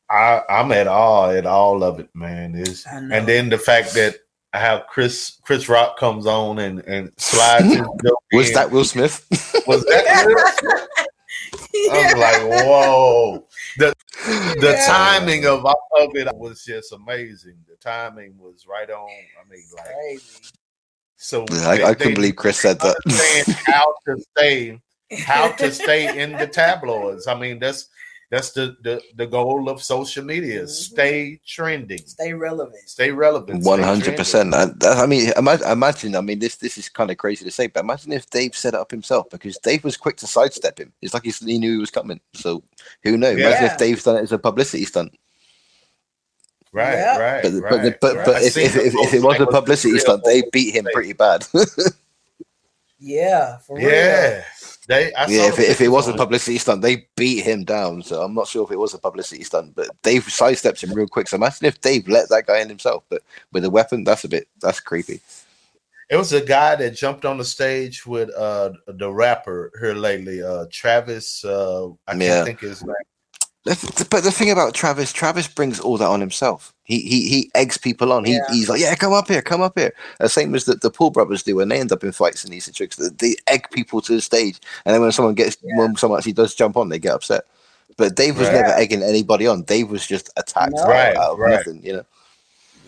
I 0.09 0.41
I'm 0.49 0.71
at 0.71 0.87
all 0.87 1.29
at 1.29 1.45
all 1.45 1.83
of 1.83 1.99
it, 1.99 2.09
man. 2.13 2.55
Is 2.55 2.85
and 2.89 3.27
then 3.27 3.49
the 3.49 3.57
fact 3.57 3.93
that 3.93 4.17
how 4.53 4.79
Chris 4.89 5.37
Chris 5.43 5.69
Rock 5.69 5.97
comes 5.99 6.25
on 6.25 6.57
and 6.59 6.79
and 6.81 7.11
slides 7.17 7.65
his 7.67 7.77
joke 8.03 8.23
Was 8.33 8.47
in. 8.49 8.53
that 8.55 8.71
Will 8.71 8.83
Smith? 8.85 9.23
was 9.67 9.83
that 9.85 10.05
Chris? 10.25 10.97
I'm 11.91 12.19
like, 12.19 12.41
whoa. 12.65 13.45
The 13.77 13.93
the 14.59 14.75
Yeah. 14.77 14.85
timing 14.87 15.45
of 15.45 15.65
of 15.65 16.15
it 16.15 16.27
was 16.35 16.63
just 16.63 16.91
amazing. 16.93 17.57
The 17.67 17.75
timing 17.77 18.37
was 18.37 18.65
right 18.67 18.89
on. 18.89 19.09
I 19.09 19.49
mean, 19.49 19.63
like 19.75 19.85
Crazy. 19.85 20.51
so. 21.15 21.45
I, 21.51 21.77
they, 21.77 21.83
I 21.83 21.93
couldn't 21.93 22.15
believe 22.15 22.35
Chris 22.35 22.59
said 22.59 22.79
that. 22.79 22.97
how 23.65 23.93
to 24.07 24.21
stay 24.37 24.79
how 25.25 25.51
to 25.53 25.71
stay 25.71 26.21
in 26.21 26.33
the 26.33 26.47
tabloids. 26.61 27.27
I 27.27 27.33
mean, 27.39 27.59
that's 27.59 27.87
that's 28.31 28.51
the 28.51 28.75
the, 28.83 29.01
the 29.15 29.25
goal 29.25 29.69
of 29.69 29.81
social 29.81 30.23
media. 30.23 30.63
Mhm. 30.63 30.69
Stay 30.69 31.39
trending, 31.47 31.97
Stay 32.05 32.33
relevant. 32.33 32.87
stay 32.87 33.11
relevant. 33.11 33.63
One 33.65 33.81
hundred 33.81 34.15
percent. 34.17 34.53
I 34.53 35.05
mean, 35.07 35.31
imagine, 35.35 35.67
imagine. 35.67 36.15
I 36.15 36.21
mean, 36.21 36.39
this 36.39 36.55
this 36.57 36.77
is 36.77 36.89
kind 36.89 37.09
of 37.11 37.17
crazy 37.17 37.43
to 37.45 37.51
say, 37.51 37.67
but 37.67 37.83
imagine 37.83 38.11
if 38.13 38.29
Dave 38.29 38.55
set 38.55 38.73
it 38.75 38.79
up 38.79 38.91
himself 38.91 39.29
because 39.31 39.57
Dave 39.57 39.83
was 39.83 39.97
quick 39.97 40.17
to 40.17 40.27
sidestep 40.27 40.79
him. 40.79 40.93
It's 41.01 41.13
like 41.13 41.23
he, 41.23 41.31
he 41.31 41.57
knew 41.57 41.73
he 41.73 41.79
was 41.79 41.91
coming. 41.91 42.19
So 42.33 42.63
who 43.03 43.17
knows? 43.17 43.37
Imagine 43.39 43.65
if 43.65 43.77
Dave's 43.77 44.03
done 44.03 44.17
it 44.17 44.21
as 44.23 44.31
a 44.31 44.37
publicity 44.37 44.85
stunt. 44.85 45.11
Right, 46.71 46.93
Yeah. 46.93 47.17
right, 47.17 47.41
But 47.41 47.51
right. 47.53 47.71
but 47.71 47.99
but, 47.99 48.15
right. 48.15 48.25
but 48.27 48.35
I 48.35 48.41
if, 48.45 48.55
if, 48.57 48.75
if, 48.75 48.93
if 48.93 49.13
it 49.15 49.23
was 49.23 49.39
a 49.39 49.47
publicity 49.47 49.97
stunt, 49.97 50.23
they 50.23 50.43
beat 50.53 50.75
him 50.75 50.85
pretty 50.93 51.13
bad. 51.13 51.47
Yeah, 52.99 53.57
for 53.59 53.77
real. 53.77 54.43
Yeah, 54.89 54.97
they. 54.97 55.13
I 55.13 55.25
saw 55.25 55.31
yeah, 55.31 55.47
if 55.49 55.59
it, 55.59 55.69
if 55.69 55.81
it 55.81 55.87
was 55.89 56.07
a 56.07 56.13
publicity 56.13 56.57
stunt, 56.57 56.81
they 56.81 57.07
beat 57.15 57.43
him 57.43 57.63
down. 57.63 58.01
So 58.01 58.21
I'm 58.21 58.33
not 58.33 58.47
sure 58.47 58.65
if 58.65 58.71
it 58.71 58.79
was 58.79 58.93
a 58.93 58.97
publicity 58.99 59.43
stunt, 59.43 59.75
but 59.75 59.89
Dave 60.01 60.23
sidesteps 60.25 60.83
him 60.83 60.93
real 60.93 61.07
quick. 61.07 61.27
So 61.27 61.37
imagine 61.37 61.67
if 61.67 61.79
Dave 61.81 62.07
let 62.07 62.29
that 62.29 62.47
guy 62.47 62.59
in 62.59 62.69
himself, 62.69 63.03
but 63.09 63.21
with 63.51 63.63
a 63.65 63.69
weapon, 63.69 64.03
that's 64.03 64.23
a 64.23 64.29
bit 64.29 64.47
that's 64.61 64.79
creepy. 64.79 65.21
It 66.09 66.15
was 66.15 66.33
a 66.33 66.41
guy 66.41 66.75
that 66.75 66.95
jumped 66.95 67.23
on 67.23 67.37
the 67.37 67.45
stage 67.45 68.05
with 68.05 68.29
uh 68.35 68.71
the 68.87 69.11
rapper 69.11 69.71
here 69.79 69.93
lately, 69.93 70.41
uh 70.41 70.65
Travis. 70.71 71.45
Uh, 71.45 71.89
I 72.07 72.13
can't 72.13 72.21
Yeah. 72.21 72.43
think 72.43 72.61
his 72.61 72.83
name. 72.83 72.95
The- 73.65 74.07
But 74.09 74.23
the 74.23 74.31
thing 74.31 74.49
about 74.51 74.73
Travis, 74.73 75.11
Travis 75.11 75.47
brings 75.47 75.79
all 75.79 75.97
that 75.97 76.07
on 76.07 76.19
himself. 76.21 76.73
He 76.83 77.01
he 77.01 77.27
he 77.29 77.51
eggs 77.55 77.77
people 77.77 78.11
on. 78.13 78.23
He, 78.25 78.33
Yeah. 78.33 78.45
He's 78.51 78.69
like, 78.69 78.79
yeah, 78.81 78.95
come 78.95 79.13
up 79.13 79.27
here, 79.27 79.41
come 79.41 79.61
up 79.61 79.77
here. 79.77 79.93
The 80.19 80.29
same 80.29 80.55
as 80.55 80.65
the, 80.65 80.75
the 80.75 80.89
Paul 80.89 81.11
brothers 81.11 81.43
do 81.43 81.55
when 81.57 81.69
they 81.69 81.79
end 81.79 81.91
up 81.91 82.03
in 82.03 82.11
fights 82.11 82.43
and 82.43 82.53
these 82.53 82.65
situations. 82.65 83.11
They 83.11 83.35
egg 83.47 83.67
people 83.71 84.01
to 84.01 84.13
the 84.15 84.21
stage, 84.21 84.59
and 84.85 84.93
then 84.93 85.01
when 85.01 85.11
someone 85.11 85.35
gets 85.35 85.57
when 85.61 85.95
someone 85.97 86.19
actually 86.19 86.33
does 86.33 86.55
jump 86.55 86.77
on, 86.77 86.89
they 86.89 86.99
get 86.99 87.13
upset. 87.13 87.43
But 87.97 88.15
Dave 88.15 88.37
was 88.37 88.47
Right. 88.47 88.61
never 88.61 88.73
egging 88.73 89.03
anybody 89.03 89.45
on. 89.45 89.63
Dave 89.63 89.89
was 89.89 90.07
just 90.07 90.29
attacked 90.37 90.71
No. 90.73 90.85
Right, 90.87 91.15
out 91.17 91.33
of 91.33 91.39
right. 91.39 91.51
nothing, 91.51 91.81
you 91.83 91.93
know. 91.97 92.05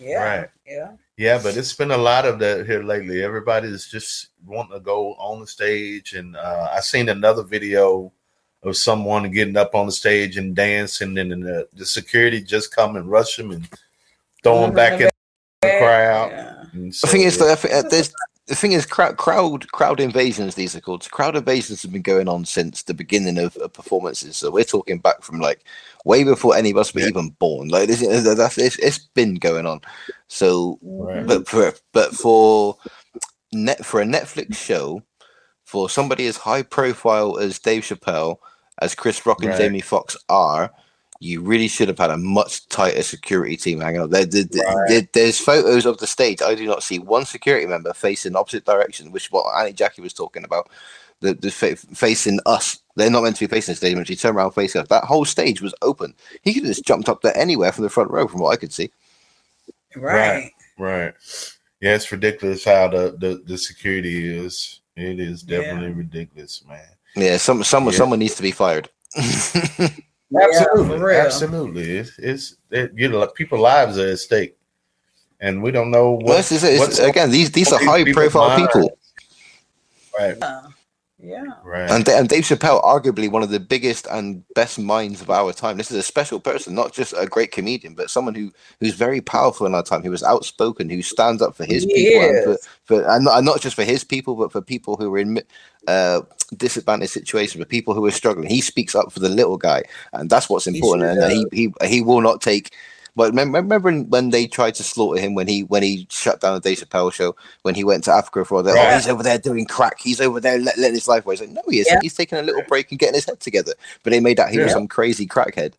Yeah. 0.00 0.38
Right. 0.40 0.48
Yeah. 0.66 0.92
Yeah, 1.18 1.38
but 1.42 1.56
it's 1.56 1.74
been 1.74 1.90
a 1.90 1.96
lot 1.98 2.24
of 2.24 2.38
that 2.38 2.66
here 2.66 2.82
lately. 2.82 3.22
Everybody's 3.22 3.86
just 3.86 4.28
wanting 4.46 4.72
to 4.72 4.80
go 4.80 5.12
on 5.14 5.40
the 5.40 5.46
stage, 5.46 6.14
and 6.14 6.34
uh, 6.34 6.70
I 6.72 6.80
seen 6.80 7.10
another 7.10 7.42
video 7.42 8.10
of 8.62 8.76
someone 8.76 9.30
getting 9.30 9.56
up 9.56 9.74
on 9.74 9.86
the 9.86 9.92
stage 9.92 10.36
and 10.36 10.54
dancing, 10.54 11.18
and 11.18 11.30
then 11.32 11.40
the, 11.40 11.68
the 11.74 11.86
security 11.86 12.40
just 12.40 12.74
come 12.74 12.96
and 12.96 13.10
rush 13.10 13.36
them 13.36 13.50
and 13.50 13.68
throw 14.42 14.60
them 14.62 14.74
back 14.74 15.00
in 15.00 15.08
the 15.62 15.68
crowd. 15.78 16.30
Yeah. 16.30 16.64
And 16.72 16.92
The 16.92 17.06
thing 17.08 17.22
is, 17.22 17.36
yeah. 17.38 17.44
that 17.46 17.52
I 17.52 17.54
think, 17.56 17.74
uh, 17.74 17.82
there's 17.90 18.14
the 18.48 18.56
thing 18.56 18.72
is 18.72 18.84
crowd 18.84 19.16
crowd 19.18 19.70
crowd 19.70 20.00
invasions. 20.00 20.54
These 20.56 20.74
are 20.74 20.80
called 20.80 21.08
crowd 21.10 21.36
invasions. 21.36 21.82
Have 21.82 21.92
been 21.92 22.02
going 22.02 22.28
on 22.28 22.44
since 22.44 22.82
the 22.82 22.92
beginning 22.94 23.38
of, 23.38 23.56
of 23.58 23.72
performances. 23.72 24.36
So 24.36 24.50
we're 24.50 24.64
talking 24.64 24.98
back 24.98 25.22
from 25.22 25.38
like 25.40 25.64
way 26.04 26.24
before 26.24 26.56
any 26.56 26.70
of 26.70 26.76
us 26.76 26.92
were 26.92 27.00
Yeah. 27.02 27.08
even 27.08 27.30
born. 27.38 27.68
Like 27.68 27.86
this, 27.88 28.00
that's 28.00 28.58
it's, 28.58 28.78
it's 28.78 28.98
been 28.98 29.36
going 29.36 29.66
on. 29.66 29.80
So, 30.26 30.78
Right. 30.82 31.24
but 31.26 31.46
for 31.48 31.72
but 31.92 32.14
for 32.14 32.76
net 33.52 33.84
for 33.86 34.00
a 34.00 34.04
Netflix 34.04 34.56
show, 34.56 35.02
for 35.64 35.88
somebody 35.88 36.26
as 36.26 36.36
high 36.36 36.62
profile 36.62 37.38
as 37.38 37.60
Dave 37.60 37.84
Chappelle, 37.84 38.38
as 38.82 38.94
Chris 38.94 39.24
Rock 39.24 39.40
and 39.42 39.50
Right. 39.50 39.58
Jamie 39.58 39.80
Foxx 39.80 40.16
are. 40.28 40.70
You 41.20 41.40
really 41.40 41.68
should 41.68 41.86
have 41.86 41.98
had 41.98 42.10
a 42.10 42.16
much 42.16 42.68
tighter 42.68 43.02
security 43.02 43.56
team 43.56 43.80
hanging 43.80 44.00
out. 44.00 44.10
There, 44.10 44.24
there- 44.24 44.42
there- 44.42 44.64
Right. 44.74 44.88
there- 44.88 45.08
there's 45.12 45.38
photos 45.38 45.86
of 45.86 45.98
the 45.98 46.06
stage. 46.08 46.42
I 46.42 46.56
do 46.56 46.66
not 46.66 46.82
see 46.82 46.98
one 46.98 47.24
security 47.26 47.64
member 47.66 47.92
facing 47.94 48.34
opposite 48.34 48.64
direction, 48.64 49.12
which 49.12 49.26
is 49.26 49.30
what 49.32 49.44
Auntie 49.56 49.72
Jackie 49.72 50.02
was 50.02 50.12
talking 50.12 50.42
about. 50.44 50.68
The, 51.20 51.34
the 51.34 51.52
fa- 51.52 51.76
facing 51.76 52.40
us. 52.46 52.78
They're 52.96 53.08
not 53.08 53.22
meant 53.22 53.36
to 53.36 53.46
be 53.46 53.54
facing 53.54 53.72
the 53.72 53.76
stage. 53.76 53.90
They're 53.90 53.96
meant 53.96 54.08
to 54.08 54.16
turn 54.16 54.34
around 54.34 54.50
facing 54.50 54.80
us. 54.82 54.88
That 54.88 55.04
whole 55.04 55.24
stage 55.24 55.62
was 55.62 55.72
open. 55.80 56.14
He 56.42 56.52
could 56.52 56.64
have 56.64 56.72
just 56.74 56.84
jumped 56.84 57.08
up 57.08 57.22
there 57.22 57.36
anywhere 57.36 57.70
from 57.70 57.84
the 57.84 57.90
front 57.90 58.10
row, 58.10 58.26
from 58.26 58.40
what 58.40 58.50
I 58.50 58.56
could 58.56 58.72
see. 58.72 58.90
Right. 59.94 60.50
right, 60.78 61.12
yeah, 61.80 61.94
it's 61.94 62.10
ridiculous 62.10 62.64
how 62.64 62.88
the 62.88 63.14
the, 63.18 63.42
the 63.46 63.58
security 63.58 64.26
is. 64.36 64.80
It 64.96 65.20
is 65.20 65.44
Yeah. 65.46 65.58
definitely 65.60 65.92
ridiculous, 65.92 66.64
man. 66.66 66.80
Yeah, 67.16 67.36
some 67.36 67.62
someone 67.64 67.92
Yeah. 67.92 67.98
someone 67.98 68.18
needs 68.18 68.34
to 68.36 68.42
be 68.42 68.50
fired. 68.52 68.88
Absolutely, 70.34 70.98
for 70.98 71.06
real. 71.06 71.20
absolutely. 71.20 71.90
It's 71.98 72.18
it's 72.18 72.56
it, 72.70 72.92
you 72.96 73.08
know, 73.10 73.26
people 73.26 73.58
lives 73.60 73.98
are 73.98 74.08
at 74.08 74.18
stake, 74.18 74.56
and 75.40 75.62
we 75.62 75.70
don't 75.70 75.90
know 75.90 76.12
what. 76.12 76.24
Well, 76.24 76.36
this 76.38 76.52
is. 76.52 76.64
It's- 76.64 76.80
what's 76.80 76.98
again, 76.98 77.30
these 77.30 77.50
these 77.50 77.70
are 77.72 77.78
high 77.84 78.10
profile 78.12 78.48
minds. 78.48 78.72
people. 78.72 78.98
right, 80.18 80.36
Yeah. 80.40 80.62
Yeah. 81.24 81.44
right, 81.62 81.88
And, 81.90 82.08
and 82.08 82.28
Dave 82.28 82.42
Chappelle, 82.44 82.82
arguably 82.82 83.30
one 83.30 83.42
of 83.44 83.50
the 83.50 83.60
biggest 83.60 84.08
and 84.10 84.42
best 84.54 84.76
minds 84.78 85.20
of 85.20 85.30
our 85.30 85.52
time. 85.52 85.76
This 85.76 85.90
is 85.92 85.96
a 85.98 86.02
special 86.02 86.40
person, 86.40 86.74
not 86.74 86.92
just 86.92 87.14
a 87.16 87.26
great 87.26 87.52
comedian, 87.52 87.94
but 87.94 88.10
someone 88.10 88.34
who 88.34 88.50
who's 88.80 88.94
very 88.94 89.20
powerful 89.20 89.66
in 89.66 89.74
our 89.74 89.82
time. 89.84 90.02
Who 90.02 90.10
was 90.10 90.22
outspoken, 90.24 90.88
who 90.90 91.00
stands 91.02 91.40
up 91.42 91.54
for 91.54 91.64
his 91.64 91.84
He 91.84 91.94
people, 91.94 92.22
and, 92.22 92.44
for, 92.44 92.58
for 93.02 93.08
and, 93.10 93.24
not, 93.26 93.36
and 93.36 93.46
not 93.46 93.60
just 93.60 93.76
for 93.76 93.84
his 93.84 94.02
people, 94.02 94.34
but 94.34 94.50
for 94.50 94.60
people 94.62 94.96
who 94.96 95.14
are 95.14 95.18
in 95.18 95.40
uh, 95.88 96.20
disadvantaged 96.56 97.12
situations, 97.12 97.60
for 97.62 97.66
people 97.68 97.94
who 97.94 98.04
are 98.06 98.10
struggling. 98.10 98.48
He 98.48 98.60
speaks 98.60 98.94
up 98.94 99.12
for 99.12 99.20
the 99.20 99.28
little 99.28 99.56
guy, 99.58 99.82
and 100.12 100.28
that's 100.30 100.48
what's 100.48 100.64
He 100.66 100.76
important. 100.76 101.14
sure 101.18 101.24
and 101.24 101.32
he, 101.52 101.68
he 101.80 101.86
he 101.88 102.00
will 102.02 102.20
not 102.20 102.40
take 102.40 102.74
But 103.14 103.30
remember, 103.30 103.58
remember 103.60 103.92
when 104.08 104.30
they 104.30 104.46
tried 104.46 104.74
to 104.76 104.82
slaughter 104.82 105.20
him 105.20 105.34
when 105.34 105.46
he 105.46 105.64
when 105.64 105.82
he 105.82 106.06
shut 106.10 106.40
down 106.40 106.54
the 106.54 106.60
Dave 106.60 106.78
Chappelle 106.78 107.12
show 107.12 107.34
when 107.62 107.74
he 107.74 107.84
went 107.84 108.04
to 108.04 108.12
Africa 108.12 108.44
for 108.44 108.62
that? 108.62 108.74
Yeah. 108.74 108.90
Oh, 108.90 108.94
he's 108.96 109.08
over 109.08 109.22
there 109.22 109.38
doing 109.38 109.66
crack. 109.66 109.98
He's 110.00 110.20
over 110.20 110.40
there 110.40 110.58
let, 110.58 110.78
letting 110.78 110.94
his 110.94 111.08
life 111.08 111.24
away. 111.26 111.34
He's 111.34 111.40
like 111.42 111.50
no, 111.50 111.62
he 111.68 111.80
isn't. 111.80 111.92
Yeah. 111.92 112.00
He's 112.02 112.14
taking 112.14 112.38
a 112.38 112.42
little 112.42 112.62
break 112.68 112.90
and 112.90 112.98
getting 112.98 113.14
his 113.16 113.26
head 113.26 113.40
together. 113.40 113.74
But 114.02 114.10
they 114.12 114.20
made 114.20 114.40
out 114.40 114.50
he 114.50 114.58
was 114.58 114.72
some 114.72 114.88
crazy 114.88 115.26
crackhead. 115.26 115.74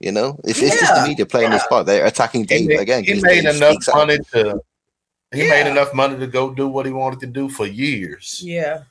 You 0.00 0.12
know, 0.12 0.38
it's, 0.44 0.60
it's 0.60 0.78
just 0.78 0.94
the 0.94 1.08
media 1.08 1.24
playing 1.24 1.52
his 1.52 1.62
part. 1.70 1.86
They're 1.86 2.04
attacking 2.04 2.42
He, 2.42 2.46
Dave 2.46 2.66
made- 2.68 2.80
again. 2.80 3.04
he 3.04 3.12
'cause 3.14 3.22
made 3.22 3.42
Dave 3.44 3.56
enough 3.56 3.70
speaks 3.70 3.88
out. 3.88 3.94
money 3.96 4.18
to. 4.32 4.60
He 5.32 5.44
Yeah. 5.44 5.50
made 5.50 5.70
enough 5.70 5.94
money 5.94 6.18
to 6.18 6.26
go 6.26 6.50
do 6.52 6.68
what 6.68 6.84
he 6.84 6.92
wanted 6.92 7.20
to 7.20 7.26
do 7.26 7.48
for 7.48 7.66
years, 7.66 8.40
Yeah. 8.44 8.82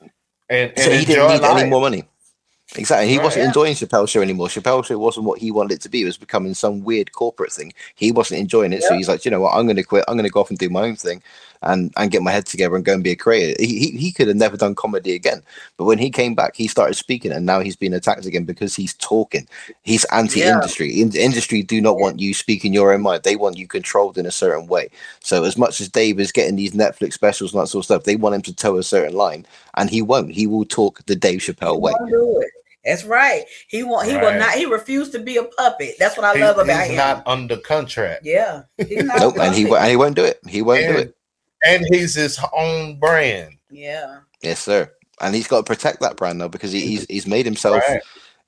And 0.48 0.70
and 0.76 0.78
so 0.78 0.90
he 0.90 1.04
didn't 1.04 1.28
need 1.28 1.42
any 1.42 1.68
more 1.70 1.80
money. 1.80 2.04
Exactly. 2.76 3.08
He 3.08 3.18
Right. 3.18 3.24
wasn't 3.24 3.42
Yeah. 3.42 3.48
enjoying 3.48 3.74
Chappelle's 3.74 4.10
show 4.10 4.22
anymore. 4.22 4.48
Chappelle's 4.48 4.86
show 4.86 4.98
wasn't 4.98 5.26
what 5.26 5.38
he 5.38 5.50
wanted 5.52 5.74
it 5.74 5.80
to 5.82 5.88
be. 5.88 6.02
It 6.02 6.06
was 6.06 6.16
becoming 6.16 6.54
some 6.54 6.82
weird 6.82 7.12
corporate 7.12 7.52
thing. 7.52 7.72
He 7.94 8.10
wasn't 8.10 8.40
enjoying 8.40 8.72
it. 8.72 8.82
So 8.82 8.94
he's 8.96 9.08
like, 9.08 9.24
you 9.24 9.30
know 9.30 9.40
what, 9.40 9.54
I'm 9.54 9.66
going 9.66 9.76
to 9.76 9.84
quit. 9.84 10.04
I'm 10.08 10.14
going 10.16 10.24
to 10.24 10.30
go 10.32 10.40
off 10.40 10.50
and 10.50 10.58
do 10.58 10.68
my 10.70 10.82
own 10.82 10.96
thing 10.96 11.22
and, 11.64 11.92
and 11.96 12.10
get 12.10 12.22
my 12.22 12.30
head 12.30 12.46
together 12.46 12.76
and 12.76 12.84
go 12.84 12.94
and 12.94 13.02
be 13.02 13.10
a 13.10 13.16
creator. 13.16 13.60
He, 13.60 13.78
he, 13.78 13.90
he 13.96 14.12
could 14.12 14.28
have 14.28 14.36
never 14.36 14.56
done 14.56 14.74
comedy 14.74 15.14
again. 15.14 15.42
But 15.76 15.84
when 15.84 15.98
he 15.98 16.10
came 16.10 16.34
back, 16.34 16.54
he 16.56 16.68
started 16.68 16.94
speaking 16.94 17.32
and 17.32 17.44
now 17.44 17.60
he's 17.60 17.76
being 17.76 17.94
attacked 17.94 18.26
again 18.26 18.44
because 18.44 18.76
he's 18.76 18.94
talking. 18.94 19.48
He's 19.82 20.04
anti 20.06 20.42
industry. 20.42 21.00
In, 21.00 21.14
industry 21.16 21.62
do 21.62 21.80
not 21.80 21.98
want 21.98 22.20
you 22.20 22.34
speaking 22.34 22.72
your 22.72 22.92
own 22.92 23.02
mind. 23.02 23.22
They 23.24 23.36
want 23.36 23.58
you 23.58 23.66
controlled 23.66 24.16
in 24.18 24.26
a 24.26 24.30
certain 24.30 24.66
way. 24.66 24.88
So 25.20 25.44
as 25.44 25.56
much 25.58 25.80
as 25.80 25.88
Dave 25.88 26.20
is 26.20 26.32
getting 26.32 26.56
these 26.56 26.72
Netflix 26.72 27.14
specials 27.14 27.52
and 27.52 27.62
that 27.62 27.68
sort 27.68 27.80
of 27.82 27.86
stuff, 27.86 28.04
they 28.04 28.16
want 28.16 28.34
him 28.36 28.42
to 28.42 28.54
toe 28.54 28.76
a 28.76 28.82
certain 28.82 29.14
line 29.14 29.46
and 29.76 29.90
he 29.90 30.02
won't. 30.02 30.30
He 30.32 30.46
will 30.46 30.64
talk 30.64 31.04
the 31.06 31.16
Dave 31.16 31.40
Chappelle 31.40 31.74
He 31.74 31.80
way. 31.80 31.92
won't 31.98 32.10
do 32.10 32.40
it. 32.40 32.50
That's 32.84 33.04
right. 33.04 33.44
He 33.68 33.82
won't. 33.82 34.06
He 34.06 34.14
will 34.14 34.38
not. 34.38 34.52
He 34.56 34.66
refused 34.66 35.12
to 35.12 35.18
be 35.18 35.38
a 35.38 35.44
puppet. 35.44 35.94
That's 35.98 36.18
what 36.18 36.24
I 36.26 36.34
He- 36.34 36.42
love 36.42 36.58
about 36.58 36.66
he's 36.68 36.76
him. 36.76 36.88
He's 36.90 36.96
not 36.98 37.22
under 37.26 37.56
contract, 37.56 38.26
yeah. 38.26 38.64
He's 38.76 39.02
not. 39.04 39.20
Nope, 39.20 39.38
and 39.40 39.54
he 39.54 39.62
puppet. 39.62 39.70
wo- 39.70 39.76
and 39.78 39.90
he 39.90 39.96
won't 39.96 40.16
do 40.16 40.24
it. 40.24 40.38
He 40.46 40.60
won't 40.60 40.86
do 40.86 40.96
it. 40.98 41.16
And 41.64 41.84
he's 41.90 42.14
his 42.14 42.38
own 42.52 42.98
brand. 42.98 43.56
Yeah. 43.70 44.20
Yes, 44.42 44.60
sir. 44.60 44.90
And 45.20 45.34
he's 45.34 45.46
got 45.46 45.58
to 45.58 45.62
protect 45.64 46.00
that 46.00 46.16
brand 46.16 46.38
now 46.38 46.48
because 46.48 46.72
he, 46.72 46.80
he's 46.80 47.06
he's 47.08 47.26
made 47.26 47.44
himself 47.46 47.82
Right. 47.88 48.02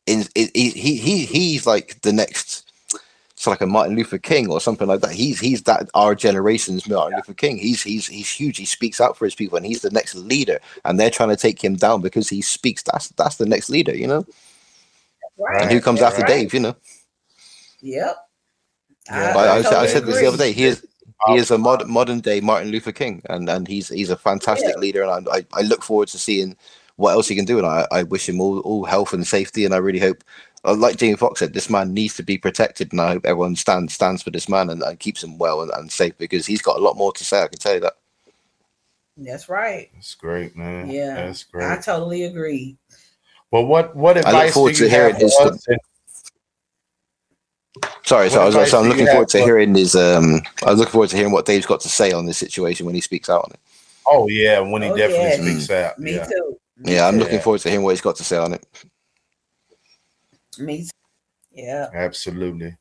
in 0.06 0.24
he, 0.34 0.70
he 0.70 0.96
he 0.96 1.24
he's 1.24 1.66
like 1.66 2.00
the 2.02 2.12
next 2.12 2.66
it's 3.36 3.46
like 3.46 3.60
a 3.60 3.66
Martin 3.66 3.94
Luther 3.94 4.16
King 4.16 4.50
or 4.50 4.62
something 4.62 4.88
like 4.88 5.00
that. 5.02 5.12
He's 5.12 5.38
he's 5.38 5.62
that 5.64 5.90
our 5.92 6.14
generation's 6.14 6.88
Martin 6.88 7.16
Luther 7.16 7.34
King. 7.34 7.58
He's 7.58 7.82
he's 7.82 8.06
he's 8.06 8.30
huge. 8.30 8.56
He 8.56 8.64
speaks 8.64 8.98
out 8.98 9.16
for 9.16 9.26
his 9.26 9.34
people, 9.34 9.58
and 9.58 9.66
he's 9.66 9.82
the 9.82 9.90
next 9.90 10.14
leader. 10.14 10.58
And 10.86 10.98
they're 10.98 11.10
trying 11.10 11.28
to 11.28 11.36
take 11.36 11.62
him 11.62 11.76
down 11.76 12.00
because 12.00 12.30
he 12.30 12.40
speaks. 12.40 12.82
That's 12.82 13.08
that's 13.10 13.36
the 13.36 13.44
next 13.44 13.68
leader, 13.68 13.94
you 13.94 14.06
know. 14.06 14.24
Right. 15.38 15.62
And 15.62 15.70
who 15.70 15.82
comes 15.82 16.00
Yeah, 16.00 16.06
after 16.06 16.22
right. 16.22 16.28
Dave, 16.28 16.54
you 16.54 16.60
know? 16.60 16.76
Yep. 17.82 18.16
Yeah. 19.10 19.32
But 19.34 19.48
I, 19.48 19.58
I, 19.58 19.62
totally 19.62 19.88
said 19.88 20.06
this 20.06 20.18
the 20.18 20.26
other 20.26 20.38
day. 20.38 20.52
He 20.52 20.64
is 20.64 20.86
he 21.26 21.36
is 21.36 21.50
a 21.50 21.58
mod, 21.58 21.86
modern 21.88 22.20
day 22.20 22.40
Martin 22.40 22.70
Luther 22.70 22.92
King, 22.92 23.22
and 23.30 23.48
and 23.48 23.66
he's 23.66 23.88
he's 23.88 24.10
a 24.10 24.16
fantastic 24.16 24.70
Yeah. 24.74 24.80
leader, 24.80 25.02
and 25.02 25.28
I, 25.28 25.36
I 25.38 25.46
I 25.54 25.62
look 25.62 25.82
forward 25.82 26.08
to 26.08 26.18
seeing 26.18 26.56
what 26.96 27.12
else 27.12 27.28
he 27.28 27.34
can 27.36 27.44
do, 27.44 27.58
and 27.58 27.66
I, 27.66 27.86
I 27.92 28.02
wish 28.04 28.28
him 28.28 28.40
all, 28.40 28.60
all 28.60 28.84
health 28.84 29.12
and 29.12 29.26
safety, 29.26 29.64
and 29.66 29.74
I 29.74 29.78
really 29.78 29.98
hope, 29.98 30.24
uh, 30.64 30.74
like 30.74 30.96
Jamie 30.96 31.16
Foxx 31.16 31.40
said, 31.40 31.52
this 31.52 31.68
man 31.68 31.92
needs 31.92 32.16
to 32.16 32.22
be 32.22 32.38
protected, 32.38 32.90
and 32.92 33.00
I 33.02 33.12
hope 33.12 33.26
everyone 33.26 33.54
stands 33.56 33.92
stands 33.92 34.22
for 34.22 34.30
this 34.30 34.48
man 34.48 34.70
and, 34.70 34.82
and 34.82 34.98
keeps 34.98 35.22
him 35.22 35.36
well 35.38 35.60
and, 35.62 35.70
and 35.72 35.92
safe 35.92 36.16
because 36.18 36.46
he's 36.46 36.62
got 36.62 36.78
a 36.78 36.82
lot 36.82 36.96
more 36.96 37.12
to 37.12 37.24
say. 37.24 37.42
I 37.42 37.48
can 37.48 37.58
tell 37.58 37.74
you 37.74 37.80
that. 37.80 37.94
That's 39.18 39.48
right. 39.48 39.90
That's 39.94 40.14
great, 40.14 40.56
man. 40.56 40.88
Yeah. 40.90 41.14
that's 41.14 41.44
great. 41.44 41.70
I 41.70 41.76
totally 41.78 42.24
agree. 42.24 42.76
Well, 43.50 43.64
what 43.66 43.94
what 43.96 44.16
look 44.16 44.26
advice 44.26 44.50
do 44.50 44.54
forward 44.54 44.74
to 44.76 44.84
you 44.84 44.90
hearing 44.90 45.14
have 45.14 45.20
for 45.20 45.24
his- 45.26 45.34
us? 45.54 45.68
in- 45.68 45.78
Sorry, 48.04 48.30
so 48.30 48.40
I 48.40 48.44
was, 48.46 48.70
so 48.70 48.78
I'm 48.78 48.84
do 48.84 48.88
you 48.88 48.92
looking 48.92 49.06
forward 49.06 49.28
to 49.30 49.38
for- 49.38 49.44
hearing 49.44 49.74
his. 49.74 49.94
Um, 49.96 50.40
I 50.64 50.70
was 50.70 50.78
looking 50.78 50.92
forward 50.92 51.10
to 51.10 51.16
hearing 51.16 51.32
what 51.32 51.44
Dave's 51.46 51.66
got 51.66 51.80
to 51.80 51.88
say 51.88 52.12
on 52.12 52.26
this 52.26 52.38
situation 52.38 52.86
when 52.86 52.94
he 52.94 53.00
speaks 53.00 53.28
out 53.28 53.44
on 53.44 53.50
it. 53.52 53.60
Oh 54.06 54.28
yeah, 54.28 54.60
when 54.60 54.82
he 54.82 54.88
Oh, 54.90 54.96
definitely 54.96 55.46
yeah. 55.46 55.52
speaks 55.58 55.70
out. 55.70 55.98
Me 55.98 56.14
yeah. 56.14 56.24
too. 56.24 56.58
Me 56.78 56.94
Yeah, 56.94 57.08
I'm 57.08 57.18
looking 57.18 57.34
Yeah. 57.34 57.40
forward 57.40 57.60
to 57.62 57.68
hearing 57.68 57.84
what 57.84 57.90
he's 57.90 58.00
got 58.00 58.16
to 58.16 58.24
say 58.24 58.36
on 58.36 58.52
it. 58.54 58.64
Me 60.58 60.84
too. 60.84 60.90
Yeah. 61.52 61.88
Absolutely. 61.94 62.76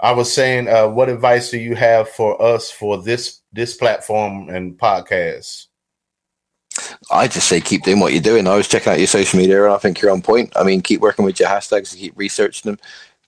I 0.00 0.12
was 0.12 0.32
saying, 0.32 0.68
uh, 0.68 0.88
what 0.88 1.08
advice 1.08 1.50
do 1.50 1.58
you 1.58 1.74
have 1.74 2.08
for 2.08 2.40
us 2.42 2.70
for 2.70 3.02
this 3.02 3.40
this 3.52 3.74
platform 3.74 4.48
and 4.50 4.76
podcast? 4.76 5.66
I 7.10 7.26
just 7.28 7.48
say 7.48 7.60
keep 7.62 7.84
doing 7.84 8.00
what 8.00 8.12
you're 8.12 8.20
doing. 8.20 8.46
I 8.46 8.56
was 8.56 8.68
checking 8.68 8.92
out 8.92 8.98
your 8.98 9.06
social 9.06 9.38
media 9.38 9.64
and 9.64 9.72
I 9.72 9.78
think 9.78 10.00
you're 10.02 10.10
on 10.10 10.20
point. 10.20 10.52
I 10.56 10.62
mean, 10.62 10.82
keep 10.82 11.00
working 11.00 11.24
with 11.24 11.40
your 11.40 11.48
hashtags, 11.48 11.92
and 11.92 12.00
keep 12.00 12.12
researching 12.16 12.70
them, 12.70 12.78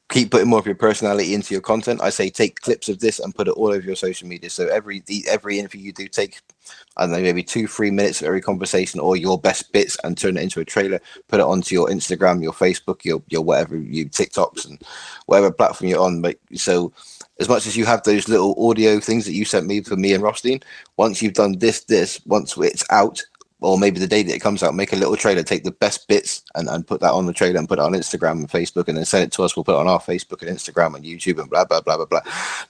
keep 0.08 0.30
putting 0.30 0.48
more 0.48 0.58
of 0.58 0.66
your 0.66 0.74
personality 0.74 1.34
into 1.34 1.54
your 1.54 1.60
content. 1.60 2.00
I 2.02 2.10
say 2.10 2.30
take 2.30 2.60
clips 2.60 2.88
of 2.88 3.00
this 3.00 3.20
and 3.20 3.34
put 3.34 3.48
it 3.48 3.52
all 3.52 3.68
over 3.68 3.80
your 3.80 3.96
social 3.96 4.28
media. 4.28 4.50
So 4.50 4.68
every 4.68 5.00
the, 5.06 5.24
every 5.28 5.58
interview 5.58 5.82
you 5.82 5.92
do, 5.92 6.08
take 6.08 6.40
I 6.96 7.02
don't 7.02 7.12
know 7.12 7.20
maybe 7.22 7.42
two 7.42 7.66
three 7.66 7.90
minutes 7.90 8.20
of 8.20 8.28
every 8.28 8.40
conversation 8.40 9.00
or 9.00 9.16
your 9.16 9.38
best 9.40 9.72
bits 9.72 9.96
and 10.04 10.16
turn 10.16 10.36
it 10.36 10.42
into 10.42 10.60
a 10.60 10.64
trailer. 10.64 11.00
Put 11.28 11.40
it 11.40 11.46
onto 11.46 11.74
your 11.74 11.88
Instagram, 11.88 12.42
your 12.42 12.52
Facebook, 12.52 13.04
your 13.04 13.22
your 13.28 13.42
whatever 13.42 13.76
you 13.76 14.06
TikToks 14.06 14.66
and 14.66 14.80
whatever 15.26 15.52
platform 15.52 15.90
you're 15.90 16.02
on. 16.02 16.22
But 16.22 16.38
so 16.54 16.92
as 17.40 17.48
much 17.48 17.66
as 17.66 17.76
you 17.76 17.84
have 17.84 18.02
those 18.02 18.28
little 18.28 18.54
audio 18.68 19.00
things 19.00 19.24
that 19.26 19.34
you 19.34 19.44
sent 19.44 19.66
me 19.66 19.82
for 19.82 19.96
me 19.96 20.14
and 20.14 20.22
Rothstein, 20.22 20.60
once 20.96 21.22
you've 21.22 21.34
done 21.34 21.58
this, 21.58 21.84
this, 21.84 22.20
once 22.26 22.56
it's 22.56 22.84
out, 22.90 23.22
or 23.60 23.78
maybe 23.78 23.98
the 23.98 24.06
day 24.06 24.22
that 24.22 24.34
it 24.34 24.40
comes 24.40 24.62
out, 24.62 24.74
make 24.74 24.92
a 24.92 24.96
little 24.96 25.16
trailer, 25.16 25.42
take 25.42 25.64
the 25.64 25.72
best 25.72 26.06
bits 26.06 26.42
and, 26.54 26.68
and 26.68 26.86
put 26.86 27.00
that 27.00 27.12
on 27.12 27.26
the 27.26 27.32
trailer 27.32 27.58
and 27.58 27.68
put 27.68 27.78
it 27.78 27.82
on 27.82 27.92
Instagram 27.92 28.32
and 28.32 28.48
Facebook 28.48 28.86
and 28.86 28.96
then 28.96 29.04
send 29.04 29.24
it 29.24 29.32
to 29.32 29.42
us. 29.42 29.56
We'll 29.56 29.64
put 29.64 29.74
it 29.74 29.78
on 29.78 29.88
our 29.88 29.98
Facebook 29.98 30.42
and 30.42 30.56
Instagram 30.56 30.94
and 30.94 31.04
YouTube 31.04 31.40
and 31.40 31.50
blah 31.50 31.64
blah 31.64 31.80
blah 31.80 31.96
blah 31.96 32.06
blah. 32.06 32.20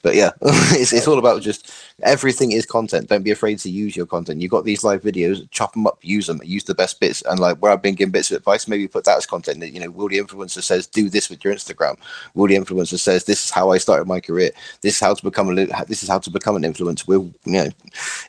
But 0.02 0.14
yeah, 0.14 0.30
it's 0.42 0.92
it's 0.92 1.06
all 1.06 1.18
about 1.18 1.42
just 1.42 1.70
everything 2.02 2.52
is 2.52 2.66
content. 2.66 3.08
Don't 3.08 3.24
be 3.24 3.30
afraid 3.32 3.58
to 3.60 3.70
use 3.70 3.96
your 3.96 4.06
content. 4.06 4.40
You've 4.42 4.50
got 4.52 4.64
these 4.64 4.84
live 4.84 5.02
videos, 5.02 5.48
chop 5.50 5.74
them 5.74 5.86
up, 5.86 5.98
use 6.02 6.28
them, 6.28 6.40
use 6.44 6.64
the 6.64 6.74
best 6.74 7.00
bits. 7.00 7.22
And 7.22 7.40
like 7.40 7.58
where 7.58 7.72
I've 7.72 7.82
been 7.82 7.96
giving 7.96 8.12
bits 8.12 8.30
of 8.30 8.38
advice, 8.38 8.68
maybe 8.68 8.88
put 8.88 9.04
that 9.04 9.18
as 9.18 9.26
content. 9.26 9.64
You 9.72 9.80
know, 9.80 9.90
Will 9.90 10.08
the 10.08 10.18
influencer 10.18 10.62
says 10.62 10.86
do 10.86 11.10
this 11.10 11.30
with 11.30 11.44
your 11.44 11.54
Instagram. 11.54 11.98
Will 12.34 12.48
the 12.48 12.56
influencer 12.56 12.98
says 12.98 13.24
this 13.24 13.44
is 13.44 13.50
how 13.50 13.72
I 13.72 13.78
started 13.78 14.06
my 14.08 14.20
career. 14.20 14.52
This 14.82 14.94
is 14.94 15.00
how 15.00 15.14
to 15.14 15.24
become 15.24 15.50
a 15.50 15.66
this 15.86 16.02
is 16.02 16.08
how 16.08 16.18
to 16.20 16.30
become 16.30 16.56
an 16.56 16.62
influencer. 16.64 17.06
Will 17.08 17.32
you 17.44 17.52
know 17.52 17.68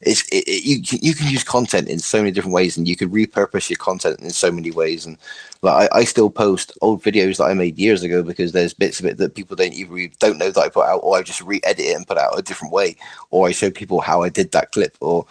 it's 0.02 0.28
it, 0.30 0.48
it, 0.48 0.66
you 0.66 0.82
can- 0.84 1.00
you 1.02 1.16
can 1.16 1.28
use 1.30 1.44
content 1.44 1.90
in 1.90 2.00
so 2.00 2.20
many 2.20 2.32
different 2.32 2.54
ways 2.54 2.78
and 2.78 2.88
you 2.88 2.96
can 2.96 3.10
repurpose 3.10 3.70
your 3.70 3.78
content 3.78 4.20
in 4.22 4.32
so 4.32 4.52
many 4.52 4.72
ways 4.72 5.06
and 5.06 5.18
like 5.64 5.92
I, 5.94 6.00
I 6.00 6.04
still 6.06 6.30
post 6.30 6.74
old 6.82 7.04
videos 7.04 7.38
that 7.38 7.46
I 7.46 7.56
made 7.56 7.80
years 7.80 8.04
ago 8.04 8.24
because 8.24 8.54
there's 8.54 8.74
bits 8.74 9.00
of 9.02 9.08
it 9.08 9.18
that 9.18 9.36
people 9.36 9.56
don't 9.58 9.74
even 9.74 10.12
don't 10.20 10.38
know 10.40 10.52
that 10.52 10.62
I 10.62 10.70
put 10.70 10.86
out 10.88 11.00
or 11.04 11.18
I 11.18 11.24
just 11.24 11.42
re-edit 11.42 11.86
it 11.86 11.96
and 11.96 12.08
put 12.08 12.18
out 12.18 12.40
a 12.40 12.42
different 12.44 12.74
way 12.74 12.96
or 13.32 13.48
I 13.48 13.52
show 13.60 13.72
people 13.72 14.02
how 14.02 14.22
I 14.24 14.30
did 14.30 14.52
that 14.52 14.72
clip 14.72 14.96
or 15.02 15.26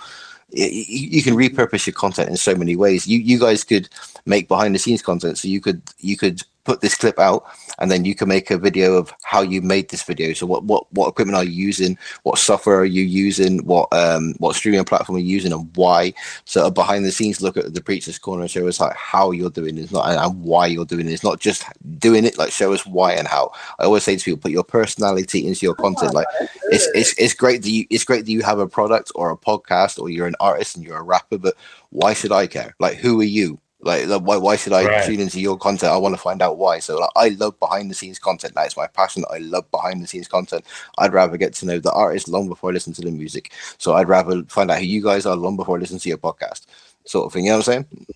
you 0.51 1.23
can 1.23 1.35
repurpose 1.35 1.87
your 1.87 1.95
content 1.95 2.31
in 2.31 2.37
so 2.37 2.55
many 2.55 2.75
ways. 2.75 3.07
You 3.07 3.19
you 3.19 3.39
guys 3.39 3.65
could 3.65 3.89
make 4.25 4.49
behind 4.49 4.75
the 4.75 4.79
scenes 4.79 5.03
content 5.03 5.39
so 5.39 5.49
you 5.49 5.61
could 5.61 5.83
you 5.99 6.17
could 6.17 6.43
put 6.69 6.83
this 6.83 6.95
clip 6.95 7.19
out 7.19 7.47
and 7.79 7.91
then 7.91 8.05
you 8.05 8.15
can 8.15 8.29
make 8.29 8.51
a 8.51 8.59
video 8.59 8.93
of 8.93 9.11
how 9.23 9.41
you 9.41 9.63
made 9.63 9.89
this 9.89 10.03
video. 10.03 10.35
So 10.35 10.45
what 10.45 10.65
what 10.65 10.85
what 10.93 11.09
equipment 11.09 11.35
are 11.35 11.45
you 11.45 11.65
using? 11.69 11.97
What 12.25 12.39
software 12.39 12.81
are 12.81 12.85
you 12.85 13.05
using? 13.05 13.65
What 13.65 13.89
um 13.91 14.35
what 14.37 14.55
streaming 14.55 14.85
platform 14.85 15.17
are 15.17 15.21
you 15.21 15.29
using 15.29 15.51
and 15.51 15.75
why? 15.77 16.13
So 16.45 16.67
a 16.67 16.71
behind 16.71 17.07
the 17.07 17.11
scenes 17.11 17.41
look 17.41 17.57
at 17.57 17.73
the 17.73 17.81
preacher's 17.81 18.19
corner 18.19 18.43
and 18.43 18.51
show 18.51 18.69
us 18.69 18.81
like 18.81 18.95
how 18.95 19.31
you're 19.31 19.49
doing 19.49 19.79
it's 19.79 19.91
not 19.91 20.11
and 20.11 20.43
why 20.43 20.67
you're 20.67 20.85
doing 20.85 21.07
it. 21.09 21.13
It's 21.13 21.25
not 21.25 21.41
just 21.41 21.65
doing 21.99 22.27
it 22.27 22.37
like 22.37 22.53
show 22.53 22.75
us 22.75 22.85
why 22.85 23.15
and 23.15 23.27
how. 23.27 23.51
I 23.79 23.85
always 23.85 24.05
say 24.05 24.17
to 24.17 24.25
people 24.25 24.43
put 24.43 24.51
your 24.51 24.65
personality 24.65 25.47
into 25.47 25.65
your 25.65 25.75
content. 25.75 26.13
Like 26.13 26.27
it's, 26.71 26.87
it's 26.95 27.15
it's 27.17 27.35
great 27.35 27.63
that 27.63 27.71
you 27.71 27.87
it's 27.89 28.05
great 28.05 28.27
that 28.27 28.33
you 28.33 28.43
have 28.43 28.59
a 28.59 28.69
product 28.69 29.11
or 29.15 29.31
a 29.31 29.39
podcast 29.39 29.99
or 29.99 30.11
you're 30.11 30.27
an 30.27 30.37
artist 30.39 30.77
and 30.77 30.85
you're 30.85 30.99
a 30.99 31.03
rapper 31.03 31.39
but 31.39 31.55
why 31.89 32.13
should 32.13 32.33
i 32.33 32.47
care? 32.47 32.75
Like 32.79 32.99
who 32.99 33.19
are 33.23 33.25
you 33.39 33.59
like 33.81 34.07
like, 34.07 34.23
why, 34.23 34.37
why 34.37 34.57
should 34.57 34.73
i 34.73 34.85
Right. 34.85 35.05
tune 35.05 35.21
into 35.21 35.41
your 35.41 35.57
content? 35.57 35.93
I 35.93 35.97
want 35.97 36.15
to 36.15 36.21
find 36.21 36.43
out 36.43 36.59
why. 36.59 36.79
So 36.81 36.99
like, 36.99 37.11
i 37.17 37.29
love 37.29 37.59
behind 37.61 37.91
the 37.91 37.95
scenes 37.95 38.19
content. 38.19 38.55
That 38.55 38.67
is 38.67 38.77
my 38.77 38.87
passion. 38.89 39.25
I 39.31 39.39
love 39.39 39.71
behind 39.71 40.03
the 40.03 40.07
scenes 40.07 40.27
content. 40.29 40.65
I'd 40.99 41.13
rather 41.13 41.37
get 41.37 41.55
to 41.55 41.67
know 41.67 41.79
the 41.79 41.93
artist 41.93 42.29
long 42.29 42.49
before 42.49 42.71
i 42.71 42.73
listen 42.73 42.93
to 42.95 43.03
the 43.03 43.11
music. 43.11 43.53
So 43.79 43.95
i'd 43.95 44.09
rather 44.09 44.43
find 44.45 44.71
out 44.71 44.79
who 44.81 44.85
you 44.87 45.03
guys 45.03 45.27
are 45.27 45.37
long 45.37 45.57
before 45.57 45.77
i 45.77 45.81
listen 45.81 45.99
to 45.99 46.09
your 46.09 46.19
podcast. 46.19 46.67
Sort 47.05 47.27
of 47.27 47.33
thing. 47.33 47.45
You 47.45 47.53
know 47.53 47.59
what 47.59 47.69
i'm 47.69 47.85
saying? 47.89 48.07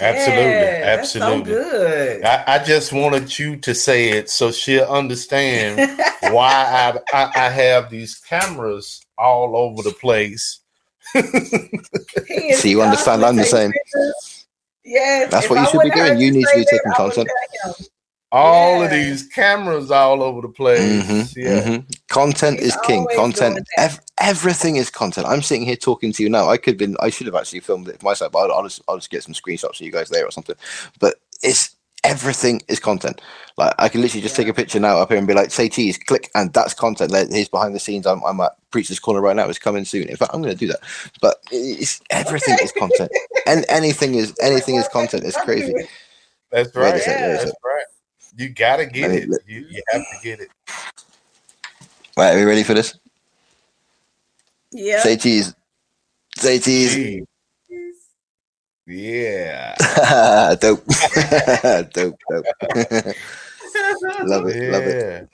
Absolutely, 0.00 0.52
Yeah, 0.52 0.96
that's 0.96 1.12
so 1.12 1.18
absolutely. 1.22 1.52
good. 1.54 2.24
I, 2.24 2.44
I 2.46 2.64
just 2.64 2.92
wanted 2.92 3.36
you 3.36 3.56
to 3.56 3.74
say 3.74 4.10
it 4.10 4.30
so 4.30 4.52
she'll 4.52 4.84
understand 4.84 5.78
why 6.32 6.52
I, 6.52 6.98
I 7.12 7.32
I 7.34 7.48
have 7.50 7.90
these 7.90 8.16
cameras 8.16 9.04
all 9.16 9.56
over 9.56 9.82
the 9.82 9.92
place. 9.92 10.60
He 12.26 12.50
is 12.50 12.60
So 12.60 12.68
you 12.68 12.82
understand 12.82 13.24
I'm 13.24 13.36
the 13.36 13.44
same. 13.44 13.72
Yes, 14.84 15.30
That's 15.30 15.50
what 15.50 15.56
you 15.56 15.62
I 15.62 15.70
should 15.70 15.80
be 15.82 15.90
doing. 15.90 16.18
You 16.20 16.30
need 16.32 16.44
to 16.46 16.56
be 16.56 16.64
taking 16.64 16.92
content. 16.96 17.28
tell 17.62 17.72
him. 17.74 17.86
All 18.30 18.82
of 18.82 18.90
these 18.90 19.26
cameras 19.28 19.90
all 19.90 20.22
over 20.22 20.42
the 20.42 20.48
place. 20.48 20.80
Mhm, 21.02 21.32
Yeah. 21.36 21.62
mhm. 21.62 21.84
Content 22.08 22.60
He's 22.60 22.74
is 22.74 22.78
king. 22.84 23.06
Content. 23.16 23.66
Ev- 23.78 24.00
everything 24.20 24.76
is 24.76 24.90
content. 24.90 25.26
I'm 25.26 25.40
sitting 25.40 25.64
here 25.64 25.76
talking 25.76 26.12
to 26.12 26.22
you 26.22 26.28
now. 26.28 26.48
I 26.50 26.58
could 26.58 26.72
have 26.74 26.78
been. 26.78 26.96
I 27.00 27.08
should 27.08 27.26
have 27.26 27.34
actually 27.36 27.60
filmed 27.60 27.88
it 27.88 28.02
myself, 28.02 28.32
but 28.32 28.50
I'll, 28.50 28.52
I'll 28.58 28.62
just 28.64 28.82
I'll 28.86 28.96
just 28.98 29.10
get 29.10 29.22
some 29.22 29.32
screenshots 29.32 29.80
of 29.80 29.86
you 29.86 29.90
guys 29.92 30.10
there 30.10 30.26
or 30.26 30.30
something. 30.30 30.56
But 31.00 31.14
it's 31.42 31.74
everything 32.04 32.62
is 32.68 32.80
content. 32.80 33.20
Like 33.56 33.74
I 33.78 33.88
can 33.88 34.00
literally 34.00 34.22
just 34.22 34.36
take 34.36 34.48
a 34.48 34.54
picture 34.54 34.78
now 34.80 34.98
up 34.98 35.08
here 35.08 35.18
and 35.18 35.26
be 35.26 35.34
like, 35.34 35.50
say 35.50 35.68
cheese, 35.68 35.98
click, 35.98 36.30
and 36.34 36.52
that's 36.52 36.74
content. 36.74 37.10
Like, 37.10 37.28
here's 37.30 37.48
behind 37.48 37.74
the 37.74 37.80
scenes. 37.80 38.06
I'm, 38.06 38.22
I'm 38.24 38.40
at 38.40 38.52
Preacher's 38.70 38.98
Corner 39.00 39.20
right 39.20 39.34
now. 39.36 39.48
It's 39.48 39.58
coming 39.58 39.84
soon. 39.84 40.08
In 40.08 40.16
fact, 40.16 40.30
I'm 40.34 40.40
going 40.42 40.54
to 40.54 40.58
do 40.58 40.68
that. 40.68 40.80
But 41.20 41.36
it's 41.50 42.00
everything 42.10 42.56
is 42.62 42.72
content, 42.72 43.10
and 43.46 43.64
anything 43.68 44.14
is 44.14 44.34
anything 44.42 44.76
is 44.76 44.88
content. 44.88 45.24
It's 45.24 45.36
crazy. 45.42 45.74
That's 46.52 46.74
right. 46.76 47.00
second, 47.00 47.22
wait 47.26 47.34
a 47.34 47.36
That's 47.38 47.52
right. 47.64 47.84
You 48.36 48.48
gotta 48.50 48.86
get 48.86 49.02
Let 49.02 49.10
me- 49.10 49.16
it. 49.18 49.28
let- 49.30 49.40
You, 49.48 49.66
you 49.68 49.82
have 49.92 50.02
to 50.02 50.16
get 50.22 50.40
it. 50.40 50.48
Right, 52.16 52.34
are 52.34 52.36
we 52.38 52.44
ready 52.44 52.62
for 52.62 52.74
this? 52.74 52.96
Yeah. 54.70 55.00
Say 55.00 55.16
cheese. 55.16 55.54
Say 56.36 56.58
cheese. 56.60 57.26
Gee, 58.88 59.24
Yeah. 59.24 59.74
dope. 60.60 60.84
dope. 61.92 62.18
Dope. 62.30 62.46
love 64.24 64.46
it. 64.48 64.72
Love 64.72 64.84
it. 64.84 65.04
Yeah. 65.20 65.24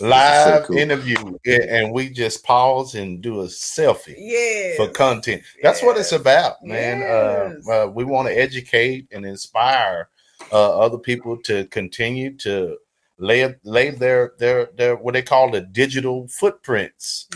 Live 0.00 0.64
cool. 0.66 0.76
interview, 0.76 1.16
and 1.46 1.92
we 1.92 2.10
just 2.10 2.44
pause 2.44 2.94
and 2.94 3.20
do 3.22 3.40
a 3.40 3.44
selfie 3.46 4.14
Yeah. 4.18 4.76
for 4.76 4.92
content. 4.92 5.42
That's 5.62 5.82
what 5.82 5.96
it's 5.96 6.12
about, 6.12 6.62
man. 6.64 7.00
Yes. 7.00 7.68
Uh, 7.68 7.84
uh, 7.84 7.86
we 7.88 8.04
want 8.04 8.28
to 8.28 8.34
educate 8.38 9.06
and 9.12 9.24
inspire 9.24 10.08
uh, 10.52 10.78
other 10.78 10.98
people 10.98 11.36
to 11.44 11.64
continue 11.66 12.36
to 12.38 12.76
lay 13.18 13.54
lay 13.64 13.90
their 13.90 14.32
their 14.38 14.70
their 14.76 14.94
what 14.96 15.14
they 15.14 15.22
call 15.22 15.50
the 15.50 15.62
digital 15.62 16.28
footprints. 16.28 17.28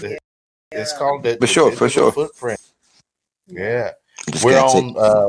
It's 0.71 0.93
called 0.97 1.23
the, 1.25 1.35
For 1.35 1.41
the 1.41 1.47
sure, 1.47 1.73
for 1.73 1.89
sure. 1.89 2.13
footprint. 2.13 2.61
Yeah. 3.47 3.91
Just 4.31 4.45
We're 4.45 4.59
on 4.59 4.95
uh, 4.99 5.29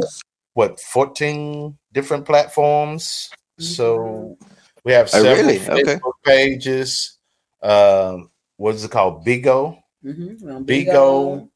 what 0.53 0.79
14 0.79 1.77
different 1.91 2.25
platforms. 2.25 3.29
So 3.59 4.37
we 4.83 4.91
have 4.93 5.07
Oh, 5.13 5.23
several 5.23 5.35
really? 5.35 5.59
Facebook 5.59 5.81
Okay. 5.89 5.99
pages. 6.25 7.17
Um, 7.61 8.29
what 8.57 8.75
is 8.75 8.83
it 8.83 8.91
called? 8.91 9.25
Bigo, 9.25 9.79
Mm-hmm. 10.05 10.49
On 10.51 10.65
Bigo, 10.65 11.49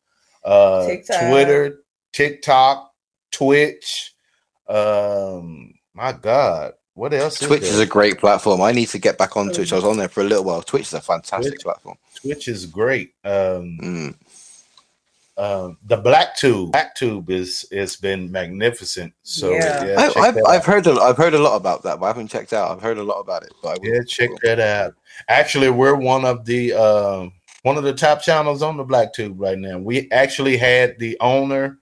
uh, 0.46 0.86
TikTok. 0.88 1.30
Twitter, 1.30 1.80
TikTok, 2.14 2.92
Twitch. 3.32 4.14
Um, 4.68 5.74
my 5.94 6.14
God, 6.14 6.74
what 6.94 7.14
else? 7.14 7.40
Twitch 7.40 7.64
is 7.64 7.74
is 7.74 7.80
a 7.80 7.86
great 7.86 8.18
platform. 8.20 8.62
I 8.62 8.72
need 8.72 8.88
to 8.90 9.00
get 9.00 9.18
back 9.18 9.36
on 9.36 9.52
Twitch. 9.52 9.74
I 9.74 9.76
was 9.78 9.84
on 9.86 9.98
there 9.98 10.08
for 10.08 10.22
a 10.22 10.24
little 10.26 10.44
while. 10.46 10.62
Twitch 10.62 10.84
is 10.84 10.94
a 10.94 11.02
fantastic 11.02 11.54
Twitch. 11.56 11.64
platform. 11.64 11.98
Twitch 12.16 12.48
is 12.48 12.66
great. 12.66 13.14
Um, 13.26 13.78
Mm. 13.82 14.16
Um, 15.38 15.78
the 15.84 15.98
Black 15.98 16.36
Tube, 16.36 16.72
Black 16.72 16.96
Tube 16.96 17.30
is 17.30 17.66
it's 17.72 17.96
been 17.96 18.32
magnificent. 18.32 19.14
So 19.24 19.52
Yeah. 19.52 19.86
yeah, 19.86 20.12
I, 20.16 20.28
I've, 20.28 20.38
I've 20.48 20.66
heard 20.66 20.88
a, 20.88 20.94
I've 20.94 21.18
heard 21.18 21.36
a 21.36 21.40
lot 21.40 21.56
about 21.56 21.84
that, 21.84 22.00
but 22.00 22.06
I 22.08 22.10
haven't 22.10 22.30
checked 22.30 22.54
out. 22.54 22.72
I've 22.72 22.82
heard 22.82 22.98
a 22.98 23.04
lot 23.04 23.20
about 23.20 23.44
it, 23.44 23.54
but 23.62 23.80
I. 23.80 23.84
Yeah, 23.84 24.02
check 24.08 24.30
that 24.44 24.60
out. 24.60 24.96
Actually, 25.30 25.70
we're 25.70 25.96
one 25.96 26.26
of 26.26 26.46
the 26.46 26.74
um 26.74 27.34
one 27.64 27.78
of 27.78 27.84
the 27.84 27.94
top 27.94 28.22
channels 28.22 28.62
on 28.62 28.78
the 28.78 28.84
Black 28.84 29.14
Tube 29.14 29.40
right 29.40 29.58
now. 29.58 29.78
We 29.78 30.10
actually 30.12 30.58
had 30.58 30.98
the 31.00 31.18
owner 31.20 31.80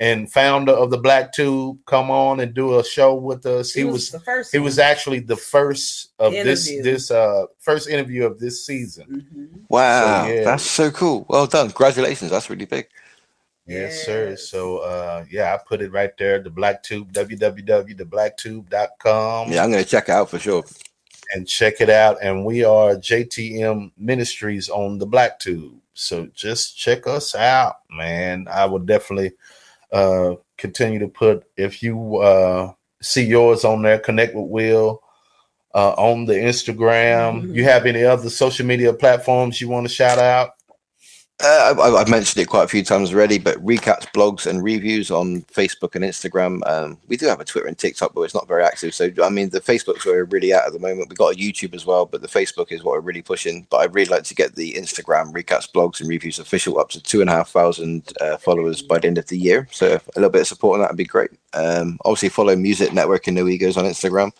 and 0.00 0.30
founder 0.32 0.72
of 0.72 0.90
the 0.90 0.98
Black 0.98 1.32
Tube 1.32 1.78
come 1.86 2.10
on 2.10 2.40
and 2.40 2.54
do 2.54 2.78
a 2.78 2.84
show 2.84 3.14
with 3.14 3.44
us. 3.46 3.72
He, 3.72 3.84
was, 3.84 4.10
the 4.10 4.20
first. 4.20 4.52
he 4.52 4.58
was 4.58 4.78
actually 4.78 5.20
the 5.20 5.36
first 5.36 6.12
of 6.20 6.32
this 6.32 6.68
Interview. 6.68 6.82
this 6.92 7.10
uh 7.10 7.46
first 7.58 7.88
interview 7.88 8.24
of 8.24 8.38
this 8.38 8.64
season. 8.64 9.26
hmm 9.36 9.46
Wow, 9.68 10.24
So, 10.26 10.32
yeah. 10.32 10.44
that's 10.44 10.62
so 10.62 10.90
cool. 10.90 11.26
Well 11.28 11.46
done. 11.46 11.66
Congratulations. 11.68 12.30
That's 12.30 12.48
really 12.48 12.64
big. 12.66 12.86
Yes, 13.66 14.04
sir. 14.06 14.34
So 14.36 14.78
uh 14.78 15.24
yeah, 15.30 15.54
I 15.54 15.58
put 15.66 15.82
it 15.82 15.92
right 15.92 16.16
there, 16.16 16.40
the 16.42 16.50
Black 16.50 16.82
Tube, 16.82 17.12
www.theblacktube.com. 17.12 19.52
Yeah, 19.52 19.64
I'm 19.64 19.70
going 19.70 19.84
to 19.84 19.88
check 19.88 20.08
it 20.08 20.12
out 20.12 20.30
for 20.30 20.38
sure. 20.38 20.64
and 21.34 21.46
check 21.46 21.80
it 21.80 21.90
out. 21.90 22.18
And 22.22 22.44
we 22.44 22.64
are 22.64 22.94
JTM 22.94 23.92
Ministries 23.98 24.68
on 24.68 24.98
the 24.98 25.06
Black 25.06 25.38
Tube. 25.38 25.74
So 25.94 26.26
just 26.34 26.78
check 26.78 27.06
us 27.06 27.34
out, 27.34 27.76
man. 27.90 28.46
I 28.50 28.64
would 28.64 28.86
definitely 28.86 29.32
uh 29.92 30.34
continue 30.56 30.98
to 30.98 31.08
put 31.08 31.44
if 31.56 31.82
you 31.82 32.16
uh 32.18 32.72
see 33.00 33.24
yours 33.24 33.64
on 33.64 33.82
there, 33.82 33.98
connect 33.98 34.34
with 34.34 34.46
Will 34.48 35.02
uh 35.74 35.92
on 35.92 36.24
the 36.26 36.34
Instagram. 36.34 37.42
Mhm. 37.42 37.54
You 37.54 37.64
have 37.64 37.86
any 37.86 38.04
other 38.04 38.30
social 38.30 38.66
media 38.66 38.92
platforms 38.92 39.60
you 39.60 39.68
want 39.68 39.86
to 39.86 39.92
shout 39.92 40.18
out? 40.18 40.50
Uh, 41.40 41.72
I- 41.78 42.00
I've 42.00 42.08
mentioned 42.08 42.42
it 42.42 42.48
quite 42.48 42.64
a 42.64 42.68
few 42.68 42.82
times 42.82 43.14
already, 43.14 43.38
but 43.38 43.64
recaps, 43.64 44.06
blogs, 44.12 44.44
and 44.44 44.60
reviews 44.60 45.08
on 45.08 45.42
Facebook 45.42 45.94
and 45.94 46.04
Instagram. 46.04 46.66
Um, 46.68 46.98
we 47.06 47.16
do 47.16 47.26
have 47.26 47.38
a 47.38 47.44
Twitter 47.44 47.68
and 47.68 47.78
TikTok, 47.78 48.12
but 48.12 48.22
it's 48.22 48.34
not 48.34 48.48
very 48.48 48.64
active. 48.64 48.92
So, 48.92 49.08
I 49.22 49.28
mean, 49.28 49.50
the 49.50 49.60
Facebook's 49.60 50.04
where 50.04 50.16
we're 50.16 50.24
really 50.24 50.52
at 50.52 50.66
at 50.66 50.72
the 50.72 50.80
moment. 50.80 51.08
We've 51.08 51.16
got 51.16 51.34
a 51.34 51.38
YouTube 51.38 51.76
as 51.76 51.86
well, 51.86 52.06
but 52.06 52.22
the 52.22 52.28
Facebook 52.28 52.72
is 52.72 52.82
what 52.82 52.94
we're 52.94 53.00
really 53.02 53.22
pushing. 53.22 53.68
But 53.70 53.78
I'd 53.78 53.94
really 53.94 54.10
like 54.10 54.24
to 54.24 54.34
get 54.34 54.56
the 54.56 54.72
Instagram 54.72 55.32
recaps, 55.32 55.70
blogs, 55.70 56.00
and 56.00 56.08
reviews 56.08 56.40
official 56.40 56.80
up 56.80 56.88
to 56.90 57.00
two 57.00 57.20
and 57.20 57.30
a 57.30 57.34
half 57.34 57.50
thousand 57.50 58.12
uh, 58.20 58.36
followers 58.38 58.82
by 58.82 58.98
the 58.98 59.06
end 59.06 59.18
of 59.18 59.28
the 59.28 59.38
year. 59.38 59.68
So, 59.70 59.92
a 59.94 60.00
little 60.16 60.30
bit 60.30 60.40
of 60.40 60.48
support 60.48 60.74
on 60.74 60.80
that 60.80 60.90
would 60.90 60.96
be 60.96 61.04
great. 61.04 61.30
Um, 61.54 61.98
obviously, 62.04 62.30
follow 62.30 62.56
Music 62.56 62.92
Network 62.92 63.28
and 63.28 63.36
No 63.36 63.46
Egos 63.46 63.76
on 63.76 63.84
Instagram. 63.84 64.32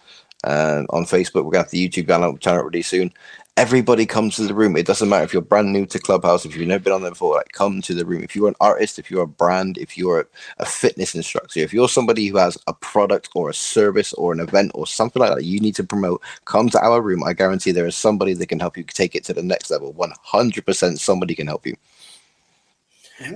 Uh, 0.44 0.82
on 0.90 1.04
Facebook, 1.04 1.44
we're 1.44 1.52
going 1.52 1.52
to 1.52 1.58
have 1.58 1.70
the 1.70 1.88
YouTube 1.88 2.08
channel, 2.08 2.36
channel 2.38 2.62
really 2.64 2.82
soon 2.82 3.12
everybody 3.58 4.06
comes 4.06 4.36
to 4.36 4.44
the 4.46 4.54
room. 4.54 4.76
It 4.76 4.86
doesn't 4.86 5.10
matter 5.10 5.24
if 5.24 5.34
you're 5.34 5.42
brand 5.42 5.72
new 5.74 5.86
to 5.88 6.00
Clubhouse, 6.00 6.46
if 6.46 6.56
you've 6.56 6.68
never 6.68 6.84
been 6.84 6.94
on 6.94 7.02
there 7.02 7.12
before, 7.12 7.36
like 7.36 7.52
come 7.52 7.82
to 7.82 7.94
the 7.94 8.06
room. 8.06 8.24
If 8.24 8.36
you're 8.36 8.48
an 8.48 8.56
artist, 8.62 8.98
if 8.98 9.10
you're 9.10 9.24
a 9.24 9.28
brand, 9.28 9.78
if 9.78 9.98
you're 9.98 10.22
a, 10.22 10.26
a 10.60 10.66
fitness 10.66 11.14
instructor, 11.16 11.60
if 11.60 11.74
you're 11.74 11.90
somebody 11.90 12.28
who 12.28 12.38
has 12.38 12.58
a 12.68 12.74
product 12.74 13.30
or 13.36 13.50
a 13.50 13.54
service 13.54 14.14
or 14.14 14.32
an 14.32 14.40
event 14.40 14.72
or 14.74 14.86
something 14.88 15.20
like 15.20 15.34
that 15.36 15.44
you 15.44 15.60
need 15.60 15.76
to 15.76 15.84
promote, 15.84 16.22
come 16.46 16.70
to 16.70 16.80
our 16.82 17.02
room. 17.02 17.24
I 17.24 17.34
guarantee 17.34 17.72
there 17.72 17.86
is 17.88 17.96
somebody 17.96 18.34
that 18.34 18.48
can 18.48 18.60
help 18.60 18.78
you 18.78 18.84
take 18.84 19.16
it 19.16 19.24
to 19.26 19.34
the 19.34 19.44
next 19.44 19.70
level. 19.70 19.94
100% 19.94 20.98
somebody 21.00 21.36
can 21.36 21.48
help 21.48 21.66
you. 21.66 21.76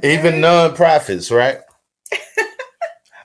Even 0.02 0.40
non-profits, 0.40 1.30
right? 1.32 1.60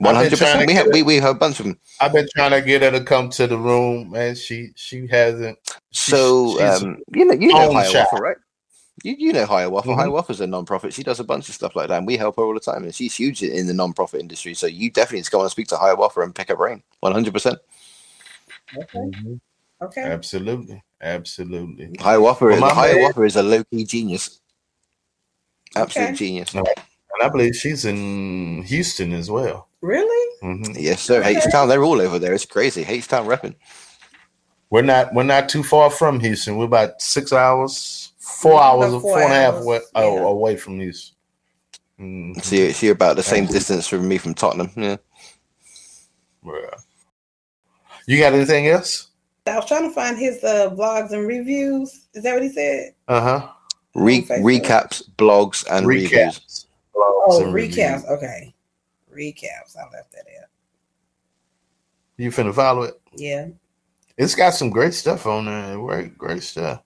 I've 0.03 0.29
been 0.29 0.37
trying 0.37 0.61
100%. 0.63 0.67
We 0.67 0.73
have, 0.73 0.87
we, 0.91 1.03
we 1.03 1.15
have 1.15 1.35
a 1.35 1.39
bunch 1.39 1.59
of 1.59 1.65
them. 1.65 1.79
I've 1.99 2.13
been 2.13 2.27
trying 2.35 2.51
to 2.51 2.61
get 2.61 2.81
her 2.81 2.91
to 2.91 3.03
come 3.03 3.29
to 3.31 3.47
the 3.47 3.57
room, 3.57 4.11
man. 4.11 4.35
She 4.35 4.71
she 4.75 5.07
hasn't. 5.07 5.57
So, 5.91 6.57
she's 6.59 6.83
um, 6.83 7.01
you 7.13 7.25
know, 7.25 7.33
you 7.33 7.47
know 7.53 7.69
own 7.69 7.75
Higher 7.75 7.89
shop. 7.89 8.11
Waffle, 8.11 8.19
right? 8.19 8.37
You, 9.03 9.15
you 9.17 9.33
know 9.33 9.45
Hiawatha. 9.45 9.89
Mhm. 9.89 9.95
Hiawatha's 9.95 10.41
a 10.41 10.47
non-profit. 10.47 10.93
She 10.93 11.03
does 11.03 11.19
a 11.19 11.23
bunch 11.23 11.49
of 11.49 11.55
stuff 11.55 11.75
like 11.75 11.89
that, 11.89 11.99
and 11.99 12.07
we 12.07 12.17
help 12.17 12.37
her 12.37 12.43
all 12.43 12.53
the 12.53 12.59
time. 12.59 12.83
And 12.83 12.93
she's 12.93 13.15
huge 13.15 13.43
in 13.43 13.67
the 13.67 13.73
non-profit 13.73 14.19
industry. 14.19 14.53
So 14.53 14.67
you 14.67 14.89
definitely 14.89 15.19
need 15.19 15.25
to 15.25 15.31
go 15.31 15.41
and 15.41 15.51
speak 15.51 15.67
to 15.67 15.77
Hiawatha 15.77 16.21
and 16.21 16.33
pick 16.33 16.49
her 16.49 16.55
brain. 16.55 16.83
One 16.99 17.11
hundred 17.13 17.33
percent. 17.33 17.59
Okay. 18.75 19.39
Okay. 19.81 20.01
Absolutely, 20.01 20.83
absolutely. 21.01 21.91
Hiawatha 21.99 22.45
Well, 22.45 22.55
is 22.55 22.61
my 22.61 22.73
Higher 22.73 23.25
is 23.25 23.35
a 23.35 23.43
low-key 23.43 23.85
genius. 23.85 24.41
Absolute 25.75 26.05
Okay. 26.05 26.15
genius. 26.15 26.53
And 26.55 26.67
I 27.21 27.29
believe 27.29 27.55
she's 27.55 27.85
in 27.85 28.63
Houston 28.63 29.13
as 29.13 29.29
well. 29.29 29.66
Really? 29.81 30.35
hmm 30.41 30.63
Yes, 30.75 31.01
sir. 31.01 31.19
Okay. 31.21 31.37
H 31.37 31.43
Town, 31.51 31.67
they're 31.69 31.83
all 31.83 32.01
over 32.01 32.17
there. 32.19 32.33
It's 32.33 32.45
crazy. 32.45 32.83
H 32.87 33.07
Town 33.07 33.25
repping. 33.27 33.55
We're 34.69 34.81
not 34.81 35.13
we're 35.13 35.23
not 35.23 35.47
too 35.49 35.63
far 35.63 35.89
from 35.89 36.19
Houston. 36.19 36.57
We're 36.57 36.65
about 36.65 37.01
six 37.01 37.31
hours, 37.31 38.11
four 38.17 38.53
Yeah, 38.53 38.59
hours, 38.59 38.89
about 38.89 39.01
four 39.01 39.11
four 39.13 39.21
and 39.21 39.31
a 39.31 39.35
half 39.35 39.53
hours, 39.55 39.63
away, 39.65 39.75
yeah. 39.75 40.01
oh, 40.03 40.27
away 40.27 40.55
from 40.57 40.79
Houston. 40.79 41.15
Mhm. 41.99 42.43
So 42.43 42.55
you're, 42.55 42.73
so 42.73 42.85
you're 42.87 42.93
about 42.95 43.15
the 43.15 43.23
same 43.23 43.45
Yeah. 43.45 43.51
distance 43.51 43.87
from 43.87 44.07
me 44.07 44.17
from 44.17 44.33
Tottenham. 44.33 44.71
Yeah. 44.75 44.97
Yeah. 46.45 46.51
You 48.07 48.19
got 48.19 48.33
anything 48.33 48.67
else? 48.67 49.07
I 49.47 49.55
was 49.55 49.65
trying 49.65 49.87
to 49.87 49.93
find 49.93 50.17
his 50.17 50.43
uh, 50.43 50.69
vlogs 50.71 51.11
and 51.11 51.25
reviews. 51.27 52.07
Is 52.13 52.23
that 52.23 52.33
what 52.33 52.43
he 52.43 52.49
said? 52.49 52.93
Uh 53.07 53.21
huh. 53.21 53.47
Re- 53.95 54.21
recaps, 54.23 55.01
blogs, 55.17 55.65
and 55.71 55.87
reviews. 55.87 56.11
Recaps. 56.11 56.65
blogs, 56.95 57.23
Oh, 57.29 57.43
and 57.45 57.53
recaps. 57.53 57.53
reviews. 57.53 58.05
Okay. 58.05 58.53
Recaps. 59.17 59.75
I 59.77 59.83
left 59.91 60.11
that 60.11 60.25
out. 60.41 60.49
You 62.17 62.31
finna 62.31 62.53
follow 62.53 62.83
it? 62.83 63.01
Yeah. 63.15 63.47
It's 64.17 64.35
got 64.35 64.51
some 64.51 64.69
great 64.69 64.93
stuff 64.93 65.25
on 65.25 65.45
there. 65.45 65.77
Great, 65.77 66.17
great 66.17 66.43
stuff. 66.43 66.81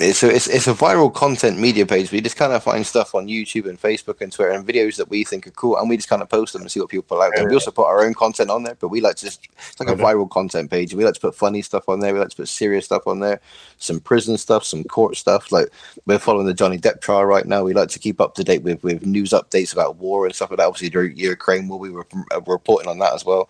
It's 0.00 0.24
a, 0.24 0.34
it's, 0.34 0.48
it's 0.48 0.66
a 0.66 0.74
viral 0.74 1.14
content 1.14 1.56
media 1.56 1.86
page. 1.86 2.10
We 2.10 2.20
just 2.20 2.36
kind 2.36 2.52
of 2.52 2.64
find 2.64 2.84
stuff 2.84 3.14
on 3.14 3.28
YouTube 3.28 3.68
and 3.68 3.80
Facebook 3.80 4.20
and 4.20 4.32
Twitter 4.32 4.50
and 4.50 4.66
videos 4.66 4.96
that 4.96 5.08
we 5.08 5.22
think 5.22 5.46
are 5.46 5.52
cool, 5.52 5.76
and 5.76 5.88
we 5.88 5.96
just 5.96 6.08
kind 6.08 6.20
of 6.20 6.28
post 6.28 6.52
them 6.52 6.62
and 6.62 6.70
see 6.70 6.80
what 6.80 6.88
people 6.88 7.16
like. 7.16 7.30
And 7.36 7.48
we 7.48 7.54
also 7.54 7.70
put 7.70 7.86
our 7.86 8.04
own 8.04 8.12
content 8.12 8.50
on 8.50 8.64
there, 8.64 8.74
but 8.74 8.88
we 8.88 9.00
like 9.00 9.14
to 9.16 9.26
just 9.26 9.46
it's 9.56 9.78
like 9.78 9.88
a 9.88 9.94
viral 9.94 10.28
content 10.28 10.68
page. 10.68 10.94
We 10.94 11.04
like 11.04 11.14
to 11.14 11.20
put 11.20 11.36
funny 11.36 11.62
stuff 11.62 11.88
on 11.88 12.00
there. 12.00 12.12
We 12.12 12.18
like 12.18 12.30
to 12.30 12.36
put 12.36 12.48
serious 12.48 12.86
stuff 12.86 13.06
on 13.06 13.20
there, 13.20 13.40
some 13.78 14.00
prison 14.00 14.36
stuff, 14.36 14.64
some 14.64 14.82
court 14.82 15.16
stuff. 15.16 15.52
Like 15.52 15.68
we're 16.06 16.18
following 16.18 16.46
the 16.46 16.54
Johnny 16.54 16.78
Depp 16.78 17.00
trial 17.00 17.24
right 17.24 17.46
now. 17.46 17.62
We 17.62 17.72
like 17.72 17.90
to 17.90 18.00
keep 18.00 18.20
up 18.20 18.34
to 18.34 18.42
date 18.42 18.64
with 18.64 18.82
with 18.82 19.06
news 19.06 19.30
updates 19.30 19.72
about 19.72 19.98
war 19.98 20.26
and 20.26 20.34
stuff 20.34 20.50
like 20.50 20.58
that. 20.58 20.66
Obviously, 20.66 20.90
during 20.90 21.16
Ukraine 21.16 21.68
war, 21.68 21.78
we 21.78 21.90
were 21.90 22.06
uh, 22.34 22.40
reporting 22.48 22.90
on 22.90 22.98
that 22.98 23.14
as 23.14 23.24
well. 23.24 23.48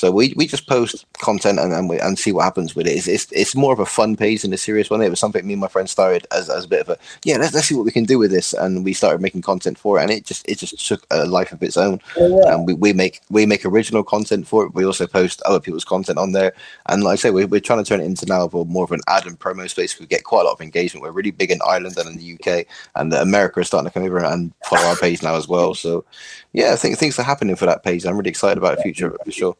So 0.00 0.10
we, 0.10 0.32
we 0.34 0.46
just 0.46 0.66
post 0.66 1.04
content 1.18 1.58
and 1.58 1.74
and, 1.74 1.86
we, 1.86 2.00
and 2.00 2.18
see 2.18 2.32
what 2.32 2.44
happens 2.44 2.74
with 2.74 2.86
it. 2.86 2.92
It's, 2.92 3.06
it's 3.06 3.30
it's 3.32 3.54
more 3.54 3.74
of 3.74 3.80
a 3.80 3.84
fun 3.84 4.16
page 4.16 4.40
than 4.40 4.52
a 4.54 4.56
serious 4.56 4.88
one. 4.88 5.02
It 5.02 5.10
was 5.10 5.20
something 5.20 5.46
me 5.46 5.52
and 5.52 5.60
my 5.60 5.68
friend 5.68 5.90
started 5.90 6.26
as, 6.32 6.48
as 6.48 6.64
a 6.64 6.68
bit 6.68 6.80
of 6.80 6.88
a 6.88 6.96
yeah 7.22 7.36
let's, 7.36 7.52
let's 7.52 7.66
see 7.66 7.74
what 7.74 7.84
we 7.84 7.90
can 7.92 8.04
do 8.04 8.18
with 8.18 8.30
this, 8.30 8.54
and 8.54 8.82
we 8.82 8.94
started 8.94 9.20
making 9.20 9.42
content 9.42 9.78
for 9.78 9.98
it, 9.98 10.02
and 10.04 10.10
it 10.10 10.24
just 10.24 10.48
it 10.48 10.56
just 10.56 10.88
took 10.88 11.06
a 11.10 11.26
life 11.26 11.52
of 11.52 11.62
its 11.62 11.76
own. 11.76 12.00
Oh, 12.16 12.40
yeah. 12.40 12.54
And 12.54 12.66
we, 12.66 12.72
we 12.72 12.94
make 12.94 13.20
we 13.28 13.44
make 13.44 13.66
original 13.66 14.02
content 14.02 14.48
for 14.48 14.64
it. 14.64 14.72
We 14.72 14.86
also 14.86 15.06
post 15.06 15.42
other 15.42 15.60
people's 15.60 15.84
content 15.84 16.16
on 16.16 16.32
there, 16.32 16.54
and 16.86 17.04
like 17.04 17.12
I 17.12 17.16
say, 17.16 17.30
we're, 17.30 17.46
we're 17.46 17.60
trying 17.60 17.84
to 17.84 17.86
turn 17.86 18.00
it 18.00 18.06
into 18.06 18.24
now 18.24 18.48
more 18.68 18.84
of 18.84 18.92
an 18.92 19.02
ad 19.06 19.26
and 19.26 19.38
promo 19.38 19.68
space. 19.68 20.00
We 20.00 20.06
get 20.06 20.24
quite 20.24 20.40
a 20.40 20.44
lot 20.44 20.54
of 20.54 20.62
engagement. 20.62 21.02
We're 21.02 21.10
really 21.10 21.30
big 21.30 21.50
in 21.50 21.60
Ireland 21.66 21.98
and 21.98 22.08
in 22.08 22.16
the 22.16 22.38
UK, 22.38 22.66
and 22.94 23.12
America 23.12 23.60
is 23.60 23.66
starting 23.66 23.90
to 23.90 23.92
come 23.92 24.04
over 24.04 24.24
and 24.24 24.54
follow 24.64 24.88
our 24.88 24.96
page 24.96 25.22
now 25.22 25.34
as 25.34 25.46
well. 25.46 25.74
So 25.74 26.06
yeah, 26.54 26.72
I 26.72 26.76
think 26.76 26.96
things 26.96 27.18
are 27.18 27.22
happening 27.22 27.54
for 27.54 27.66
that 27.66 27.82
page. 27.82 28.06
I'm 28.06 28.16
really 28.16 28.30
excited 28.30 28.56
about 28.56 28.78
the 28.78 28.82
future 28.82 29.14
for 29.22 29.30
sure. 29.30 29.56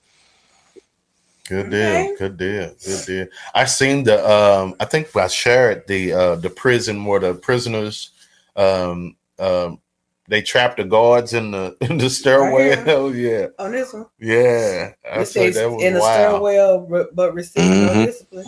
Good 1.51 1.67
Okay. 1.67 2.07
deal, 2.07 2.17
good 2.17 2.37
deal, 2.37 2.75
good 2.87 3.07
deal. 3.07 3.27
I 3.57 3.65
seen 3.65 4.05
the 4.05 4.17
um 4.25 4.77
I 4.79 4.85
think 4.85 5.15
I 5.17 5.27
shared 5.27 5.85
the 5.89 6.13
uh 6.13 6.37
the 6.37 6.49
prison 6.49 7.05
where 7.05 7.19
the 7.19 7.35
prisoners 7.35 8.11
um 8.55 9.17
um 9.41 9.81
they 10.29 10.43
trapped 10.43 10.77
the 10.77 10.85
guards 10.85 11.33
in 11.35 11.51
the 11.51 11.77
in 11.81 11.99
the 11.99 12.09
stairway. 12.09 12.69
Right 12.77 12.87
Hell 12.87 13.13
yeah. 13.27 13.49
On 13.59 13.73
this 13.73 13.93
one, 13.93 14.07
Yeah. 14.21 14.93
I 15.13 15.23
it 15.23 15.27
said 15.27 15.55
that 15.55 15.69
was 15.69 15.83
in 15.83 15.95
the 15.95 15.99
wild. 16.01 16.37
stairwell, 16.37 17.09
but 17.15 17.35
receive 17.35 17.69
no 17.69 17.89
Mhm. 17.95 18.07
discipline. 18.07 18.47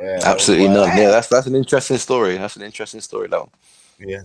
Yeah, 0.00 0.18
Absolutely 0.24 0.66
wild. 0.66 0.88
none. 0.88 0.98
Yeah, 0.98 1.10
that's 1.10 1.28
that's 1.28 1.46
an 1.46 1.54
interesting 1.54 1.98
story. 1.98 2.38
That's 2.38 2.56
an 2.56 2.62
interesting 2.62 3.00
story, 3.02 3.28
though. 3.28 3.50
Yeah. 4.00 4.22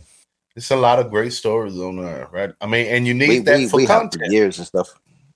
It's 0.55 0.71
a 0.71 0.75
lot 0.75 0.97
of 0.97 1.11
great 1.11 1.33
stories 1.33 1.77
on 1.77 1.97
there, 1.97 2.27
right? 2.31 2.51
I 2.59 2.65
mean, 2.65 2.87
and 2.87 3.05
you 3.05 3.13
need 3.13 3.29
we, 3.29 3.39
that 3.41 3.57
we, 3.59 3.67
for 3.67 3.77
we 3.77 3.85
have 3.85 4.01
for 4.11 4.17
content. 4.17 4.31
years 4.31 4.57
and 4.57 4.65
stuff. 4.65 4.89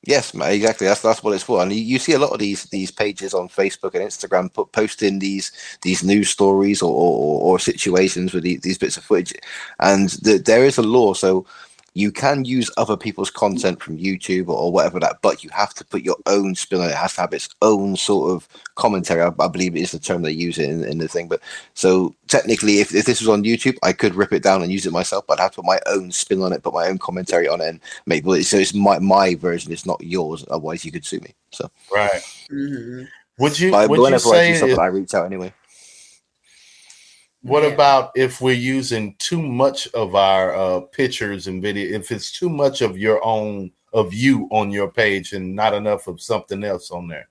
Yes, 0.03 0.33
exactly. 0.33 0.87
That's 0.87 1.01
that's 1.03 1.21
what 1.23 1.35
it's 1.35 1.43
for. 1.43 1.61
And 1.61 1.71
you, 1.71 1.79
you 1.79 1.99
see 1.99 2.13
a 2.13 2.19
lot 2.19 2.31
of 2.31 2.39
these 2.39 2.63
these 2.65 2.89
pages 2.89 3.35
on 3.35 3.47
Facebook 3.49 3.93
and 3.93 4.03
Instagram 4.03 4.51
put 4.51 4.71
posting 4.71 5.19
these 5.19 5.51
these 5.83 6.03
news 6.03 6.29
stories 6.29 6.81
or 6.81 6.89
or, 6.91 7.41
or 7.41 7.59
situations 7.59 8.33
with 8.33 8.43
these, 8.43 8.61
these 8.61 8.79
bits 8.79 8.97
of 8.97 9.03
footage, 9.03 9.31
and 9.79 10.09
the, 10.23 10.39
there 10.39 10.65
is 10.65 10.79
a 10.79 10.81
law. 10.81 11.13
So 11.13 11.45
you 11.93 12.11
can 12.11 12.45
use 12.45 12.71
other 12.77 12.95
people's 12.95 13.29
content 13.29 13.81
from 13.81 13.97
YouTube 13.97 14.47
or, 14.47 14.57
or 14.57 14.71
whatever 14.71 14.99
that, 15.01 15.17
but 15.21 15.43
you 15.43 15.49
have 15.49 15.73
to 15.73 15.83
put 15.83 16.03
your 16.03 16.15
own 16.25 16.55
spin 16.55 16.79
on 16.79 16.87
it. 16.87 16.91
It 16.91 16.95
has 16.95 17.15
to 17.15 17.21
have 17.21 17.33
its 17.33 17.49
own 17.61 17.97
sort 17.97 18.31
of 18.31 18.47
commentary. 18.75 19.21
I, 19.21 19.31
I 19.39 19.47
believe 19.49 19.75
it 19.75 19.81
is 19.81 19.91
the 19.91 19.99
term 19.99 20.21
they 20.21 20.31
use 20.31 20.57
in, 20.57 20.83
in 20.85 20.99
the 20.99 21.07
thing. 21.09 21.27
But 21.27 21.41
so 21.73 22.15
technically, 22.27 22.79
if, 22.79 22.95
if 22.95 23.05
this 23.05 23.19
was 23.19 23.27
on 23.27 23.43
YouTube, 23.43 23.77
I 23.83 23.91
could 23.91 24.15
rip 24.15 24.31
it 24.31 24.43
down 24.43 24.63
and 24.63 24.71
use 24.71 24.85
it 24.85 24.93
myself, 24.93 25.25
but 25.27 25.39
I'd 25.39 25.43
have 25.43 25.51
to 25.51 25.55
put 25.57 25.65
my 25.65 25.79
own 25.87 26.11
spin 26.11 26.41
on 26.41 26.53
it, 26.53 26.63
put 26.63 26.73
my 26.73 26.87
own 26.87 26.97
commentary 26.97 27.49
on 27.49 27.59
it, 27.59 27.67
and 27.67 27.79
make 28.05 28.23
but 28.23 28.43
so 28.45 28.57
it's 28.57 28.73
my 28.73 28.99
my 28.99 29.35
version. 29.35 29.71
It's 29.73 29.85
not 29.85 30.01
yours. 30.01 30.45
Otherwise, 30.49 30.85
you 30.85 30.91
could 30.93 31.05
sue 31.05 31.19
me. 31.19 31.33
So, 31.51 31.69
Right. 31.93 32.21
Mhm. 32.49 33.07
Would 33.39 33.59
you 33.59 33.71
but 33.71 33.89
would 33.89 33.97
you 33.97 34.03
whenever 34.03 34.29
I 34.29 34.31
say 34.31 34.51
do 34.53 34.59
something, 34.59 34.73
if- 34.73 34.79
I 34.79 34.85
reach 34.85 35.13
out 35.13 35.25
anyway. 35.25 35.53
What 37.41 37.63
Yeah. 37.63 37.69
about 37.69 38.11
if 38.15 38.39
we're 38.41 38.53
using 38.53 39.15
too 39.17 39.41
much 39.41 39.87
of 39.93 40.15
our 40.15 40.55
uh, 40.55 40.81
pictures 40.81 41.47
and 41.47 41.61
video? 41.61 41.97
If 41.97 42.11
it's 42.11 42.31
too 42.31 42.49
much 42.49 42.81
of 42.81 42.97
your 42.97 43.23
own 43.25 43.71
of 43.93 44.13
you 44.13 44.47
on 44.51 44.71
your 44.71 44.89
page 44.89 45.33
and 45.33 45.55
not 45.55 45.73
enough 45.73 46.07
of 46.07 46.21
something 46.21 46.63
else 46.63 46.91
on 46.91 47.07
there. 47.07 47.27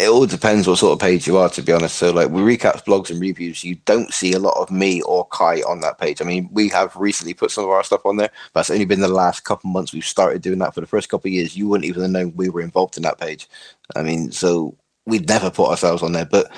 It 0.00 0.08
all 0.08 0.26
depends 0.26 0.66
what 0.66 0.78
sort 0.78 0.94
of 0.94 0.98
page 0.98 1.26
you 1.26 1.36
are, 1.36 1.48
to 1.50 1.62
be 1.62 1.72
honest. 1.72 1.96
So, 1.96 2.10
like, 2.10 2.28
we 2.30 2.40
recaps, 2.40 2.84
blogs, 2.84 3.10
and 3.10 3.20
reviews. 3.20 3.62
You 3.62 3.76
don't 3.84 4.12
see 4.12 4.32
a 4.32 4.38
lot 4.40 4.56
of 4.56 4.70
me 4.70 5.02
or 5.02 5.26
Kai 5.26 5.60
on 5.62 5.80
that 5.82 5.98
page. 5.98 6.20
I 6.20 6.24
mean, 6.24 6.48
we 6.50 6.68
have 6.70 6.96
recently 6.96 7.34
put 7.34 7.52
some 7.52 7.64
of 7.64 7.70
our 7.70 7.84
stuff 7.84 8.04
on 8.04 8.16
there, 8.16 8.30
but 8.52 8.60
it's 8.60 8.70
only 8.70 8.86
been 8.86 9.00
the 9.00 9.08
last 9.08 9.44
couple 9.44 9.70
months 9.70 9.92
we've 9.92 10.04
started 10.04 10.42
doing 10.42 10.58
that. 10.60 10.74
For 10.74 10.80
the 10.80 10.86
first 10.86 11.10
couple 11.10 11.28
of 11.28 11.32
years, 11.32 11.56
you 11.56 11.68
wouldn't 11.68 11.86
even 11.86 12.02
have 12.02 12.10
known 12.10 12.32
we 12.34 12.48
were 12.48 12.62
involved 12.62 12.96
in 12.96 13.04
that 13.04 13.20
page. 13.20 13.48
I 13.94 14.02
mean, 14.02 14.32
so 14.32 14.76
we'd 15.06 15.28
never 15.28 15.50
put 15.50 15.68
ourselves 15.70 16.02
on 16.02 16.12
there. 16.12 16.24
But 16.26 16.50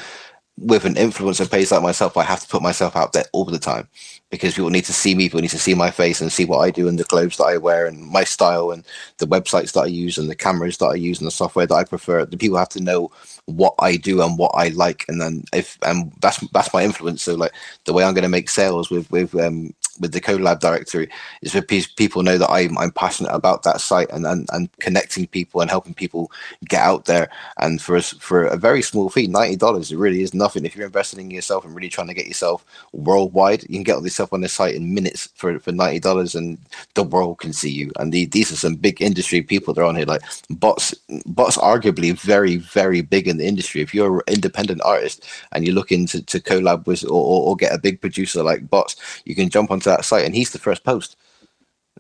with 0.59 0.85
an 0.87 0.95
influencer 0.95 1.51
page 1.51 1.71
like 1.71 1.83
myself, 1.83 2.17
I 2.17 2.25
have 2.25 2.41
to 2.41 2.49
put 2.49 2.63
myself 2.63 2.97
out 2.97 3.13
there 3.13 3.25
all 3.33 3.45
the 3.45 3.59
time 3.59 3.89
because 4.31 4.55
people 4.55 4.71
need 4.71 4.87
to 4.87 4.93
see 4.93 5.15
me, 5.15 5.25
people 5.25 5.41
need 5.41 5.51
to 5.51 5.59
see 5.59 5.75
my 5.75 5.91
face 5.91 6.21
and 6.21 6.33
see 6.33 6.45
what 6.47 6.59
I 6.61 6.71
do 6.71 6.89
and 6.89 6.99
the 6.99 7.05
clothes 7.05 7.37
that 7.37 7.45
I 7.45 7.59
wear 7.59 7.87
and 7.87 8.03
my 8.07 8.25
style 8.25 8.71
and 8.71 8.85
the 9.19 9.27
websites 9.27 9.73
that 9.73 9.83
I 9.83 9.87
use 9.87 10.19
and 10.19 10.31
the 10.31 10.35
cameras 10.35 10.79
that 10.79 10.87
I 10.87 10.95
use 10.95 11.19
and 11.19 11.27
the 11.27 11.33
software 11.33 11.67
that 11.67 11.75
I 11.75 11.85
prefer. 11.85 12.25
The 12.25 12.39
people 12.39 12.57
have 12.59 12.71
to 12.71 12.83
know 12.83 13.11
what 13.47 13.75
I 13.81 13.97
do 13.97 14.23
and 14.23 14.39
what 14.39 14.53
I 14.55 14.69
like, 14.69 15.05
and 15.09 15.21
then 15.21 15.45
if 15.53 15.79
and 15.83 16.13
that's 16.21 16.39
that's 16.53 16.73
my 16.73 16.85
influence. 16.85 17.23
So 17.23 17.35
like 17.35 17.53
the 17.85 17.93
way 17.93 18.05
I'm 18.05 18.15
going 18.15 18.23
to 18.23 18.29
make 18.29 18.49
sales 18.51 18.91
with 18.91 19.11
with 19.11 19.35
um 19.35 19.75
with 20.01 20.13
the 20.13 20.21
collab 20.21 20.61
directory 20.61 21.09
is 21.43 21.53
for 21.53 21.63
pe- 21.63 21.83
people 21.97 22.23
know 22.23 22.39
that 22.39 22.51
I'm 22.51 22.77
I'm 22.79 22.93
passionate 22.93 23.35
about 23.35 23.63
that 23.65 23.81
site 23.81 24.11
and, 24.11 24.27
and 24.27 24.49
and 24.53 24.71
connecting 24.79 25.27
people 25.27 25.61
and 25.61 25.71
helping 25.71 25.95
people 25.95 26.31
get 26.69 26.83
out 26.83 27.07
there. 27.07 27.31
And 27.59 27.81
for 27.81 27.97
us 27.97 28.13
for 28.21 28.45
a 28.47 28.57
very 28.57 28.83
small 28.83 29.11
fee, 29.11 29.27
ninety 29.27 29.57
dollars, 29.57 29.93
it 29.93 29.99
really 29.99 30.23
is 30.23 30.35
nothing. 30.35 30.65
If 30.65 30.77
you're 30.77 30.87
investing 30.87 31.21
in 31.21 31.31
yourself 31.31 31.65
and 31.65 31.75
really 31.75 31.89
trying 31.89 32.09
to 32.09 32.15
get 32.15 32.27
yourself 32.27 32.65
worldwide, 32.93 33.63
you 33.65 33.77
can 33.77 33.83
get 33.83 33.95
all 33.97 34.03
this 34.03 34.15
stuff 34.15 34.33
on 34.33 34.43
the 34.43 34.49
site 34.49 34.75
in 34.75 34.95
minutes 34.95 35.29
for 35.37 35.59
for 35.61 35.73
ninety 35.73 36.01
dollars, 36.01 36.35
and 36.35 36.59
the 36.95 37.05
world 37.05 37.39
can 37.39 37.53
see 37.53 37.71
you. 37.71 37.91
And 37.99 38.13
the, 38.13 38.27
these 38.27 38.53
are 38.53 38.57
some 38.57 38.77
big 38.77 39.03
industry 39.03 39.43
people 39.43 39.75
that 39.75 39.83
are 39.83 39.85
on 39.85 39.97
here, 39.97 40.07
like 40.07 40.23
Bots. 40.51 40.95
Bots 41.27 41.57
arguably 41.59 42.13
very 42.19 42.57
very 42.57 43.03
big 43.03 43.29
in 43.29 43.39
the 43.39 43.47
industry. 43.47 43.81
If 43.81 43.95
you're 43.95 44.19
an 44.27 44.35
independent 44.35 44.83
artist 44.85 45.25
and 45.53 45.65
you're 45.67 45.75
looking 45.75 46.07
to, 46.09 46.23
to 46.23 46.41
collab 46.41 46.87
with 46.87 47.05
or, 47.05 47.13
or, 47.13 47.49
or 47.49 47.57
get 47.57 47.75
a 47.75 47.79
big 47.79 48.01
producer 48.01 48.43
like 48.43 48.69
Bots, 48.69 48.97
you 49.25 49.35
can 49.35 49.49
jump 49.51 49.71
onto 49.87 49.97
that 49.97 50.05
site 50.05 50.25
and 50.25 50.35
he's 50.35 50.51
the 50.51 50.59
first 50.59 50.85
post. 50.85 51.17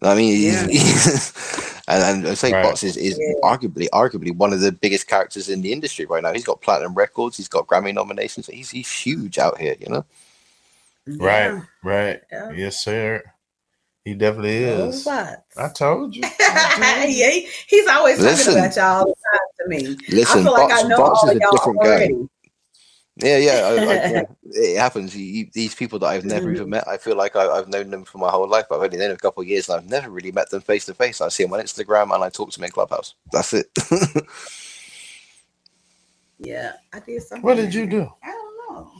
I 0.02 0.14
mean, 0.14 0.36
he's- 0.36 1.32
Yeah. 1.56 1.82
and, 1.94 2.18
and 2.24 2.28
I 2.28 2.34
say 2.34 2.52
Right. 2.52 2.62
Bots 2.62 2.82
is, 2.82 2.96
is 2.96 3.18
Yeah. 3.18 3.34
arguably 3.42 3.88
arguably 3.92 4.34
one 4.36 4.52
of 4.52 4.60
the 4.60 4.72
biggest 4.72 5.06
characters 5.06 5.48
in 5.48 5.62
the 5.62 5.72
industry 5.72 6.04
right 6.04 6.22
now. 6.22 6.32
He's 6.32 6.44
got 6.44 6.60
platinum 6.60 6.94
records, 6.94 7.36
he's 7.36 7.48
got 7.48 7.66
Grammy 7.66 7.94
nominations. 7.94 8.46
He's 8.46 8.70
he's 8.70 8.90
huge 8.90 9.38
out 9.38 9.58
here, 9.58 9.76
you 9.80 9.88
know. 9.88 10.04
Right, 11.06 11.62
right. 11.84 12.20
Yeah. 12.32 12.50
Yes, 12.50 12.82
sir. 12.82 13.22
He 14.04 14.14
definitely 14.14 14.56
is. 14.58 15.04
What? 15.04 15.44
I 15.56 15.68
told 15.68 16.14
you. 16.14 16.22
yeah, 16.40 17.06
he- 17.06 17.48
he's 17.66 17.88
always 17.88 18.20
Listen. 18.20 18.54
talking 18.54 18.64
about 18.66 18.76
y'all 18.76 18.98
all 18.98 19.06
the 19.06 19.14
time 19.32 19.40
to 19.60 19.68
me. 19.68 19.96
Listen, 20.10 20.40
I 20.40 20.42
feel 20.42 20.52
like 20.52 20.68
Bots, 20.68 20.84
I 20.84 20.88
know 20.88 20.96
Bots 20.98 21.22
all 21.22 21.30
is 21.30 21.36
of 21.36 21.36
a 21.36 21.40
y'all 21.40 21.50
different 21.52 21.82
guy. 21.82 22.08
Already. 23.22 23.44
Yeah, 23.44 23.52
yeah, 23.52 23.66
I, 23.66 23.72
I, 23.72 24.10
yeah. 24.12 24.22
It 24.52 24.78
happens. 24.78 25.16
You, 25.16 25.24
you, 25.24 25.50
these 25.52 25.74
people 25.74 25.98
that 26.00 26.06
I've 26.06 26.24
never 26.24 26.52
even 26.52 26.70
met, 26.70 26.86
I 26.88 26.96
feel 26.98 27.16
like 27.16 27.36
I, 27.36 27.48
I've 27.48 27.68
known 27.68 27.90
them 27.90 28.04
for 28.04 28.18
my 28.18 28.30
whole 28.30 28.48
life. 28.48 28.66
But 28.68 28.76
I've 28.76 28.84
only 28.84 28.98
known 28.98 29.08
them 29.08 29.16
a 29.16 29.20
couple 29.20 29.42
of 29.42 29.48
years, 29.48 29.68
and 29.68 29.78
I've 29.80 29.88
never 29.90 30.10
really 30.10 30.32
met 30.32 30.50
them 30.50 30.62
face 30.62 30.86
to 30.86 30.94
face. 30.94 31.20
I 31.20 31.28
see 31.28 31.44
them 31.44 31.52
on 31.54 31.60
Instagram, 31.60 32.14
and 32.14 32.24
I 32.24 32.30
talk 32.30 32.50
to 32.52 32.58
them 32.58 32.64
in 32.64 32.70
Clubhouse. 32.70 33.14
That's 33.32 33.52
it. 33.54 33.70
Yeah, 36.38 36.72
I 36.92 37.00
did 37.00 37.22
something. 37.22 37.42
What 37.42 37.56
did 37.56 37.72
you 37.72 37.86
do? 37.86 38.10
I 38.22 38.26
don't 38.30 38.74
know. 38.74 38.92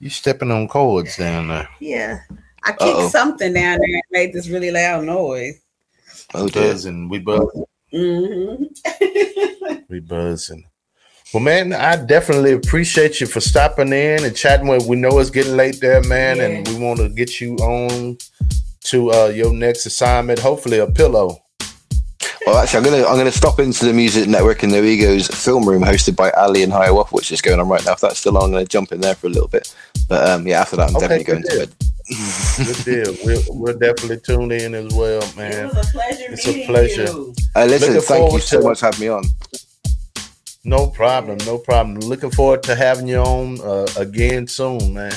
You 0.00 0.10
stepping 0.10 0.50
on 0.50 0.68
cords 0.68 1.16
down 1.16 1.48
there. 1.48 1.68
Yeah, 1.80 2.20
I 2.62 2.72
kicked 2.72 2.82
Uh-oh. 2.82 3.08
something 3.08 3.52
down 3.52 3.78
there 3.78 3.94
and 3.94 4.02
made 4.10 4.32
this 4.32 4.48
really 4.48 4.70
loud 4.70 5.04
noise. 5.04 5.60
oh 6.34 6.48
dear. 6.48 6.72
Buzzing. 6.72 7.08
We 7.08 7.18
buzzing. 7.20 7.64
hmm 7.90 8.64
We 9.88 10.00
buzzing. 10.00 10.64
Well, 11.34 11.42
man, 11.42 11.74
I 11.74 11.96
definitely 11.96 12.52
appreciate 12.52 13.20
you 13.20 13.26
for 13.26 13.40
stopping 13.40 13.92
in 13.92 14.24
and 14.24 14.34
chatting 14.34 14.66
with. 14.66 14.86
We 14.86 14.96
know 14.96 15.18
it's 15.18 15.28
getting 15.28 15.56
late 15.56 15.78
there, 15.80 16.02
man, 16.04 16.40
and 16.40 16.66
we 16.68 16.76
want 16.78 17.00
to 17.00 17.08
get 17.10 17.38
you 17.40 17.54
on 17.56 18.16
to 18.84 19.12
uh, 19.12 19.26
your 19.26 19.52
next 19.52 19.84
assignment. 19.84 20.38
Hopefully, 20.38 20.78
a 20.78 20.86
pillow. 20.86 21.42
Well, 22.46 22.56
actually, 22.56 22.78
I'm 22.78 22.84
gonna 22.84 23.06
I'm 23.06 23.18
gonna 23.18 23.30
stop 23.30 23.60
into 23.60 23.84
the 23.84 23.92
Music 23.92 24.26
Network 24.26 24.62
and 24.62 24.72
There 24.72 24.82
Egos 24.84 25.28
film 25.28 25.68
room 25.68 25.82
hosted 25.82 26.16
by 26.16 26.30
Ali 26.30 26.62
and 26.62 26.72
Hiawatha, 26.72 27.10
which 27.14 27.30
is 27.30 27.42
going 27.42 27.60
on 27.60 27.68
right 27.68 27.84
now. 27.84 27.92
If 27.92 28.00
that's 28.00 28.20
still 28.20 28.38
on, 28.38 28.44
I'm 28.44 28.52
gonna 28.52 28.64
jump 28.64 28.90
in 28.92 29.02
there 29.02 29.14
for 29.14 29.26
a 29.26 29.30
little 29.30 29.48
bit. 29.48 29.74
But 30.08 30.30
um, 30.30 30.46
yeah, 30.46 30.62
after 30.62 30.76
that, 30.76 30.88
I'm 30.88 30.96
Okay, 30.96 31.22
definitely 31.22 31.24
going 31.24 31.42
good 31.42 31.50
to 31.50 31.58
bed. 31.58 31.74
Good 32.66 32.84
deal. 32.86 33.16
We'll, 33.26 33.42
we'll 33.48 33.78
definitely 33.78 34.20
tune 34.20 34.50
in 34.50 34.74
as 34.74 34.94
well, 34.94 35.20
man. 35.36 35.66
It 35.66 35.74
was 35.74 35.88
a 35.88 35.92
pleasure 35.92 36.32
It's 36.32 36.48
a 36.48 36.64
pleasure. 36.66 37.02
you. 37.02 37.34
Uh, 37.54 37.66
listen, 37.66 37.92
Looking 37.92 38.08
thank 38.08 38.32
you 38.32 38.40
so 38.40 38.60
to 38.62 38.68
much 38.68 38.80
for 38.80 38.86
having 38.86 39.00
me 39.00 39.08
on. 39.08 39.24
No 40.64 40.88
problem. 40.88 41.38
No 41.46 41.58
problem. 41.58 42.00
Looking 42.00 42.30
forward 42.30 42.62
to 42.64 42.74
having 42.74 43.06
you 43.06 43.18
on 43.18 43.60
uh, 43.60 43.86
again 43.96 44.46
soon, 44.46 44.94
man. 44.94 45.14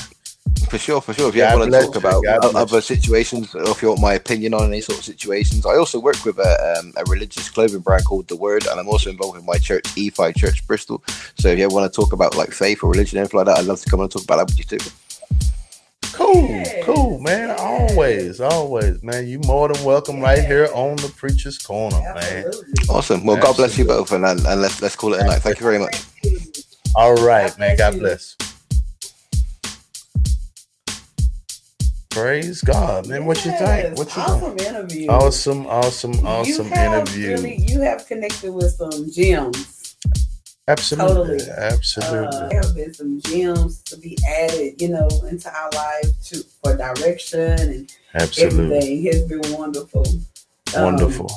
For 0.68 0.78
sure, 0.78 1.00
for 1.00 1.12
sure. 1.12 1.28
If 1.28 1.34
you 1.34 1.42
God 1.42 1.52
ever 1.52 1.58
want 1.60 1.72
to 1.72 1.80
talk 1.80 1.94
you. 1.94 2.00
about 2.00 2.24
God 2.24 2.40
bless 2.40 2.54
other 2.54 2.80
situations, 2.80 3.54
or 3.54 3.68
if 3.70 3.82
you 3.82 3.88
want 3.88 4.00
my 4.00 4.14
opinion 4.14 4.54
on 4.54 4.68
any 4.68 4.80
sort 4.80 4.98
of 4.98 5.04
situations, 5.04 5.66
I 5.66 5.76
also 5.76 6.00
work 6.00 6.24
with 6.24 6.38
a, 6.38 6.78
um, 6.78 6.92
a 6.96 7.04
religious 7.04 7.50
clothing 7.50 7.80
brand 7.80 8.04
called 8.04 8.28
The 8.28 8.36
Word, 8.36 8.66
and 8.66 8.78
I'm 8.80 8.88
also 8.88 9.10
involved 9.10 9.36
with 9.36 9.44
my 9.44 9.58
church, 9.58 9.84
EFI 9.84 10.36
Church 10.36 10.66
Bristol. 10.66 11.02
So 11.36 11.48
if 11.48 11.58
you 11.58 11.64
ever 11.64 11.74
want 11.74 11.92
to 11.92 11.94
talk 11.94 12.12
about 12.12 12.36
like 12.36 12.52
faith 12.52 12.82
or 12.82 12.90
religion, 12.90 13.18
anything 13.18 13.38
like 13.38 13.46
that, 13.46 13.58
I'd 13.58 13.66
love 13.66 13.80
to 13.82 13.90
come 13.90 14.00
and 14.00 14.10
talk 14.10 14.24
about 14.24 14.36
that 14.36 14.46
with 14.46 14.58
you 14.58 14.78
too. 14.78 14.90
Cool, 16.12 16.48
Yes. 16.48 16.84
cool, 16.84 17.18
man. 17.20 17.50
Always, 17.58 18.40
always, 18.40 19.02
man. 19.02 19.26
You 19.26 19.38
more 19.40 19.68
than 19.68 19.82
welcome 19.84 20.20
right 20.20 20.44
here 20.44 20.68
on 20.74 20.96
the 20.96 21.08
preacher's 21.16 21.58
corner, 21.58 21.98
man. 22.00 22.46
Absolutely. 22.46 22.72
Awesome. 22.88 23.24
Well, 23.24 23.36
God 23.36 23.56
bless 23.56 23.78
you 23.78 23.84
both, 23.84 24.12
and, 24.12 24.24
and, 24.24 24.44
and 24.46 24.60
let's 24.60 24.82
let's 24.82 24.96
call 24.96 25.14
it 25.14 25.20
a 25.20 25.24
night. 25.24 25.40
Thank 25.42 25.58
you 25.60 25.64
very 25.64 25.78
much. 25.78 26.02
All 26.94 27.14
right, 27.14 27.56
man. 27.58 27.76
God 27.78 27.94
you. 27.94 28.00
bless. 28.00 28.36
Praise 32.10 32.60
God, 32.60 33.06
man. 33.06 33.24
What 33.24 33.38
you 33.44 33.52
think? 33.52 33.60
Yes, 33.60 33.98
What 33.98 34.14
you 34.14 34.22
awesome 34.22 34.58
think? 34.58 34.68
interview. 34.68 35.08
Awesome, 35.08 35.66
awesome, 35.66 36.12
You 36.12 36.20
awesome 36.26 36.66
have 36.66 36.92
interview. 37.08 37.28
Really, 37.32 37.56
you 37.56 37.80
have 37.80 38.06
connected 38.06 38.52
with 38.52 38.72
some 38.74 39.10
gems. 39.10 39.81
Absolutely, 40.68 41.38
Totally. 41.40 41.50
absolutely. 41.58 42.26
Uh, 42.38 42.48
there 42.48 42.60
have 42.62 42.74
been 42.74 42.94
some 42.94 43.20
gems 43.22 43.82
to 43.82 43.96
be 43.96 44.16
added, 44.28 44.80
you 44.80 44.88
know, 44.90 45.08
into 45.28 45.52
our 45.52 45.70
life 45.72 46.04
to 46.26 46.42
for 46.62 46.76
direction 46.76 47.40
and 47.58 47.92
absolutely. 48.14 48.64
everything. 48.76 49.06
It's 49.06 49.22
been 49.22 49.52
wonderful. 49.58 50.06
Um, 50.76 50.84
Wonderful. 50.84 51.30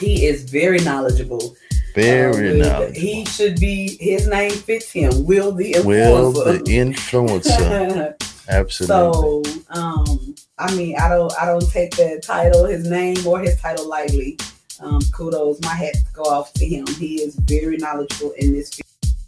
he 0.00 0.26
is 0.26 0.42
very 0.50 0.80
knowledgeable. 0.80 1.54
Very 1.94 2.60
Uh, 2.60 2.66
knowledgeable. 2.66 3.00
He 3.00 3.24
should 3.26 3.58
be. 3.60 3.96
His 4.00 4.26
name 4.26 4.50
fits 4.52 4.90
him. 4.90 5.24
Will 5.24 5.52
the 5.52 5.76
Will 5.84 6.32
the 6.32 6.58
influencer. 6.64 7.40
influencer. 7.46 8.22
Absolutely. 8.48 9.44
so, 9.52 9.70
um, 9.70 10.34
I 10.58 10.74
mean, 10.74 10.96
I 10.98 11.08
don't, 11.08 11.32
I 11.40 11.46
don't 11.46 11.68
take 11.70 11.96
that 11.96 12.22
title, 12.22 12.64
his 12.66 12.88
name 12.88 13.24
or 13.26 13.40
his 13.40 13.58
title 13.60 13.88
lightly. 13.88 14.38
Um, 14.80 15.00
kudos, 15.12 15.60
my 15.62 15.74
hat 15.74 15.94
to 15.94 16.12
go 16.12 16.22
off 16.22 16.52
to 16.54 16.66
him. 16.66 16.86
He 16.86 17.22
is 17.22 17.34
very 17.36 17.76
knowledgeable 17.76 18.32
in 18.32 18.52
this 18.52 18.78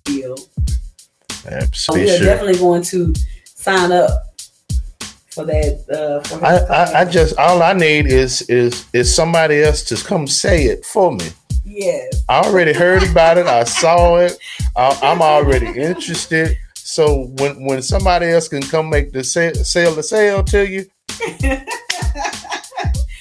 field. 0.05 0.41
So 1.43 1.51
absolutely. 1.51 2.07
we 2.07 2.11
are 2.17 2.19
definitely 2.19 2.59
going 2.59 2.83
to 2.83 3.15
sign 3.45 3.93
up 3.93 4.11
for 5.31 5.45
that. 5.47 5.85
Uh, 5.89 6.21
for 6.29 6.45
I, 6.45 6.57
I, 6.57 7.01
I 7.01 7.05
just 7.05 7.37
all 7.39 7.63
I 7.63 7.73
need 7.73 8.07
is 8.07 8.43
is 8.43 8.87
is 8.93 9.15
somebody 9.15 9.63
else 9.63 9.83
to 9.85 9.97
come 9.97 10.27
say 10.27 10.65
it 10.65 10.85
for 10.85 11.13
me. 11.13 11.29
yes. 11.65 12.23
I 12.29 12.41
already 12.41 12.73
heard 12.73 13.03
about 13.05 13.39
it. 13.39 13.47
I 13.47 13.65
saw 13.65 14.17
it. 14.17 14.37
I, 14.77 14.99
I'm 15.03 15.23
already 15.23 15.67
interested. 15.67 16.59
So 16.75 17.27
when 17.39 17.65
when 17.65 17.83
somebody 17.83 18.27
else 18.27 18.49
can 18.49 18.63
come 18.63 18.91
make 18.91 19.13
the 19.13 19.23
sale, 19.23 19.55
sell 19.55 19.95
the 19.95 20.03
sale 20.03 20.43
to 20.45 20.67
you, 20.67 20.87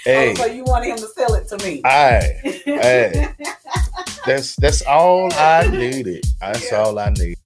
hey, 0.07 0.35
so 0.35 0.45
you 0.45 0.63
want 0.63 0.85
him 0.85 0.97
to 0.97 1.07
sell 1.07 1.33
it 1.35 1.47
to 1.49 1.57
me? 1.65 1.81
I 1.85 2.21
hey, 2.65 3.29
that's 4.25 4.55
that's 4.55 4.81
all 4.83 5.31
I 5.33 5.67
needed. 5.71 6.25
That's 6.39 6.71
Yeah. 6.71 6.77
all 6.79 6.99
I 6.99 7.09
needed. 7.09 7.37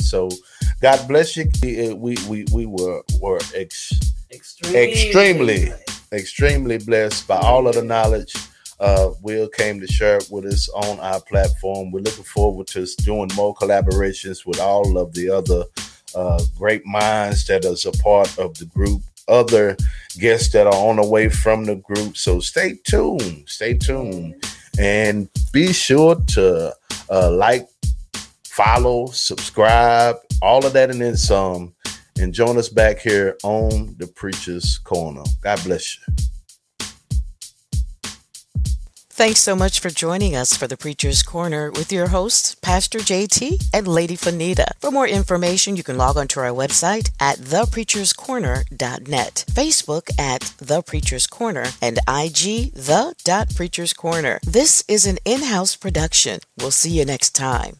So 0.00 0.28
God 0.80 1.06
bless 1.08 1.36
you. 1.36 1.50
We 1.62 1.94
we 1.96 2.16
we, 2.28 2.44
we 2.52 2.66
were 2.66 3.02
were 3.20 3.40
ex, 3.54 3.92
extremely. 4.30 4.92
Extremely. 4.92 5.72
extremely 6.12 6.78
blessed 6.78 7.28
by 7.28 7.36
all 7.36 7.68
of 7.68 7.74
the 7.74 7.82
knowledge 7.82 8.34
uh, 8.80 9.10
Will 9.22 9.48
came 9.48 9.80
to 9.80 9.86
share 9.86 10.20
with 10.30 10.44
us 10.46 10.68
on 10.70 11.00
our 11.00 11.20
platform. 11.20 11.90
We're 11.90 12.00
looking 12.00 12.24
forward 12.24 12.66
to 12.68 12.86
doing 13.02 13.30
more 13.34 13.54
collaborations 13.54 14.46
with 14.46 14.60
all 14.60 14.98
of 14.98 15.12
the 15.14 15.30
other 15.30 15.64
uh, 16.14 16.42
great 16.56 16.86
minds 16.86 17.46
that 17.46 17.64
is 17.64 17.86
a 17.86 17.92
part 17.92 18.38
of 18.38 18.56
the 18.58 18.66
group, 18.66 19.02
other 19.28 19.76
guests 20.18 20.52
that 20.52 20.66
are 20.66 20.74
on 20.74 20.96
the 20.96 21.06
way 21.06 21.28
from 21.28 21.64
the 21.64 21.76
group. 21.76 22.16
So 22.16 22.40
stay 22.40 22.78
tuned, 22.84 23.44
stay 23.48 23.74
tuned, 23.74 24.44
and 24.78 25.28
be 25.52 25.72
sure 25.72 26.16
to 26.34 26.74
uh, 27.10 27.30
like, 27.30 27.68
follow, 28.44 29.06
subscribe, 29.06 30.16
all 30.42 30.66
of 30.66 30.72
that 30.72 30.90
and 30.90 31.00
then 31.00 31.16
some. 31.16 31.74
And 32.20 32.34
join 32.34 32.58
us 32.58 32.68
back 32.68 32.98
here 32.98 33.36
on 33.44 33.94
the 33.98 34.08
Preacher's 34.08 34.78
Corner. 34.78 35.22
God 35.40 35.62
bless 35.62 35.96
you. 35.96 36.14
Thanks 39.18 39.40
so 39.40 39.56
much 39.56 39.80
for 39.80 39.90
joining 39.90 40.36
us 40.36 40.56
for 40.56 40.68
the 40.68 40.76
Preacher's 40.76 41.24
Corner 41.24 41.72
with 41.72 41.90
your 41.90 42.06
hosts, 42.06 42.54
Pastor 42.54 43.00
JT 43.00 43.64
and 43.74 43.88
Lady 43.88 44.16
Fanita. 44.16 44.66
For 44.78 44.92
more 44.92 45.08
information, 45.08 45.74
you 45.74 45.82
can 45.82 45.98
log 45.98 46.16
on 46.16 46.28
to 46.28 46.38
our 46.38 46.50
website 46.50 47.10
at 47.18 47.38
thepreacherscorner.net, 47.38 49.44
Facebook 49.50 50.20
at 50.20 50.42
The 50.58 50.82
Preacher's 50.82 51.26
Corner, 51.26 51.64
and 51.82 51.98
IG 52.08 52.72
The 52.74 53.46
Preacher's 53.56 53.92
Corner. 53.92 54.38
This 54.44 54.84
is 54.86 55.04
an 55.04 55.18
in-house 55.24 55.74
production. 55.74 56.38
We'll 56.56 56.70
see 56.70 56.96
you 56.96 57.04
next 57.04 57.34
time. 57.34 57.78